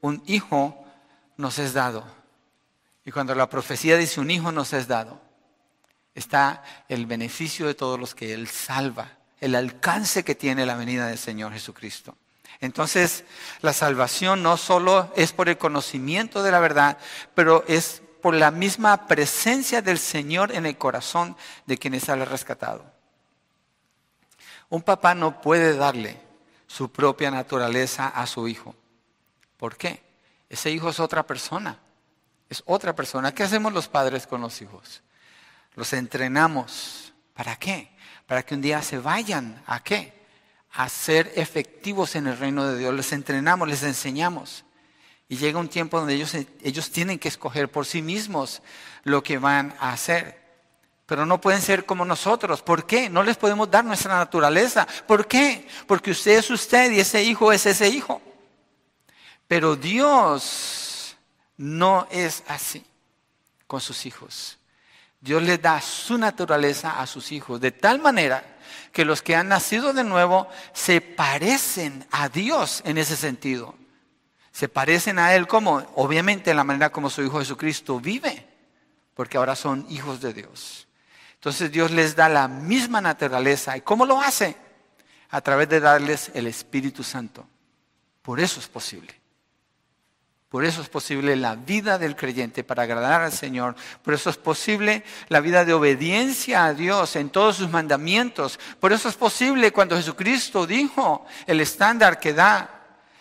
un 0.00 0.22
hijo 0.26 0.86
nos 1.36 1.58
es 1.58 1.74
dado. 1.74 2.02
Y 3.04 3.10
cuando 3.10 3.34
la 3.34 3.50
profecía 3.50 3.98
dice 3.98 4.20
un 4.20 4.30
hijo 4.30 4.52
nos 4.52 4.72
es 4.72 4.88
dado, 4.88 5.20
está 6.14 6.62
el 6.88 7.04
beneficio 7.04 7.66
de 7.66 7.74
todos 7.74 8.00
los 8.00 8.14
que 8.14 8.32
Él 8.32 8.48
salva, 8.48 9.18
el 9.38 9.54
alcance 9.54 10.24
que 10.24 10.34
tiene 10.34 10.64
la 10.64 10.76
venida 10.76 11.08
del 11.08 11.18
Señor 11.18 11.52
Jesucristo. 11.52 12.16
Entonces, 12.60 13.24
la 13.60 13.74
salvación 13.74 14.42
no 14.42 14.56
solo 14.56 15.12
es 15.14 15.32
por 15.32 15.50
el 15.50 15.58
conocimiento 15.58 16.42
de 16.42 16.50
la 16.50 16.60
verdad, 16.60 16.96
pero 17.34 17.64
es 17.68 18.02
por 18.20 18.34
la 18.34 18.50
misma 18.50 19.06
presencia 19.06 19.82
del 19.82 19.98
Señor 19.98 20.52
en 20.52 20.66
el 20.66 20.76
corazón 20.76 21.36
de 21.66 21.78
quienes 21.78 22.04
sale 22.04 22.24
rescatado. 22.24 22.84
Un 24.68 24.82
papá 24.82 25.14
no 25.14 25.40
puede 25.40 25.76
darle 25.76 26.20
su 26.66 26.92
propia 26.92 27.30
naturaleza 27.30 28.08
a 28.08 28.26
su 28.26 28.46
hijo. 28.48 28.74
¿Por 29.56 29.76
qué? 29.76 30.02
Ese 30.48 30.70
hijo 30.70 30.90
es 30.90 31.00
otra 31.00 31.26
persona. 31.26 31.78
Es 32.48 32.62
otra 32.66 32.94
persona. 32.94 33.32
¿Qué 33.32 33.42
hacemos 33.42 33.72
los 33.72 33.88
padres 33.88 34.26
con 34.26 34.40
los 34.40 34.60
hijos? 34.62 35.02
Los 35.74 35.92
entrenamos. 35.92 37.12
¿Para 37.34 37.56
qué? 37.56 37.90
Para 38.26 38.42
que 38.42 38.54
un 38.54 38.62
día 38.62 38.82
se 38.82 38.98
vayan. 38.98 39.62
¿A 39.66 39.82
qué? 39.82 40.26
A 40.72 40.88
ser 40.88 41.32
efectivos 41.36 42.14
en 42.14 42.26
el 42.26 42.38
reino 42.38 42.66
de 42.66 42.78
Dios. 42.78 42.94
Les 42.94 43.12
entrenamos, 43.12 43.68
les 43.68 43.82
enseñamos. 43.82 44.64
Y 45.28 45.36
llega 45.36 45.58
un 45.58 45.68
tiempo 45.68 45.98
donde 45.98 46.14
ellos, 46.14 46.34
ellos 46.62 46.90
tienen 46.90 47.18
que 47.18 47.28
escoger 47.28 47.70
por 47.70 47.84
sí 47.84 48.00
mismos 48.00 48.62
lo 49.04 49.22
que 49.22 49.38
van 49.38 49.74
a 49.78 49.92
hacer. 49.92 50.38
Pero 51.06 51.24
no 51.24 51.40
pueden 51.40 51.62
ser 51.62 51.86
como 51.86 52.04
nosotros. 52.04 52.62
¿Por 52.62 52.86
qué? 52.86 53.08
No 53.08 53.22
les 53.22 53.36
podemos 53.36 53.70
dar 53.70 53.84
nuestra 53.84 54.16
naturaleza. 54.16 54.86
¿Por 55.06 55.26
qué? 55.26 55.66
Porque 55.86 56.10
usted 56.10 56.38
es 56.38 56.50
usted 56.50 56.92
y 56.92 57.00
ese 57.00 57.22
hijo 57.22 57.52
es 57.52 57.64
ese 57.66 57.88
hijo. 57.88 58.20
Pero 59.46 59.76
Dios 59.76 61.16
no 61.56 62.06
es 62.10 62.42
así 62.46 62.84
con 63.66 63.80
sus 63.80 64.04
hijos. 64.04 64.58
Dios 65.20 65.42
le 65.42 65.58
da 65.58 65.80
su 65.80 66.18
naturaleza 66.18 67.00
a 67.00 67.06
sus 67.06 67.32
hijos 67.32 67.60
de 67.60 67.72
tal 67.72 68.00
manera 68.00 68.58
que 68.92 69.04
los 69.04 69.22
que 69.22 69.34
han 69.34 69.48
nacido 69.48 69.92
de 69.92 70.04
nuevo 70.04 70.48
se 70.72 71.00
parecen 71.00 72.06
a 72.10 72.28
Dios 72.28 72.82
en 72.84 72.98
ese 72.98 73.16
sentido. 73.16 73.77
Se 74.58 74.68
parecen 74.68 75.20
a 75.20 75.36
Él 75.36 75.46
como, 75.46 75.86
obviamente, 75.94 76.50
en 76.50 76.56
la 76.56 76.64
manera 76.64 76.90
como 76.90 77.10
su 77.10 77.22
Hijo 77.22 77.38
Jesucristo 77.38 78.00
vive, 78.00 78.44
porque 79.14 79.38
ahora 79.38 79.54
son 79.54 79.86
hijos 79.88 80.20
de 80.20 80.32
Dios. 80.32 80.88
Entonces 81.34 81.70
Dios 81.70 81.92
les 81.92 82.16
da 82.16 82.28
la 82.28 82.48
misma 82.48 83.00
naturaleza. 83.00 83.76
¿Y 83.76 83.82
cómo 83.82 84.04
lo 84.04 84.20
hace? 84.20 84.56
A 85.30 85.40
través 85.42 85.68
de 85.68 85.78
darles 85.78 86.32
el 86.34 86.48
Espíritu 86.48 87.04
Santo. 87.04 87.46
Por 88.20 88.40
eso 88.40 88.58
es 88.58 88.66
posible. 88.66 89.14
Por 90.48 90.64
eso 90.64 90.82
es 90.82 90.88
posible 90.88 91.36
la 91.36 91.54
vida 91.54 91.96
del 91.96 92.16
creyente 92.16 92.64
para 92.64 92.82
agradar 92.82 93.20
al 93.20 93.32
Señor. 93.32 93.76
Por 94.02 94.14
eso 94.14 94.28
es 94.28 94.38
posible 94.38 95.04
la 95.28 95.38
vida 95.38 95.64
de 95.64 95.74
obediencia 95.74 96.64
a 96.64 96.74
Dios 96.74 97.14
en 97.14 97.30
todos 97.30 97.58
sus 97.58 97.70
mandamientos. 97.70 98.58
Por 98.80 98.92
eso 98.92 99.08
es 99.08 99.14
posible 99.14 99.72
cuando 99.72 99.94
Jesucristo 99.94 100.66
dijo 100.66 101.24
el 101.46 101.60
estándar 101.60 102.18
que 102.18 102.32
da. 102.32 102.74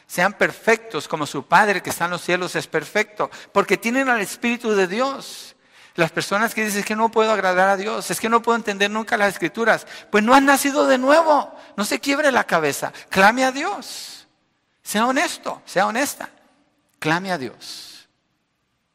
Sean 0.08 0.34
perfectos 0.34 1.08
como 1.08 1.26
su 1.26 1.46
Padre 1.46 1.84
que 1.84 1.90
está 1.90 2.06
en 2.06 2.12
los 2.12 2.22
cielos 2.22 2.56
es 2.56 2.66
perfecto. 2.66 3.30
Porque 3.52 3.78
tienen 3.78 4.08
al 4.10 4.22
Espíritu 4.22 4.72
de 4.72 4.88
Dios. 4.88 5.56
Las 5.96 6.12
personas 6.12 6.54
que 6.54 6.64
dicen 6.64 6.84
que 6.84 6.96
no 6.96 7.10
puedo 7.10 7.32
agradar 7.32 7.70
a 7.70 7.76
Dios, 7.76 8.10
es 8.12 8.20
que 8.20 8.30
no 8.30 8.42
puedo 8.42 8.56
entender 8.56 8.90
nunca 8.90 9.18
las 9.18 9.34
escrituras, 9.34 9.88
pues 10.12 10.24
no 10.24 10.36
han 10.36 10.46
nacido 10.46 10.86
de 10.86 11.00
nuevo. 11.00 11.54
No 11.76 11.86
se 11.86 12.00
quiebre 12.00 12.32
la 12.32 12.46
cabeza. 12.46 12.94
Clame 13.10 13.44
a 13.44 13.52
Dios. 13.52 14.28
Sea 14.84 15.08
honesto, 15.08 15.62
sea 15.66 15.88
honesta. 15.88 16.30
Clame 17.00 17.32
a 17.32 17.38
Dios. 17.38 18.08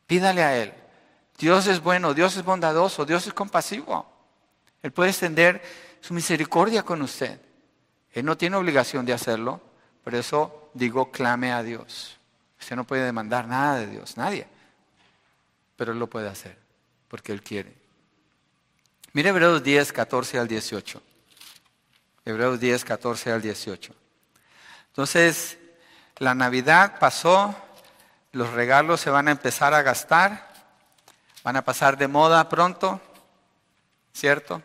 Pídale 0.06 0.42
a 0.42 0.56
Él. 0.56 0.72
Dios 1.36 1.66
es 1.66 1.82
bueno, 1.82 2.14
Dios 2.14 2.36
es 2.36 2.44
bondadoso, 2.44 3.04
Dios 3.04 3.26
es 3.26 3.34
compasivo. 3.34 4.06
Él 4.80 4.92
puede 4.92 5.10
extender 5.10 5.60
su 6.00 6.14
misericordia 6.14 6.84
con 6.84 7.02
usted. 7.02 7.40
Él 8.12 8.24
no 8.24 8.36
tiene 8.36 8.56
obligación 8.56 9.04
de 9.04 9.12
hacerlo, 9.12 9.60
por 10.04 10.14
eso 10.14 10.70
digo 10.74 11.10
clame 11.10 11.52
a 11.52 11.62
Dios. 11.62 12.18
Usted 12.60 12.76
no 12.76 12.84
puede 12.84 13.04
demandar 13.04 13.46
nada 13.46 13.78
de 13.78 13.86
Dios, 13.86 14.16
nadie. 14.16 14.46
Pero 15.76 15.92
Él 15.92 15.98
lo 15.98 16.08
puede 16.08 16.28
hacer, 16.28 16.56
porque 17.08 17.32
Él 17.32 17.42
quiere. 17.42 17.74
Mire 19.12 19.30
Hebreos 19.30 19.62
10, 19.62 19.92
14 19.92 20.38
al 20.38 20.48
18. 20.48 21.02
Hebreos 22.24 22.60
10, 22.60 22.84
14 22.84 23.32
al 23.32 23.42
18. 23.42 23.94
Entonces, 24.88 25.58
la 26.18 26.34
Navidad 26.34 26.98
pasó, 26.98 27.54
los 28.32 28.52
regalos 28.52 29.00
se 29.00 29.10
van 29.10 29.28
a 29.28 29.32
empezar 29.32 29.74
a 29.74 29.82
gastar, 29.82 30.52
van 31.42 31.56
a 31.56 31.64
pasar 31.64 31.96
de 31.98 32.08
moda 32.08 32.48
pronto, 32.48 33.00
¿cierto? 34.12 34.62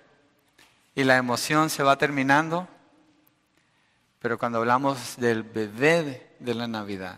Y 0.96 1.04
la 1.04 1.18
emoción 1.18 1.70
se 1.70 1.84
va 1.84 1.98
terminando. 1.98 2.68
Pero 4.28 4.38
cuando 4.38 4.58
hablamos 4.58 5.16
del 5.16 5.44
bebé 5.44 6.36
de 6.40 6.54
la 6.54 6.68
Navidad, 6.68 7.18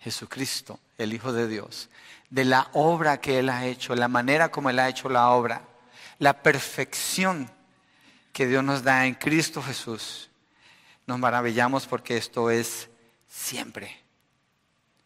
Jesucristo, 0.00 0.80
el 0.96 1.12
Hijo 1.12 1.32
de 1.32 1.46
Dios, 1.46 1.88
de 2.30 2.44
la 2.44 2.68
obra 2.72 3.20
que 3.20 3.38
Él 3.38 3.48
ha 3.48 3.64
hecho, 3.64 3.94
la 3.94 4.08
manera 4.08 4.50
como 4.50 4.68
Él 4.68 4.80
ha 4.80 4.88
hecho 4.88 5.08
la 5.08 5.28
obra, 5.28 5.62
la 6.18 6.42
perfección 6.42 7.48
que 8.32 8.48
Dios 8.48 8.64
nos 8.64 8.82
da 8.82 9.06
en 9.06 9.14
Cristo 9.14 9.62
Jesús, 9.62 10.30
nos 11.06 11.20
maravillamos 11.20 11.86
porque 11.86 12.16
esto 12.16 12.50
es 12.50 12.88
siempre. 13.28 13.96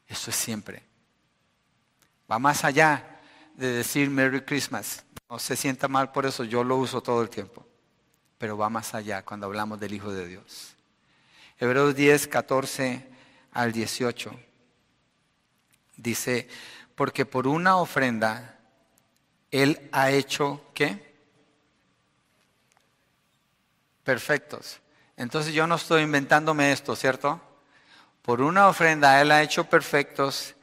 Eso 0.09 0.31
es 0.31 0.37
siempre. 0.37 0.83
Va 2.31 2.39
más 2.39 2.65
allá 2.65 3.21
de 3.57 3.73
decir 3.73 4.09
Merry 4.09 4.41
Christmas. 4.41 5.05
No 5.29 5.39
se 5.39 5.55
sienta 5.55 5.87
mal 5.87 6.13
por 6.13 6.25
eso, 6.25 6.45
yo 6.45 6.65
lo 6.65 6.79
uso 6.79 7.03
todo 7.03 7.21
el 7.21 7.29
tiempo. 7.29 7.67
Pero 8.39 8.57
va 8.57 8.71
más 8.71 8.95
allá 8.95 9.23
cuando 9.23 9.45
hablamos 9.45 9.79
del 9.79 9.93
Hijo 9.93 10.11
de 10.11 10.27
Dios. 10.27 10.77
Hebreos 11.63 11.95
10, 11.95 12.27
14 12.27 13.07
al 13.53 13.71
18. 13.71 14.35
Dice, 15.97 16.49
porque 16.97 17.25
por 17.25 17.47
una 17.47 17.77
ofrenda 17.77 18.59
Él 19.53 19.89
ha 19.93 20.11
hecho, 20.11 20.61
¿qué? 20.75 21.15
Perfectos. 24.03 24.81
Entonces 25.17 25.55
yo 25.55 25.69
no 25.69 25.77
estoy 25.77 26.03
inventándome 26.03 26.73
esto, 26.73 26.97
¿cierto? 26.97 27.41
Por 28.23 28.43
una 28.43 28.67
ofrenda 28.67 29.21
Él 29.21 29.31
ha 29.31 29.41
hecho 29.41 29.63
perfectos. 29.63 30.57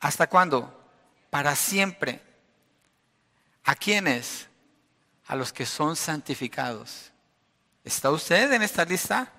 ¿Hasta 0.00 0.28
cuándo? 0.28 0.76
Para 1.30 1.54
siempre. 1.54 2.20
¿A 3.62 3.76
quiénes? 3.76 4.48
A 5.28 5.36
los 5.36 5.52
que 5.52 5.66
son 5.66 5.94
santificados. 5.94 7.12
¿Está 7.84 8.10
usted 8.10 8.52
en 8.54 8.62
esta 8.62 8.84
lista? 8.84 9.32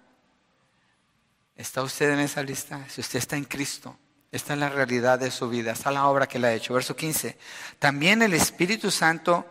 ¿Está 1.55 1.83
usted 1.83 2.11
en 2.11 2.19
esa 2.19 2.43
lista? 2.43 2.85
Si 2.89 3.01
usted 3.01 3.19
está 3.19 3.37
en 3.37 3.45
Cristo, 3.45 3.97
esta 4.31 4.53
es 4.53 4.59
la 4.59 4.69
realidad 4.69 5.19
de 5.19 5.31
su 5.31 5.49
vida, 5.49 5.71
esta 5.71 5.89
es 5.89 5.95
la 5.95 6.07
obra 6.07 6.27
que 6.27 6.39
le 6.39 6.47
ha 6.47 6.53
hecho. 6.53 6.73
Verso 6.73 6.95
15. 6.95 7.37
También 7.79 8.21
el 8.21 8.33
Espíritu 8.33 8.89
Santo 8.89 9.45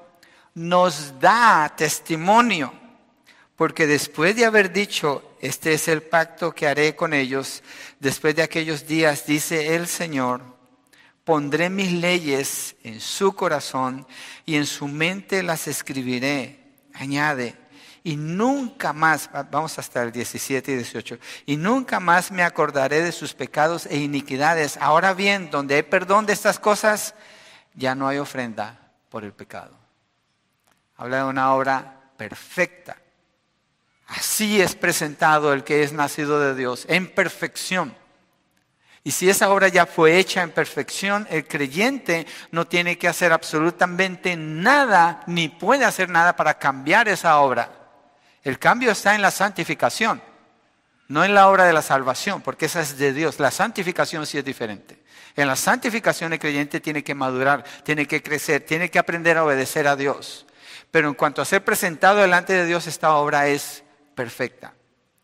nos 0.54 1.18
da 1.20 1.72
testimonio 1.76 2.82
porque 3.62 3.86
después 3.86 4.34
de 4.34 4.44
haber 4.44 4.72
dicho, 4.72 5.36
este 5.40 5.74
es 5.74 5.86
el 5.86 6.02
pacto 6.02 6.52
que 6.52 6.66
haré 6.66 6.96
con 6.96 7.14
ellos, 7.14 7.62
después 8.00 8.34
de 8.34 8.42
aquellos 8.42 8.88
días, 8.88 9.24
dice 9.24 9.76
el 9.76 9.86
Señor, 9.86 10.42
pondré 11.22 11.70
mis 11.70 11.92
leyes 11.92 12.74
en 12.82 13.00
su 13.00 13.34
corazón 13.34 14.04
y 14.44 14.56
en 14.56 14.66
su 14.66 14.88
mente 14.88 15.44
las 15.44 15.68
escribiré. 15.68 16.58
Añade, 16.94 17.56
y 18.04 18.16
nunca 18.16 18.92
más, 18.92 19.30
vamos 19.50 19.78
hasta 19.78 20.02
el 20.02 20.12
17 20.12 20.72
y 20.72 20.76
18, 20.76 21.18
y 21.46 21.56
nunca 21.56 22.00
más 22.00 22.30
me 22.30 22.42
acordaré 22.42 23.02
de 23.02 23.12
sus 23.12 23.34
pecados 23.34 23.86
e 23.86 23.98
iniquidades. 23.98 24.76
Ahora 24.78 25.14
bien, 25.14 25.50
donde 25.50 25.76
hay 25.76 25.82
perdón 25.82 26.26
de 26.26 26.32
estas 26.32 26.58
cosas, 26.58 27.14
ya 27.74 27.94
no 27.94 28.08
hay 28.08 28.18
ofrenda 28.18 28.92
por 29.08 29.24
el 29.24 29.32
pecado. 29.32 29.76
Habla 30.96 31.18
de 31.18 31.24
una 31.24 31.54
obra 31.54 32.00
perfecta 32.16 32.96
Así 34.12 34.60
es 34.60 34.74
presentado 34.74 35.54
el 35.54 35.64
que 35.64 35.82
es 35.82 35.92
nacido 35.92 36.38
de 36.38 36.54
Dios, 36.54 36.84
en 36.88 37.08
perfección. 37.08 37.94
Y 39.04 39.10
si 39.10 39.28
esa 39.30 39.50
obra 39.50 39.68
ya 39.68 39.86
fue 39.86 40.18
hecha 40.18 40.42
en 40.42 40.50
perfección, 40.50 41.26
el 41.30 41.48
creyente 41.48 42.26
no 42.50 42.66
tiene 42.66 42.98
que 42.98 43.08
hacer 43.08 43.32
absolutamente 43.32 44.36
nada, 44.36 45.22
ni 45.26 45.48
puede 45.48 45.86
hacer 45.86 46.10
nada 46.10 46.36
para 46.36 46.58
cambiar 46.58 47.08
esa 47.08 47.38
obra. 47.38 47.81
El 48.42 48.58
cambio 48.58 48.90
está 48.90 49.14
en 49.14 49.22
la 49.22 49.30
santificación, 49.30 50.22
no 51.08 51.24
en 51.24 51.34
la 51.34 51.48
obra 51.48 51.64
de 51.64 51.72
la 51.72 51.82
salvación, 51.82 52.42
porque 52.42 52.66
esa 52.66 52.80
es 52.80 52.98
de 52.98 53.12
Dios. 53.12 53.38
La 53.38 53.50
santificación 53.50 54.26
sí 54.26 54.38
es 54.38 54.44
diferente. 54.44 55.02
En 55.36 55.46
la 55.46 55.56
santificación 55.56 56.32
el 56.32 56.38
creyente 56.38 56.80
tiene 56.80 57.04
que 57.04 57.14
madurar, 57.14 57.64
tiene 57.84 58.06
que 58.06 58.22
crecer, 58.22 58.66
tiene 58.66 58.90
que 58.90 58.98
aprender 58.98 59.38
a 59.38 59.44
obedecer 59.44 59.86
a 59.86 59.96
Dios. 59.96 60.46
Pero 60.90 61.08
en 61.08 61.14
cuanto 61.14 61.40
a 61.40 61.46
ser 61.46 61.64
presentado 61.64 62.18
delante 62.18 62.52
de 62.52 62.66
Dios, 62.66 62.86
esta 62.86 63.14
obra 63.14 63.46
es 63.48 63.82
perfecta. 64.14 64.74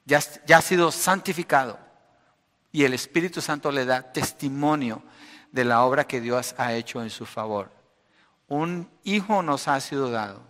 Ya, 0.04 0.20
ya 0.46 0.58
ha 0.58 0.62
sido 0.62 0.90
santificado. 0.90 1.78
Y 2.72 2.84
el 2.84 2.94
Espíritu 2.94 3.40
Santo 3.40 3.70
le 3.72 3.84
da 3.84 4.12
testimonio 4.12 5.02
de 5.52 5.64
la 5.64 5.82
obra 5.82 6.06
que 6.06 6.20
Dios 6.20 6.54
ha 6.58 6.72
hecho 6.72 7.02
en 7.02 7.10
su 7.10 7.26
favor. 7.26 7.70
Un 8.46 8.90
hijo 9.04 9.42
nos 9.42 9.68
ha 9.68 9.78
sido 9.80 10.10
dado 10.10 10.42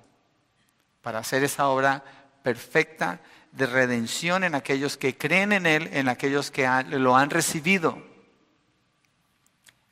para 1.02 1.20
hacer 1.20 1.42
esa 1.42 1.68
obra 1.68 2.04
perfecta 2.42 3.20
de 3.52 3.66
redención 3.66 4.44
en 4.44 4.54
aquellos 4.54 4.96
que 4.96 5.16
creen 5.16 5.52
en 5.52 5.66
Él, 5.66 5.88
en 5.92 6.08
aquellos 6.08 6.50
que 6.50 6.68
lo 6.90 7.16
han 7.16 7.30
recibido, 7.30 8.02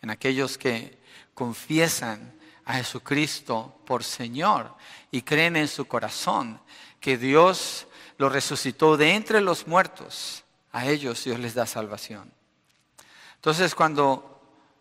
en 0.02 0.10
aquellos 0.10 0.58
que 0.58 0.98
confiesan 1.34 2.34
a 2.64 2.74
Jesucristo 2.74 3.80
por 3.86 4.04
Señor 4.04 4.74
y 5.10 5.22
creen 5.22 5.56
en 5.56 5.68
su 5.68 5.86
corazón 5.86 6.60
que 7.00 7.16
Dios 7.16 7.86
lo 8.18 8.28
resucitó 8.28 8.96
de 8.96 9.14
entre 9.14 9.40
los 9.40 9.66
muertos. 9.66 10.44
A 10.72 10.86
ellos 10.86 11.24
Dios 11.24 11.38
les 11.38 11.54
da 11.54 11.66
salvación. 11.66 12.32
Entonces 13.36 13.74
cuando 13.74 14.36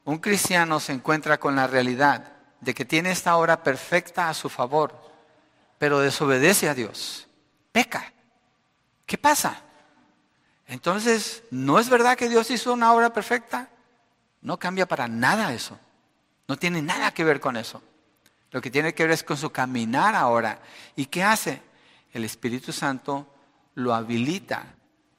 un 0.05 0.17
cristiano 0.17 0.79
se 0.79 0.93
encuentra 0.93 1.39
con 1.39 1.55
la 1.55 1.67
realidad 1.67 2.33
de 2.61 2.73
que 2.73 2.85
tiene 2.85 3.11
esta 3.11 3.37
obra 3.37 3.63
perfecta 3.63 4.29
a 4.29 4.33
su 4.33 4.49
favor, 4.49 4.99
pero 5.77 5.99
desobedece 5.99 6.69
a 6.69 6.73
Dios, 6.73 7.24
peca. 7.75 8.13
¿Qué 9.05 9.17
pasa? 9.17 9.61
Entonces, 10.65 11.43
¿no 11.51 11.77
es 11.77 11.89
verdad 11.89 12.17
que 12.17 12.29
Dios 12.29 12.49
hizo 12.49 12.71
una 12.71 12.93
obra 12.93 13.11
perfecta? 13.11 13.69
No 14.41 14.57
cambia 14.57 14.87
para 14.87 15.09
nada 15.09 15.53
eso. 15.53 15.77
No 16.47 16.55
tiene 16.55 16.81
nada 16.81 17.13
que 17.13 17.25
ver 17.25 17.41
con 17.41 17.57
eso. 17.57 17.83
Lo 18.51 18.61
que 18.61 18.71
tiene 18.71 18.93
que 18.93 19.03
ver 19.03 19.11
es 19.11 19.23
con 19.23 19.35
su 19.35 19.49
caminar 19.49 20.15
ahora. 20.15 20.61
¿Y 20.95 21.07
qué 21.07 21.21
hace? 21.21 21.61
El 22.13 22.23
Espíritu 22.23 22.71
Santo 22.71 23.27
lo 23.73 23.93
habilita. 23.93 24.73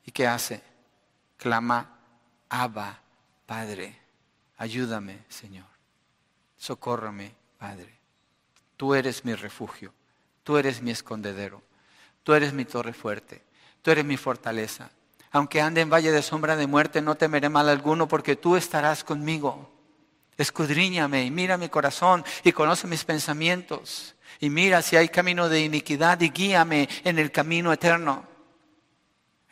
¿Y 0.06 0.10
qué 0.12 0.26
hace? 0.26 0.62
Clama, 1.36 1.98
Abba, 2.48 3.02
Padre, 3.44 4.00
ayúdame, 4.56 5.26
Señor. 5.28 5.68
Socórrame, 6.56 7.34
Padre. 7.58 7.98
Tú 8.78 8.94
eres 8.94 9.26
mi 9.26 9.34
refugio. 9.34 9.92
Tú 10.42 10.56
eres 10.56 10.80
mi 10.80 10.90
escondedero. 10.90 11.65
Tú 12.26 12.34
eres 12.34 12.52
mi 12.52 12.64
torre 12.64 12.92
fuerte. 12.92 13.40
Tú 13.82 13.92
eres 13.92 14.04
mi 14.04 14.16
fortaleza. 14.16 14.90
Aunque 15.30 15.60
ande 15.60 15.80
en 15.80 15.90
valle 15.90 16.10
de 16.10 16.22
sombra 16.22 16.56
de 16.56 16.66
muerte, 16.66 17.00
no 17.00 17.14
temeré 17.14 17.48
mal 17.48 17.68
alguno 17.68 18.08
porque 18.08 18.34
tú 18.34 18.56
estarás 18.56 19.04
conmigo. 19.04 19.70
Escudriñame 20.36 21.22
y 21.22 21.30
mira 21.30 21.56
mi 21.56 21.68
corazón 21.68 22.24
y 22.42 22.50
conoce 22.50 22.88
mis 22.88 23.04
pensamientos. 23.04 24.16
Y 24.40 24.50
mira 24.50 24.82
si 24.82 24.96
hay 24.96 25.08
camino 25.08 25.48
de 25.48 25.60
iniquidad 25.60 26.20
y 26.20 26.30
guíame 26.30 26.88
en 27.04 27.20
el 27.20 27.30
camino 27.30 27.72
eterno. 27.72 28.26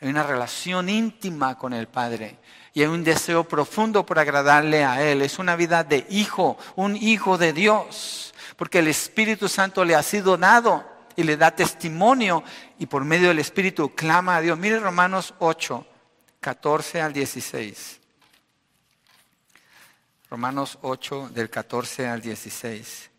Hay 0.01 0.09
una 0.09 0.23
relación 0.23 0.89
íntima 0.89 1.57
con 1.57 1.71
el 1.71 1.87
Padre 1.87 2.39
y 2.73 2.81
hay 2.81 2.87
un 2.87 3.05
deseo 3.05 3.45
profundo 3.45 4.05
por 4.05 4.19
agradarle 4.19 4.83
a 4.83 5.01
Él. 5.01 5.21
Es 5.21 5.39
una 5.39 5.55
vida 5.55 5.85
de 5.85 6.05
hijo, 6.09 6.57
un 6.75 6.97
hijo 6.97 7.37
de 7.37 7.53
Dios 7.53 8.33
porque 8.57 8.79
el 8.79 8.89
Espíritu 8.89 9.47
Santo 9.47 9.85
le 9.85 9.95
ha 9.95 10.03
sido 10.03 10.35
dado 10.35 10.94
y 11.15 11.23
le 11.23 11.37
da 11.37 11.55
testimonio 11.55 12.43
y 12.79 12.85
por 12.85 13.05
medio 13.05 13.29
del 13.29 13.39
Espíritu 13.39 13.93
clama 13.93 14.37
a 14.37 14.41
Dios. 14.41 14.57
Mire 14.57 14.79
Romanos 14.79 15.33
8, 15.39 15.85
14 16.39 17.01
al 17.01 17.13
16. 17.13 17.99
Romanos 20.29 20.77
8 20.81 21.29
del 21.33 21.49
14 21.49 22.07
al 22.07 22.21
16. 22.21 23.09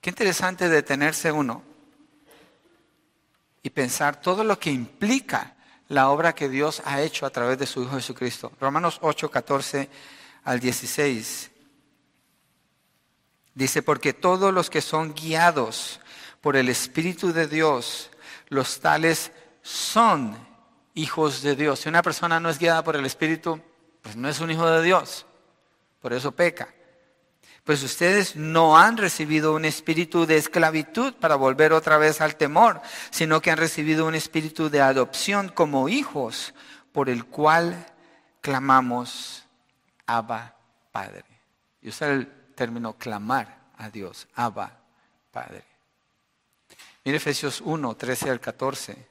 Qué 0.00 0.10
interesante 0.10 0.68
detenerse 0.68 1.30
uno 1.30 1.62
y 3.62 3.70
pensar 3.70 4.20
todo 4.20 4.42
lo 4.42 4.58
que 4.58 4.70
implica 4.70 5.54
la 5.88 6.10
obra 6.10 6.34
que 6.34 6.48
Dios 6.48 6.82
ha 6.84 7.02
hecho 7.02 7.26
a 7.26 7.30
través 7.30 7.58
de 7.58 7.66
su 7.66 7.82
Hijo 7.82 7.96
Jesucristo. 7.96 8.52
Romanos 8.60 8.98
8, 9.02 9.30
14 9.30 9.90
al 10.44 10.60
16. 10.60 11.50
Dice, 13.54 13.82
porque 13.82 14.12
todos 14.12 14.54
los 14.54 14.70
que 14.70 14.80
son 14.80 15.12
guiados 15.14 16.00
por 16.40 16.56
el 16.56 16.68
Espíritu 16.68 17.32
de 17.32 17.46
Dios, 17.46 18.10
los 18.48 18.80
tales 18.80 19.32
son 19.62 20.36
hijos 20.94 21.42
de 21.42 21.56
Dios. 21.56 21.80
Si 21.80 21.88
una 21.88 22.02
persona 22.02 22.40
no 22.40 22.50
es 22.50 22.58
guiada 22.58 22.82
por 22.82 22.96
el 22.96 23.06
Espíritu, 23.06 23.60
pues 24.02 24.16
no 24.16 24.28
es 24.28 24.40
un 24.40 24.50
hijo 24.50 24.68
de 24.68 24.82
Dios. 24.82 25.26
Por 26.00 26.12
eso 26.12 26.32
peca. 26.32 26.68
Pues 27.64 27.82
ustedes 27.82 28.36
no 28.36 28.78
han 28.78 28.96
recibido 28.96 29.54
un 29.54 29.64
espíritu 29.64 30.26
de 30.26 30.38
esclavitud 30.38 31.12
para 31.14 31.36
volver 31.36 31.72
otra 31.72 31.98
vez 31.98 32.20
al 32.20 32.36
temor, 32.36 32.80
sino 33.10 33.40
que 33.40 33.50
han 33.50 33.58
recibido 33.58 34.06
un 34.06 34.14
espíritu 34.14 34.70
de 34.70 34.80
adopción 34.80 35.50
como 35.50 35.88
hijos, 35.88 36.54
por 36.92 37.10
el 37.10 37.26
cual 37.26 37.86
clamamos, 38.40 39.46
Abba, 40.06 40.56
Padre. 40.90 41.24
Y 41.82 41.90
usted 41.90 42.08
el 42.08 42.54
término 42.54 42.94
clamar 42.94 43.58
a 43.76 43.90
Dios, 43.90 44.26
Abba, 44.34 44.80
Padre. 45.30 45.69
Mire 47.04 47.16
Efesios 47.16 47.62
1, 47.64 47.96
13 47.96 48.30
al 48.30 48.40
14. 48.40 49.06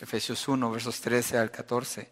Efesios 0.00 0.48
1, 0.48 0.70
versos 0.70 1.00
13 1.00 1.36
al 1.36 1.50
14. 1.50 2.10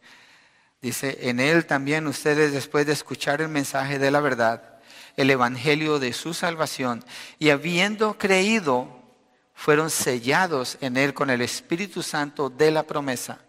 Dice, 0.83 1.29
en 1.29 1.41
él 1.41 1.67
también 1.67 2.07
ustedes 2.07 2.53
después 2.53 2.87
de 2.87 2.93
escuchar 2.93 3.41
el 3.41 3.49
mensaje 3.49 3.99
de 3.99 4.11
la 4.11 4.21
verdad, 4.21 4.79
el 5.17 5.31
evangelio 5.31 5.99
de 5.99 6.13
su 6.13 6.35
salvación, 6.35 7.03
y 7.39 7.51
habiendo 7.51 8.19
creído, 8.19 9.03
fueron 9.55 9.91
sellados 9.91 10.77
en 10.81 10.97
él 10.97 11.15
con 11.15 11.31
el 11.31 11.41
Espíritu 11.41 12.03
Santo 12.03 12.51
de 12.51 12.71
la 12.71 12.83
promesa, 12.83 13.41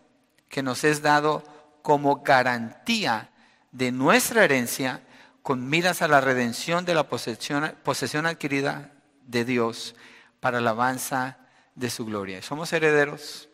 que 0.47 0.63
nos 0.63 0.84
es 0.86 1.01
dado 1.01 1.43
como 1.82 2.22
garantía 2.22 3.30
de 3.72 3.91
nuestra 3.91 4.45
herencia 4.45 5.01
con 5.41 5.69
miras 5.69 6.01
a 6.01 6.07
la 6.07 6.22
redención 6.22 6.86
de 6.86 6.95
la 6.95 7.07
posesión, 7.07 7.76
posesión 7.84 8.26
adquirida 8.26 8.91
de 9.26 9.45
Dios 9.45 9.95
para 10.42 10.58
alabanza 10.58 11.38
de 11.76 11.89
su 11.89 12.06
gloria. 12.06 12.42
Somos 12.42 12.74
herederos. 12.74 13.48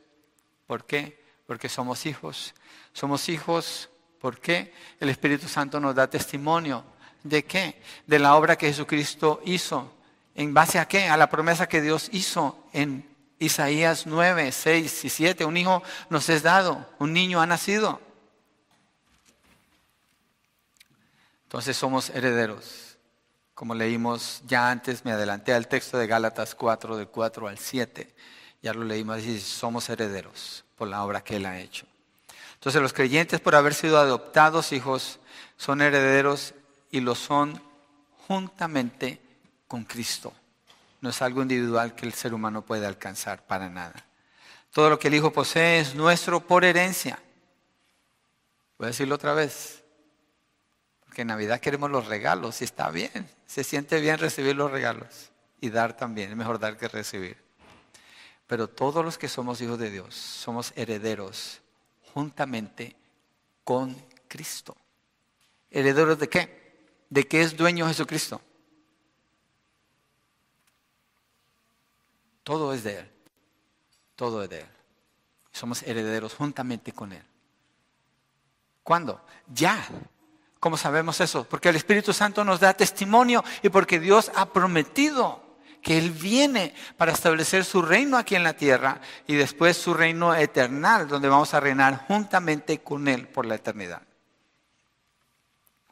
¿Por 0.65 0.85
qué? 0.85 1.23
Porque 1.45 1.69
somos 1.69 2.07
hijos. 2.07 2.55
Somos 2.93 3.29
hijos 3.29 3.89
porque 4.19 4.73
el 4.99 5.09
Espíritu 5.09 5.47
Santo 5.47 5.79
nos 5.79 5.93
da 5.93 6.09
testimonio. 6.09 6.83
¿De 7.21 7.45
qué? 7.45 7.79
De 8.07 8.17
la 8.17 8.35
obra 8.35 8.55
que 8.55 8.67
Jesucristo 8.67 9.41
hizo. 9.45 9.93
¿En 10.33 10.53
base 10.53 10.79
a 10.79 10.87
qué? 10.87 11.07
A 11.07 11.17
la 11.17 11.29
promesa 11.29 11.67
que 11.67 11.81
Dios 11.81 12.09
hizo 12.11 12.67
en 12.73 13.07
Isaías 13.37 14.07
9, 14.07 14.51
6 14.51 15.05
y 15.05 15.09
7. 15.09 15.45
Un 15.45 15.57
hijo 15.57 15.83
nos 16.09 16.29
es 16.29 16.41
dado, 16.41 16.89
un 16.99 17.13
niño 17.13 17.41
ha 17.41 17.45
nacido. 17.45 18.01
Entonces 21.43 21.75
somos 21.75 22.09
herederos. 22.09 22.86
Como 23.57 23.73
leímos 23.73 24.43
ya 24.45 24.69
antes, 24.69 25.03
me 25.03 25.11
adelanté 25.11 25.51
al 25.51 25.67
texto 25.67 25.97
de 25.97 26.05
Gálatas 26.05 26.53
4, 26.53 26.95
del 26.95 27.07
4 27.07 27.47
al 27.47 27.57
7. 27.57 28.13
Ya 28.61 28.71
lo 28.71 28.83
leímos 28.83 29.23
y 29.23 29.39
somos 29.39 29.89
herederos 29.89 30.63
por 30.75 30.87
la 30.87 31.03
obra 31.03 31.23
que 31.23 31.37
Él 31.37 31.47
ha 31.47 31.59
hecho. 31.59 31.87
Entonces 32.53 32.79
los 32.79 32.93
creyentes 32.93 33.39
por 33.39 33.55
haber 33.55 33.73
sido 33.73 33.97
adoptados 33.97 34.73
hijos 34.73 35.19
son 35.57 35.81
herederos 35.81 36.53
y 36.91 36.99
lo 36.99 37.15
son 37.15 37.59
juntamente 38.27 39.19
con 39.67 39.85
Cristo. 39.85 40.33
No 41.01 41.09
es 41.09 41.19
algo 41.23 41.41
individual 41.41 41.95
que 41.95 42.05
el 42.05 42.13
ser 42.13 42.35
humano 42.35 42.61
puede 42.61 42.85
alcanzar 42.85 43.47
para 43.47 43.69
nada. 43.69 44.05
Todo 44.71 44.91
lo 44.91 44.99
que 44.99 45.07
el 45.07 45.15
Hijo 45.15 45.33
posee 45.33 45.79
es 45.79 45.95
nuestro 45.95 46.45
por 46.45 46.63
herencia. 46.63 47.17
Voy 48.77 48.85
a 48.85 48.89
decirlo 48.89 49.15
otra 49.15 49.33
vez 49.33 49.83
que 51.11 51.23
en 51.23 51.29
Navidad 51.29 51.59
queremos 51.59 51.89
los 51.89 52.05
regalos 52.05 52.61
y 52.61 52.65
está 52.65 52.91
bien, 52.91 53.27
se 53.47 53.63
siente 53.63 53.99
bien 53.99 54.19
recibir 54.19 54.55
los 54.55 54.69
regalos 54.69 55.31
y 55.59 55.69
dar 55.69 55.95
también, 55.97 56.31
es 56.31 56.35
mejor 56.35 56.59
dar 56.59 56.77
que 56.77 56.87
recibir. 56.87 57.37
Pero 58.45 58.69
todos 58.69 59.03
los 59.03 59.17
que 59.17 59.27
somos 59.27 59.59
hijos 59.61 59.79
de 59.79 59.89
Dios 59.89 60.15
somos 60.15 60.71
herederos 60.75 61.61
juntamente 62.13 62.95
con 63.63 63.95
Cristo. 64.27 64.75
¿Herederos 65.71 66.19
de 66.19 66.29
qué? 66.29 66.67
¿De 67.09 67.27
qué 67.27 67.41
es 67.41 67.55
dueño 67.55 67.87
Jesucristo? 67.87 68.41
Todo 72.43 72.73
es 72.73 72.83
de 72.83 72.99
Él. 72.99 73.11
Todo 74.15 74.43
es 74.43 74.49
de 74.49 74.61
Él. 74.61 74.67
Somos 75.51 75.83
herederos 75.83 76.33
juntamente 76.33 76.93
con 76.93 77.11
Él. 77.11 77.23
¿Cuándo? 78.83 79.21
Ya. 79.47 79.85
¿Cómo 80.67 80.75
sabemos 80.75 81.21
eso? 81.21 81.45
Porque 81.45 81.69
el 81.69 81.77
Espíritu 81.77 82.11
Santo 82.11 82.43
nos 82.43 82.59
da 82.59 82.73
testimonio 82.73 83.41
y 83.61 83.69
porque 83.69 84.01
Dios 84.01 84.29
ha 84.35 84.51
prometido 84.51 85.41
que 85.81 85.97
Él 85.97 86.11
viene 86.11 86.73
para 86.97 87.13
establecer 87.13 87.63
su 87.63 87.81
reino 87.81 88.17
aquí 88.17 88.35
en 88.35 88.43
la 88.43 88.57
tierra 88.57 88.99
y 89.27 89.35
después 89.35 89.77
su 89.77 89.93
reino 89.93 90.35
eternal, 90.35 91.07
donde 91.07 91.29
vamos 91.29 91.53
a 91.53 91.61
reinar 91.61 92.05
juntamente 92.05 92.79
con 92.79 93.07
Él 93.07 93.29
por 93.29 93.45
la 93.45 93.55
eternidad. 93.55 94.01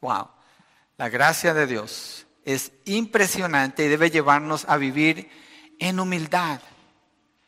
Wow. 0.02 0.28
La 0.98 1.08
gracia 1.08 1.54
de 1.54 1.68
Dios 1.68 2.28
es 2.44 2.74
impresionante 2.84 3.86
y 3.86 3.88
debe 3.88 4.12
llevarnos 4.12 4.66
a 4.68 4.76
vivir 4.76 5.32
en 5.80 6.02
humildad. 6.02 6.60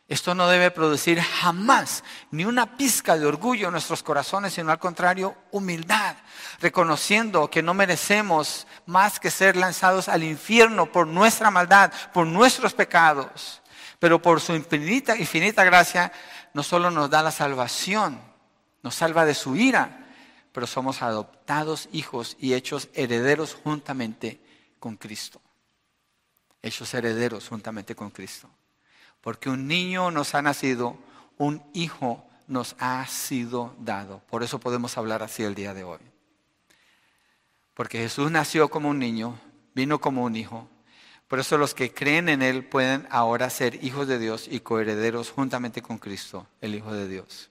Esto 0.08 0.34
no 0.34 0.48
debe 0.48 0.70
producir 0.70 1.20
jamás 1.20 2.02
ni 2.30 2.46
una 2.46 2.78
pizca 2.78 3.18
de 3.18 3.26
orgullo 3.26 3.66
en 3.66 3.72
nuestros 3.72 4.02
corazones, 4.02 4.54
sino 4.54 4.72
al 4.72 4.78
contrario, 4.78 5.36
humildad, 5.50 6.16
reconociendo 6.60 7.50
que 7.50 7.62
no 7.62 7.74
merecemos 7.74 8.66
más 8.86 9.20
que 9.20 9.30
ser 9.30 9.54
lanzados 9.54 10.08
al 10.08 10.22
infierno 10.22 10.90
por 10.90 11.06
nuestra 11.06 11.50
maldad, 11.50 11.92
por 12.14 12.26
nuestros 12.26 12.72
pecados. 12.72 13.60
Pero 13.98 14.22
por 14.22 14.40
su 14.40 14.54
infinita, 14.54 15.14
infinita 15.14 15.62
gracia, 15.62 16.10
no 16.54 16.62
solo 16.62 16.90
nos 16.90 17.10
da 17.10 17.22
la 17.22 17.30
salvación, 17.30 18.18
nos 18.82 18.94
salva 18.94 19.26
de 19.26 19.34
su 19.34 19.56
ira, 19.56 20.06
pero 20.52 20.66
somos 20.66 21.02
adoptados 21.02 21.86
hijos 21.92 22.34
y 22.40 22.54
hechos 22.54 22.88
herederos 22.94 23.54
juntamente 23.62 24.40
con 24.78 24.96
Cristo. 24.96 25.42
Hechos 26.62 26.94
herederos 26.94 27.46
juntamente 27.46 27.94
con 27.94 28.10
Cristo. 28.10 28.48
Porque 29.28 29.50
un 29.50 29.68
niño 29.68 30.10
nos 30.10 30.34
ha 30.34 30.40
nacido, 30.40 30.96
un 31.36 31.62
hijo 31.74 32.26
nos 32.46 32.74
ha 32.78 33.06
sido 33.06 33.76
dado. 33.78 34.22
Por 34.30 34.42
eso 34.42 34.58
podemos 34.58 34.96
hablar 34.96 35.22
así 35.22 35.42
el 35.42 35.54
día 35.54 35.74
de 35.74 35.84
hoy. 35.84 35.98
Porque 37.74 37.98
Jesús 37.98 38.30
nació 38.30 38.70
como 38.70 38.88
un 38.88 38.98
niño, 38.98 39.38
vino 39.74 40.00
como 40.00 40.24
un 40.24 40.34
hijo. 40.34 40.66
Por 41.28 41.40
eso 41.40 41.58
los 41.58 41.74
que 41.74 41.92
creen 41.92 42.30
en 42.30 42.40
Él 42.40 42.64
pueden 42.64 43.06
ahora 43.10 43.50
ser 43.50 43.84
hijos 43.84 44.08
de 44.08 44.18
Dios 44.18 44.48
y 44.50 44.60
coherederos 44.60 45.30
juntamente 45.30 45.82
con 45.82 45.98
Cristo, 45.98 46.46
el 46.62 46.74
Hijo 46.74 46.94
de 46.94 47.06
Dios. 47.06 47.50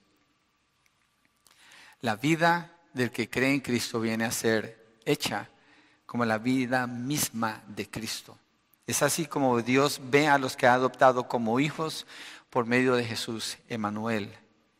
La 2.00 2.16
vida 2.16 2.72
del 2.92 3.12
que 3.12 3.30
cree 3.30 3.54
en 3.54 3.60
Cristo 3.60 4.00
viene 4.00 4.24
a 4.24 4.32
ser 4.32 4.96
hecha 5.04 5.48
como 6.06 6.24
la 6.24 6.38
vida 6.38 6.88
misma 6.88 7.62
de 7.68 7.88
Cristo. 7.88 8.36
Es 8.88 9.02
así 9.02 9.26
como 9.26 9.60
Dios 9.60 10.00
ve 10.02 10.28
a 10.28 10.38
los 10.38 10.56
que 10.56 10.66
ha 10.66 10.72
adoptado 10.72 11.28
como 11.28 11.60
hijos 11.60 12.06
por 12.48 12.64
medio 12.64 12.94
de 12.94 13.04
Jesús, 13.04 13.58
Emanuel, 13.68 14.34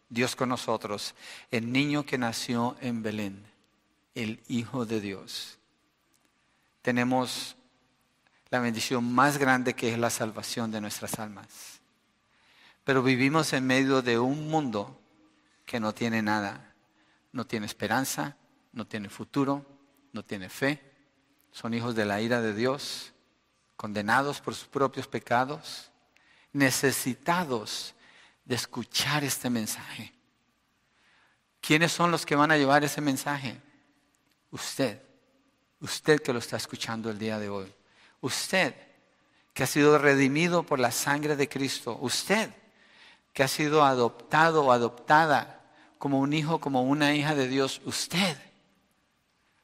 Dios 0.08 0.34
con 0.34 0.48
nosotros, 0.48 1.14
el 1.50 1.70
niño 1.70 2.06
que 2.06 2.16
nació 2.16 2.74
en 2.80 3.02
Belén, 3.02 3.44
el 4.14 4.40
Hijo 4.48 4.86
de 4.86 5.02
Dios. 5.02 5.58
Tenemos 6.80 7.54
la 8.48 8.60
bendición 8.60 9.12
más 9.12 9.36
grande 9.36 9.74
que 9.74 9.92
es 9.92 9.98
la 9.98 10.08
salvación 10.08 10.70
de 10.70 10.80
nuestras 10.80 11.18
almas. 11.18 11.82
Pero 12.84 13.02
vivimos 13.02 13.52
en 13.52 13.66
medio 13.66 14.00
de 14.00 14.18
un 14.18 14.48
mundo 14.48 14.98
que 15.66 15.80
no 15.80 15.92
tiene 15.92 16.22
nada, 16.22 16.72
no 17.30 17.46
tiene 17.46 17.66
esperanza, 17.66 18.38
no 18.72 18.86
tiene 18.86 19.10
futuro, 19.10 19.66
no 20.14 20.24
tiene 20.24 20.48
fe, 20.48 20.80
son 21.52 21.74
hijos 21.74 21.94
de 21.94 22.06
la 22.06 22.22
ira 22.22 22.40
de 22.40 22.54
Dios, 22.54 23.12
condenados 23.78 24.40
por 24.40 24.56
sus 24.56 24.66
propios 24.66 25.06
pecados, 25.06 25.92
necesitados 26.52 27.94
de 28.44 28.56
escuchar 28.56 29.22
este 29.22 29.48
mensaje. 29.48 30.12
¿Quiénes 31.60 31.92
son 31.92 32.10
los 32.10 32.26
que 32.26 32.34
van 32.34 32.50
a 32.50 32.56
llevar 32.56 32.82
ese 32.82 33.00
mensaje? 33.00 33.62
Usted, 34.50 35.00
usted 35.80 36.20
que 36.20 36.32
lo 36.32 36.40
está 36.40 36.56
escuchando 36.56 37.08
el 37.08 37.20
día 37.20 37.38
de 37.38 37.48
hoy. 37.48 37.72
Usted 38.20 38.74
que 39.54 39.62
ha 39.62 39.66
sido 39.66 39.96
redimido 39.96 40.64
por 40.64 40.80
la 40.80 40.90
sangre 40.90 41.36
de 41.36 41.48
Cristo. 41.48 41.96
Usted 42.00 42.50
que 43.32 43.44
ha 43.44 43.48
sido 43.48 43.84
adoptado 43.84 44.64
o 44.64 44.72
adoptada 44.72 45.60
como 45.98 46.18
un 46.18 46.32
hijo, 46.32 46.58
como 46.58 46.82
una 46.82 47.14
hija 47.14 47.36
de 47.36 47.46
Dios. 47.46 47.80
Usted 47.84 48.36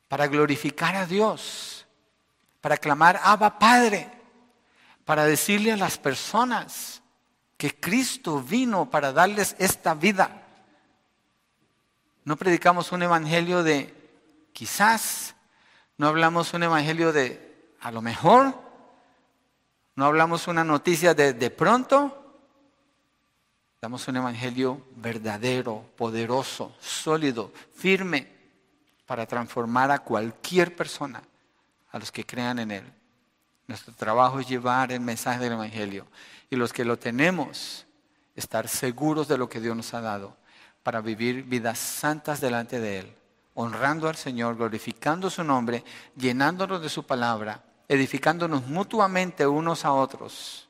para 0.07 0.29
glorificar 0.29 0.95
a 0.95 1.07
Dios 1.07 1.84
para 2.65 2.79
clamar, 2.79 3.21
Abba 3.23 3.59
Padre, 3.59 4.11
para 5.05 5.27
decirle 5.27 5.73
a 5.73 5.77
las 5.77 5.99
personas 5.99 7.03
que 7.59 7.79
Cristo 7.79 8.41
vino 8.41 8.89
para 8.89 9.12
darles 9.12 9.55
esta 9.59 9.93
vida. 9.93 10.47
No 12.25 12.39
predicamos 12.39 12.91
un 12.91 13.03
evangelio 13.03 13.62
de 13.62 13.93
quizás, 14.55 15.35
no 15.99 16.09
hablamos 16.09 16.55
un 16.55 16.62
evangelio 16.62 17.12
de 17.12 17.75
a 17.83 17.91
lo 17.91 18.01
mejor, 18.01 18.59
no 19.95 20.07
hablamos 20.07 20.49
una 20.49 20.65
noticia 20.65 21.12
de 21.12 21.35
de 21.35 21.51
pronto, 21.51 22.35
damos 23.83 24.09
un 24.09 24.17
evangelio 24.17 24.87
verdadero, 24.97 25.85
poderoso, 25.99 26.75
sólido, 26.81 27.53
firme, 27.75 28.27
para 29.05 29.27
transformar 29.27 29.91
a 29.91 29.99
cualquier 29.99 30.75
persona 30.75 31.23
a 31.95 31.99
los 32.01 32.11
que 32.11 32.26
crean 32.26 32.59
en 32.59 32.72
Él. 32.72 32.92
Nuestro 33.68 33.95
trabajo 33.95 34.40
es 34.40 34.49
llevar 34.49 34.90
el 34.90 34.99
mensaje 34.99 35.38
del 35.38 35.53
Evangelio. 35.53 36.09
Y 36.51 36.57
los 36.57 36.72
que 36.72 36.84
lo 36.84 36.99
tenemos, 36.99 37.86
estar 38.34 38.66
seguros 38.66 39.28
de 39.28 39.38
lo 39.38 39.49
que 39.49 39.61
Dios 39.61 39.76
nos 39.76 39.95
ha 39.95 40.01
dado 40.01 40.36
para 40.82 41.01
vivir 41.01 41.45
vidas 41.45 41.78
santas 41.78 42.40
delante 42.40 42.80
de 42.80 42.99
Él, 42.99 43.16
honrando 43.55 44.09
al 44.09 44.16
Señor, 44.16 44.57
glorificando 44.57 45.30
su 45.30 45.45
nombre, 45.45 45.84
llenándonos 46.16 46.82
de 46.82 46.88
su 46.88 47.07
palabra, 47.07 47.62
edificándonos 47.86 48.66
mutuamente 48.66 49.47
unos 49.47 49.84
a 49.84 49.92
otros 49.92 50.68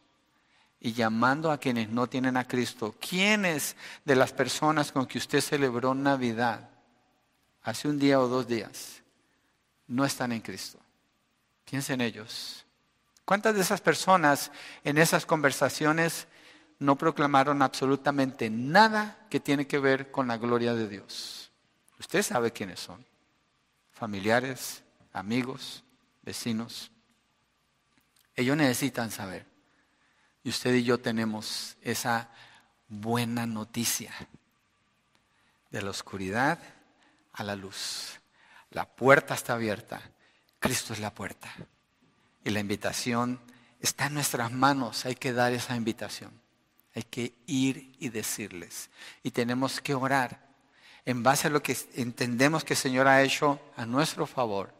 y 0.79 0.93
llamando 0.93 1.51
a 1.51 1.57
quienes 1.57 1.89
no 1.89 2.07
tienen 2.07 2.37
a 2.37 2.47
Cristo. 2.47 2.95
¿Quiénes 3.01 3.77
de 4.05 4.15
las 4.15 4.35
personas 4.35 4.93
con 4.93 5.07
que 5.07 5.17
usted 5.17 5.41
celebró 5.41 5.95
Navidad 5.95 6.69
hace 7.63 7.89
un 7.89 7.99
día 7.99 8.21
o 8.21 8.29
dos 8.29 8.47
días 8.47 9.03
no 9.87 10.05
están 10.05 10.31
en 10.31 10.43
Cristo? 10.43 10.84
Piensa 11.65 11.95
en 11.95 12.01
ellos. 12.01 12.65
¿Cuántas 13.25 13.55
de 13.55 13.63
esas 13.63 13.81
personas 13.81 14.51
en 14.85 14.99
esas 14.99 15.25
conversaciones 15.25 16.27
no 16.79 16.97
proclamaron 16.97 17.63
absolutamente 17.63 18.51
nada 18.51 19.27
que 19.31 19.41
tiene 19.41 19.67
que 19.67 19.79
ver 19.79 20.11
con 20.11 20.29
la 20.29 20.37
gloria 20.37 20.75
de 20.75 20.89
Dios? 20.89 21.51
Usted 21.99 22.23
sabe 22.23 22.53
quiénes 22.53 22.81
son. 22.81 23.05
Familiares, 23.93 24.83
amigos, 25.13 25.85
vecinos. 26.23 26.91
Ellos 28.37 28.57
necesitan 28.57 29.11
saber. 29.11 29.47
Y 30.43 30.51
usted 30.51 30.75
y 30.75 30.85
yo 30.85 31.01
tenemos 31.01 31.77
esa 31.81 32.29
buena 32.89 33.47
noticia 33.47 34.13
de 35.71 35.81
la 35.81 35.91
oscuridad 35.91 36.59
a 37.33 37.43
la 37.43 37.57
luz. 37.57 38.21
La 38.71 38.85
puerta 38.85 39.35
está 39.35 39.55
abierta 39.55 40.03
Cristo 40.65 40.95
es 40.95 40.99
la 40.99 41.13
puerta. 41.13 41.55
Y 42.43 42.49
la 42.49 42.61
invitación 42.61 43.39
está 43.81 44.07
en 44.07 44.15
nuestras 44.15 44.51
manos. 44.51 45.05
Hay 45.05 45.15
que 45.15 45.35
dar 45.35 45.53
esa 45.53 45.77
invitación. 45.77 46.31
Hay 46.95 47.03
que 47.03 47.35
ir 47.47 47.93
y 47.99 48.09
decirles. 48.09 48.89
Y 49.23 49.31
tenemos 49.31 49.83
que 49.83 49.95
orar 49.95 50.41
en 51.05 51.23
base 51.23 51.49
a 51.49 51.51
lo 51.51 51.63
que 51.63 51.77
entendemos 51.97 52.65
que 52.65 52.73
el 52.73 52.79
Señor 52.79 53.09
ha 53.09 53.23
hecho 53.23 53.61
a 53.77 53.85
nuestro 53.85 54.27
favor. 54.27 54.73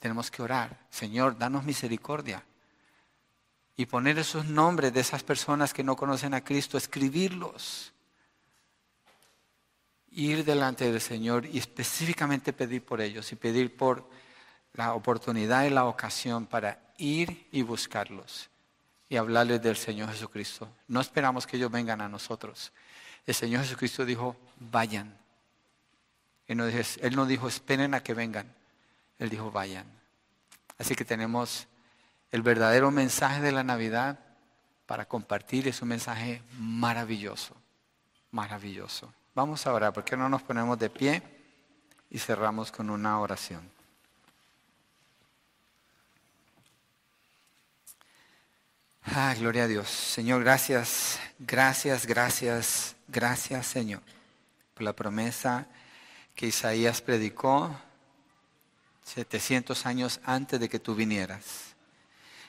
Tenemos 0.00 0.30
que 0.30 0.42
orar. 0.42 0.78
Señor, 0.90 1.38
danos 1.38 1.64
misericordia. 1.64 2.44
Y 3.78 3.86
poner 3.86 4.18
esos 4.18 4.44
nombres 4.44 4.92
de 4.92 5.00
esas 5.00 5.22
personas 5.22 5.72
que 5.72 5.82
no 5.82 5.96
conocen 5.96 6.34
a 6.34 6.44
Cristo, 6.44 6.76
escribirlos. 6.76 7.94
Ir 10.10 10.44
delante 10.44 10.92
del 10.92 11.00
Señor 11.00 11.46
y 11.46 11.56
específicamente 11.56 12.52
pedir 12.52 12.84
por 12.84 13.00
ellos 13.00 13.32
y 13.32 13.36
pedir 13.36 13.74
por 13.74 14.19
la 14.74 14.94
oportunidad 14.94 15.64
y 15.64 15.70
la 15.70 15.84
ocasión 15.84 16.46
para 16.46 16.78
ir 16.98 17.48
y 17.52 17.62
buscarlos 17.62 18.50
y 19.08 19.16
hablarles 19.16 19.60
del 19.60 19.76
Señor 19.76 20.10
Jesucristo. 20.10 20.68
No 20.86 21.00
esperamos 21.00 21.46
que 21.46 21.56
ellos 21.56 21.70
vengan 21.70 22.00
a 22.00 22.08
nosotros. 22.08 22.72
El 23.26 23.34
Señor 23.34 23.62
Jesucristo 23.62 24.04
dijo, 24.04 24.36
vayan. 24.58 25.18
Él 26.46 26.56
no, 26.56 26.66
dijo, 26.66 26.78
él 27.00 27.16
no 27.16 27.26
dijo, 27.26 27.48
esperen 27.48 27.94
a 27.94 28.02
que 28.02 28.14
vengan. 28.14 28.52
Él 29.18 29.28
dijo, 29.28 29.50
vayan. 29.50 29.86
Así 30.78 30.94
que 30.94 31.04
tenemos 31.04 31.66
el 32.30 32.42
verdadero 32.42 32.90
mensaje 32.90 33.40
de 33.40 33.52
la 33.52 33.64
Navidad 33.64 34.18
para 34.86 35.04
compartir. 35.04 35.66
Es 35.66 35.82
un 35.82 35.88
mensaje 35.88 36.42
maravilloso, 36.58 37.54
maravilloso. 38.30 39.12
Vamos 39.34 39.66
a 39.66 39.72
orar, 39.72 39.92
¿por 39.92 40.04
qué 40.04 40.16
no 40.16 40.28
nos 40.28 40.42
ponemos 40.42 40.78
de 40.78 40.90
pie 40.90 41.22
y 42.10 42.18
cerramos 42.18 42.70
con 42.70 42.90
una 42.90 43.18
oración? 43.20 43.79
Ah, 49.04 49.34
gloria 49.38 49.64
a 49.64 49.66
Dios. 49.66 49.88
Señor, 49.88 50.44
gracias, 50.44 51.18
gracias, 51.38 52.06
gracias, 52.06 52.96
gracias, 53.08 53.66
Señor, 53.66 54.02
por 54.74 54.82
la 54.82 54.92
promesa 54.92 55.66
que 56.34 56.46
Isaías 56.46 57.00
predicó 57.00 57.74
700 59.04 59.86
años 59.86 60.20
antes 60.24 60.60
de 60.60 60.68
que 60.68 60.78
tú 60.78 60.94
vinieras. 60.94 61.74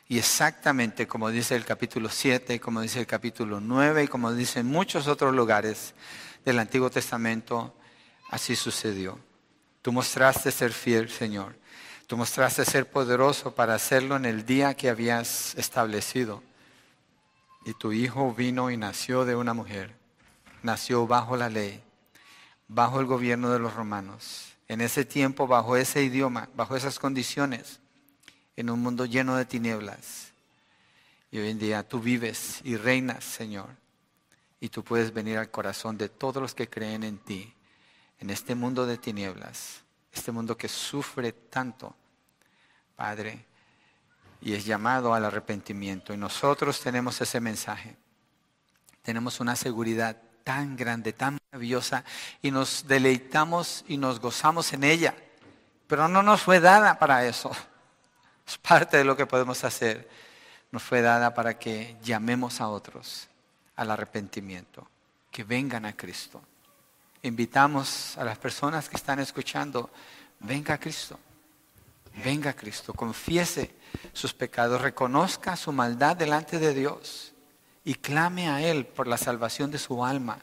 Y 0.07 0.17
exactamente 0.17 1.07
como 1.07 1.29
dice 1.29 1.55
el 1.55 1.63
capítulo 1.63 2.09
7, 2.09 2.59
como 2.59 2.81
dice 2.81 2.99
el 2.99 3.07
capítulo 3.07 3.61
9 3.61 4.03
y 4.03 4.07
como 4.07 4.33
dice 4.33 4.59
en 4.59 4.67
muchos 4.67 5.07
otros 5.07 5.33
lugares 5.33 5.93
del 6.43 6.59
Antiguo 6.59 6.89
Testamento, 6.89 7.73
así 8.29 8.57
sucedió. 8.57 9.17
Tú 9.81 9.93
mostraste 9.93 10.51
ser 10.51 10.73
fiel, 10.73 11.09
Señor. 11.09 11.55
Tú 12.11 12.17
mostraste 12.17 12.65
ser 12.65 12.89
poderoso 12.89 13.55
para 13.55 13.73
hacerlo 13.73 14.17
en 14.17 14.25
el 14.25 14.45
día 14.45 14.73
que 14.73 14.89
habías 14.89 15.55
establecido. 15.55 16.43
Y 17.63 17.73
tu 17.73 17.93
hijo 17.93 18.33
vino 18.33 18.69
y 18.69 18.75
nació 18.75 19.23
de 19.23 19.33
una 19.33 19.53
mujer. 19.53 19.95
Nació 20.61 21.07
bajo 21.07 21.37
la 21.37 21.47
ley, 21.47 21.81
bajo 22.67 22.99
el 22.99 23.05
gobierno 23.05 23.49
de 23.49 23.59
los 23.59 23.73
romanos. 23.75 24.51
En 24.67 24.81
ese 24.81 25.05
tiempo, 25.05 25.47
bajo 25.47 25.77
ese 25.77 26.03
idioma, 26.03 26.49
bajo 26.53 26.75
esas 26.75 26.99
condiciones, 26.99 27.79
en 28.57 28.69
un 28.69 28.81
mundo 28.81 29.05
lleno 29.05 29.37
de 29.37 29.45
tinieblas. 29.45 30.33
Y 31.31 31.37
hoy 31.37 31.49
en 31.49 31.59
día 31.59 31.87
tú 31.87 32.01
vives 32.01 32.59
y 32.65 32.75
reinas, 32.75 33.23
Señor. 33.23 33.69
Y 34.59 34.67
tú 34.67 34.83
puedes 34.83 35.13
venir 35.13 35.37
al 35.37 35.49
corazón 35.49 35.97
de 35.97 36.09
todos 36.09 36.41
los 36.41 36.53
que 36.53 36.67
creen 36.67 37.05
en 37.05 37.19
ti, 37.19 37.53
en 38.19 38.31
este 38.31 38.53
mundo 38.53 38.85
de 38.85 38.97
tinieblas, 38.97 39.85
este 40.11 40.33
mundo 40.33 40.57
que 40.57 40.67
sufre 40.67 41.31
tanto, 41.31 41.95
Padre 42.95 43.45
y 44.41 44.53
es 44.53 44.65
llamado 44.65 45.13
al 45.13 45.25
arrepentimiento. 45.25 46.13
Y 46.13 46.17
nosotros 46.17 46.79
tenemos 46.81 47.21
ese 47.21 47.39
mensaje. 47.39 47.95
Tenemos 49.03 49.39
una 49.39 49.55
seguridad 49.55 50.17
tan 50.43 50.75
grande, 50.75 51.13
tan 51.13 51.37
maravillosa, 51.51 52.03
y 52.41 52.51
nos 52.51 52.87
deleitamos 52.87 53.85
y 53.87 53.97
nos 53.97 54.19
gozamos 54.19 54.73
en 54.73 54.83
ella. 54.83 55.15
Pero 55.87 56.07
no 56.07 56.23
nos 56.23 56.41
fue 56.41 56.59
dada 56.59 56.97
para 56.97 57.25
eso. 57.25 57.51
Es 58.47 58.57
parte 58.57 58.97
de 58.97 59.05
lo 59.05 59.15
que 59.15 59.27
podemos 59.27 59.63
hacer. 59.63 60.09
Nos 60.71 60.83
fue 60.83 61.01
dada 61.01 61.33
para 61.33 61.57
que 61.59 61.95
llamemos 62.01 62.59
a 62.59 62.67
otros 62.67 63.29
al 63.75 63.91
arrepentimiento, 63.91 64.87
que 65.29 65.43
vengan 65.43 65.85
a 65.85 65.95
Cristo. 65.95 66.41
Invitamos 67.21 68.17
a 68.17 68.23
las 68.23 68.37
personas 68.39 68.89
que 68.89 68.95
están 68.95 69.19
escuchando, 69.19 69.91
venga 70.39 70.73
a 70.73 70.79
Cristo, 70.79 71.19
venga 72.23 72.53
Cristo, 72.53 72.93
confiese 72.93 73.73
sus 74.13 74.33
pecados, 74.33 74.81
reconozca 74.81 75.55
su 75.55 75.71
maldad 75.71 76.15
delante 76.15 76.59
de 76.59 76.73
Dios 76.73 77.33
y 77.83 77.95
clame 77.95 78.47
a 78.49 78.61
Él 78.61 78.85
por 78.85 79.07
la 79.07 79.17
salvación 79.17 79.71
de 79.71 79.79
su 79.79 80.03
alma. 80.05 80.39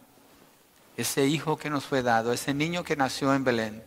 Ese 0.96 1.26
hijo 1.26 1.56
que 1.56 1.70
nos 1.70 1.84
fue 1.84 2.02
dado, 2.02 2.32
ese 2.32 2.54
niño 2.54 2.82
que 2.82 2.96
nació 2.96 3.34
en 3.34 3.44
Belén, 3.44 3.84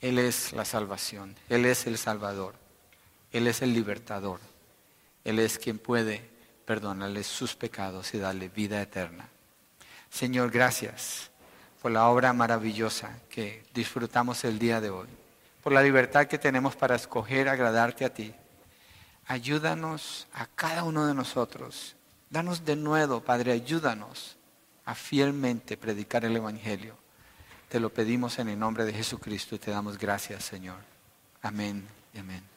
Él 0.00 0.18
es 0.18 0.52
la 0.52 0.64
salvación, 0.64 1.36
Él 1.48 1.64
es 1.64 1.86
el 1.86 1.96
Salvador, 1.96 2.54
Él 3.30 3.46
es 3.46 3.62
el 3.62 3.72
libertador, 3.72 4.40
Él 5.24 5.38
es 5.38 5.58
quien 5.58 5.78
puede 5.78 6.30
perdonarle 6.66 7.24
sus 7.24 7.54
pecados 7.54 8.12
y 8.14 8.18
darle 8.18 8.48
vida 8.48 8.82
eterna. 8.82 9.28
Señor, 10.10 10.50
gracias 10.50 11.30
por 11.80 11.90
la 11.90 12.08
obra 12.08 12.32
maravillosa 12.32 13.18
que 13.30 13.64
disfrutamos 13.72 14.44
el 14.44 14.58
día 14.58 14.80
de 14.80 14.90
hoy, 14.90 15.08
por 15.62 15.72
la 15.72 15.82
libertad 15.82 16.26
que 16.26 16.38
tenemos 16.38 16.76
para 16.76 16.96
escoger 16.96 17.48
agradarte 17.48 18.04
a 18.04 18.12
ti 18.12 18.34
ayúdanos 19.26 20.26
a 20.32 20.46
cada 20.46 20.84
uno 20.84 21.06
de 21.06 21.14
nosotros. 21.14 21.96
Danos 22.30 22.64
de 22.64 22.76
nuevo, 22.76 23.20
Padre, 23.20 23.52
ayúdanos 23.52 24.36
a 24.84 24.94
fielmente 24.94 25.76
predicar 25.76 26.24
el 26.24 26.36
Evangelio. 26.36 26.96
Te 27.68 27.80
lo 27.80 27.90
pedimos 27.90 28.38
en 28.38 28.48
el 28.48 28.58
nombre 28.58 28.84
de 28.84 28.92
Jesucristo 28.92 29.54
y 29.54 29.58
te 29.58 29.70
damos 29.70 29.98
gracias, 29.98 30.44
Señor. 30.44 30.78
Amén 31.42 31.86
y 32.14 32.18
amén. 32.18 32.51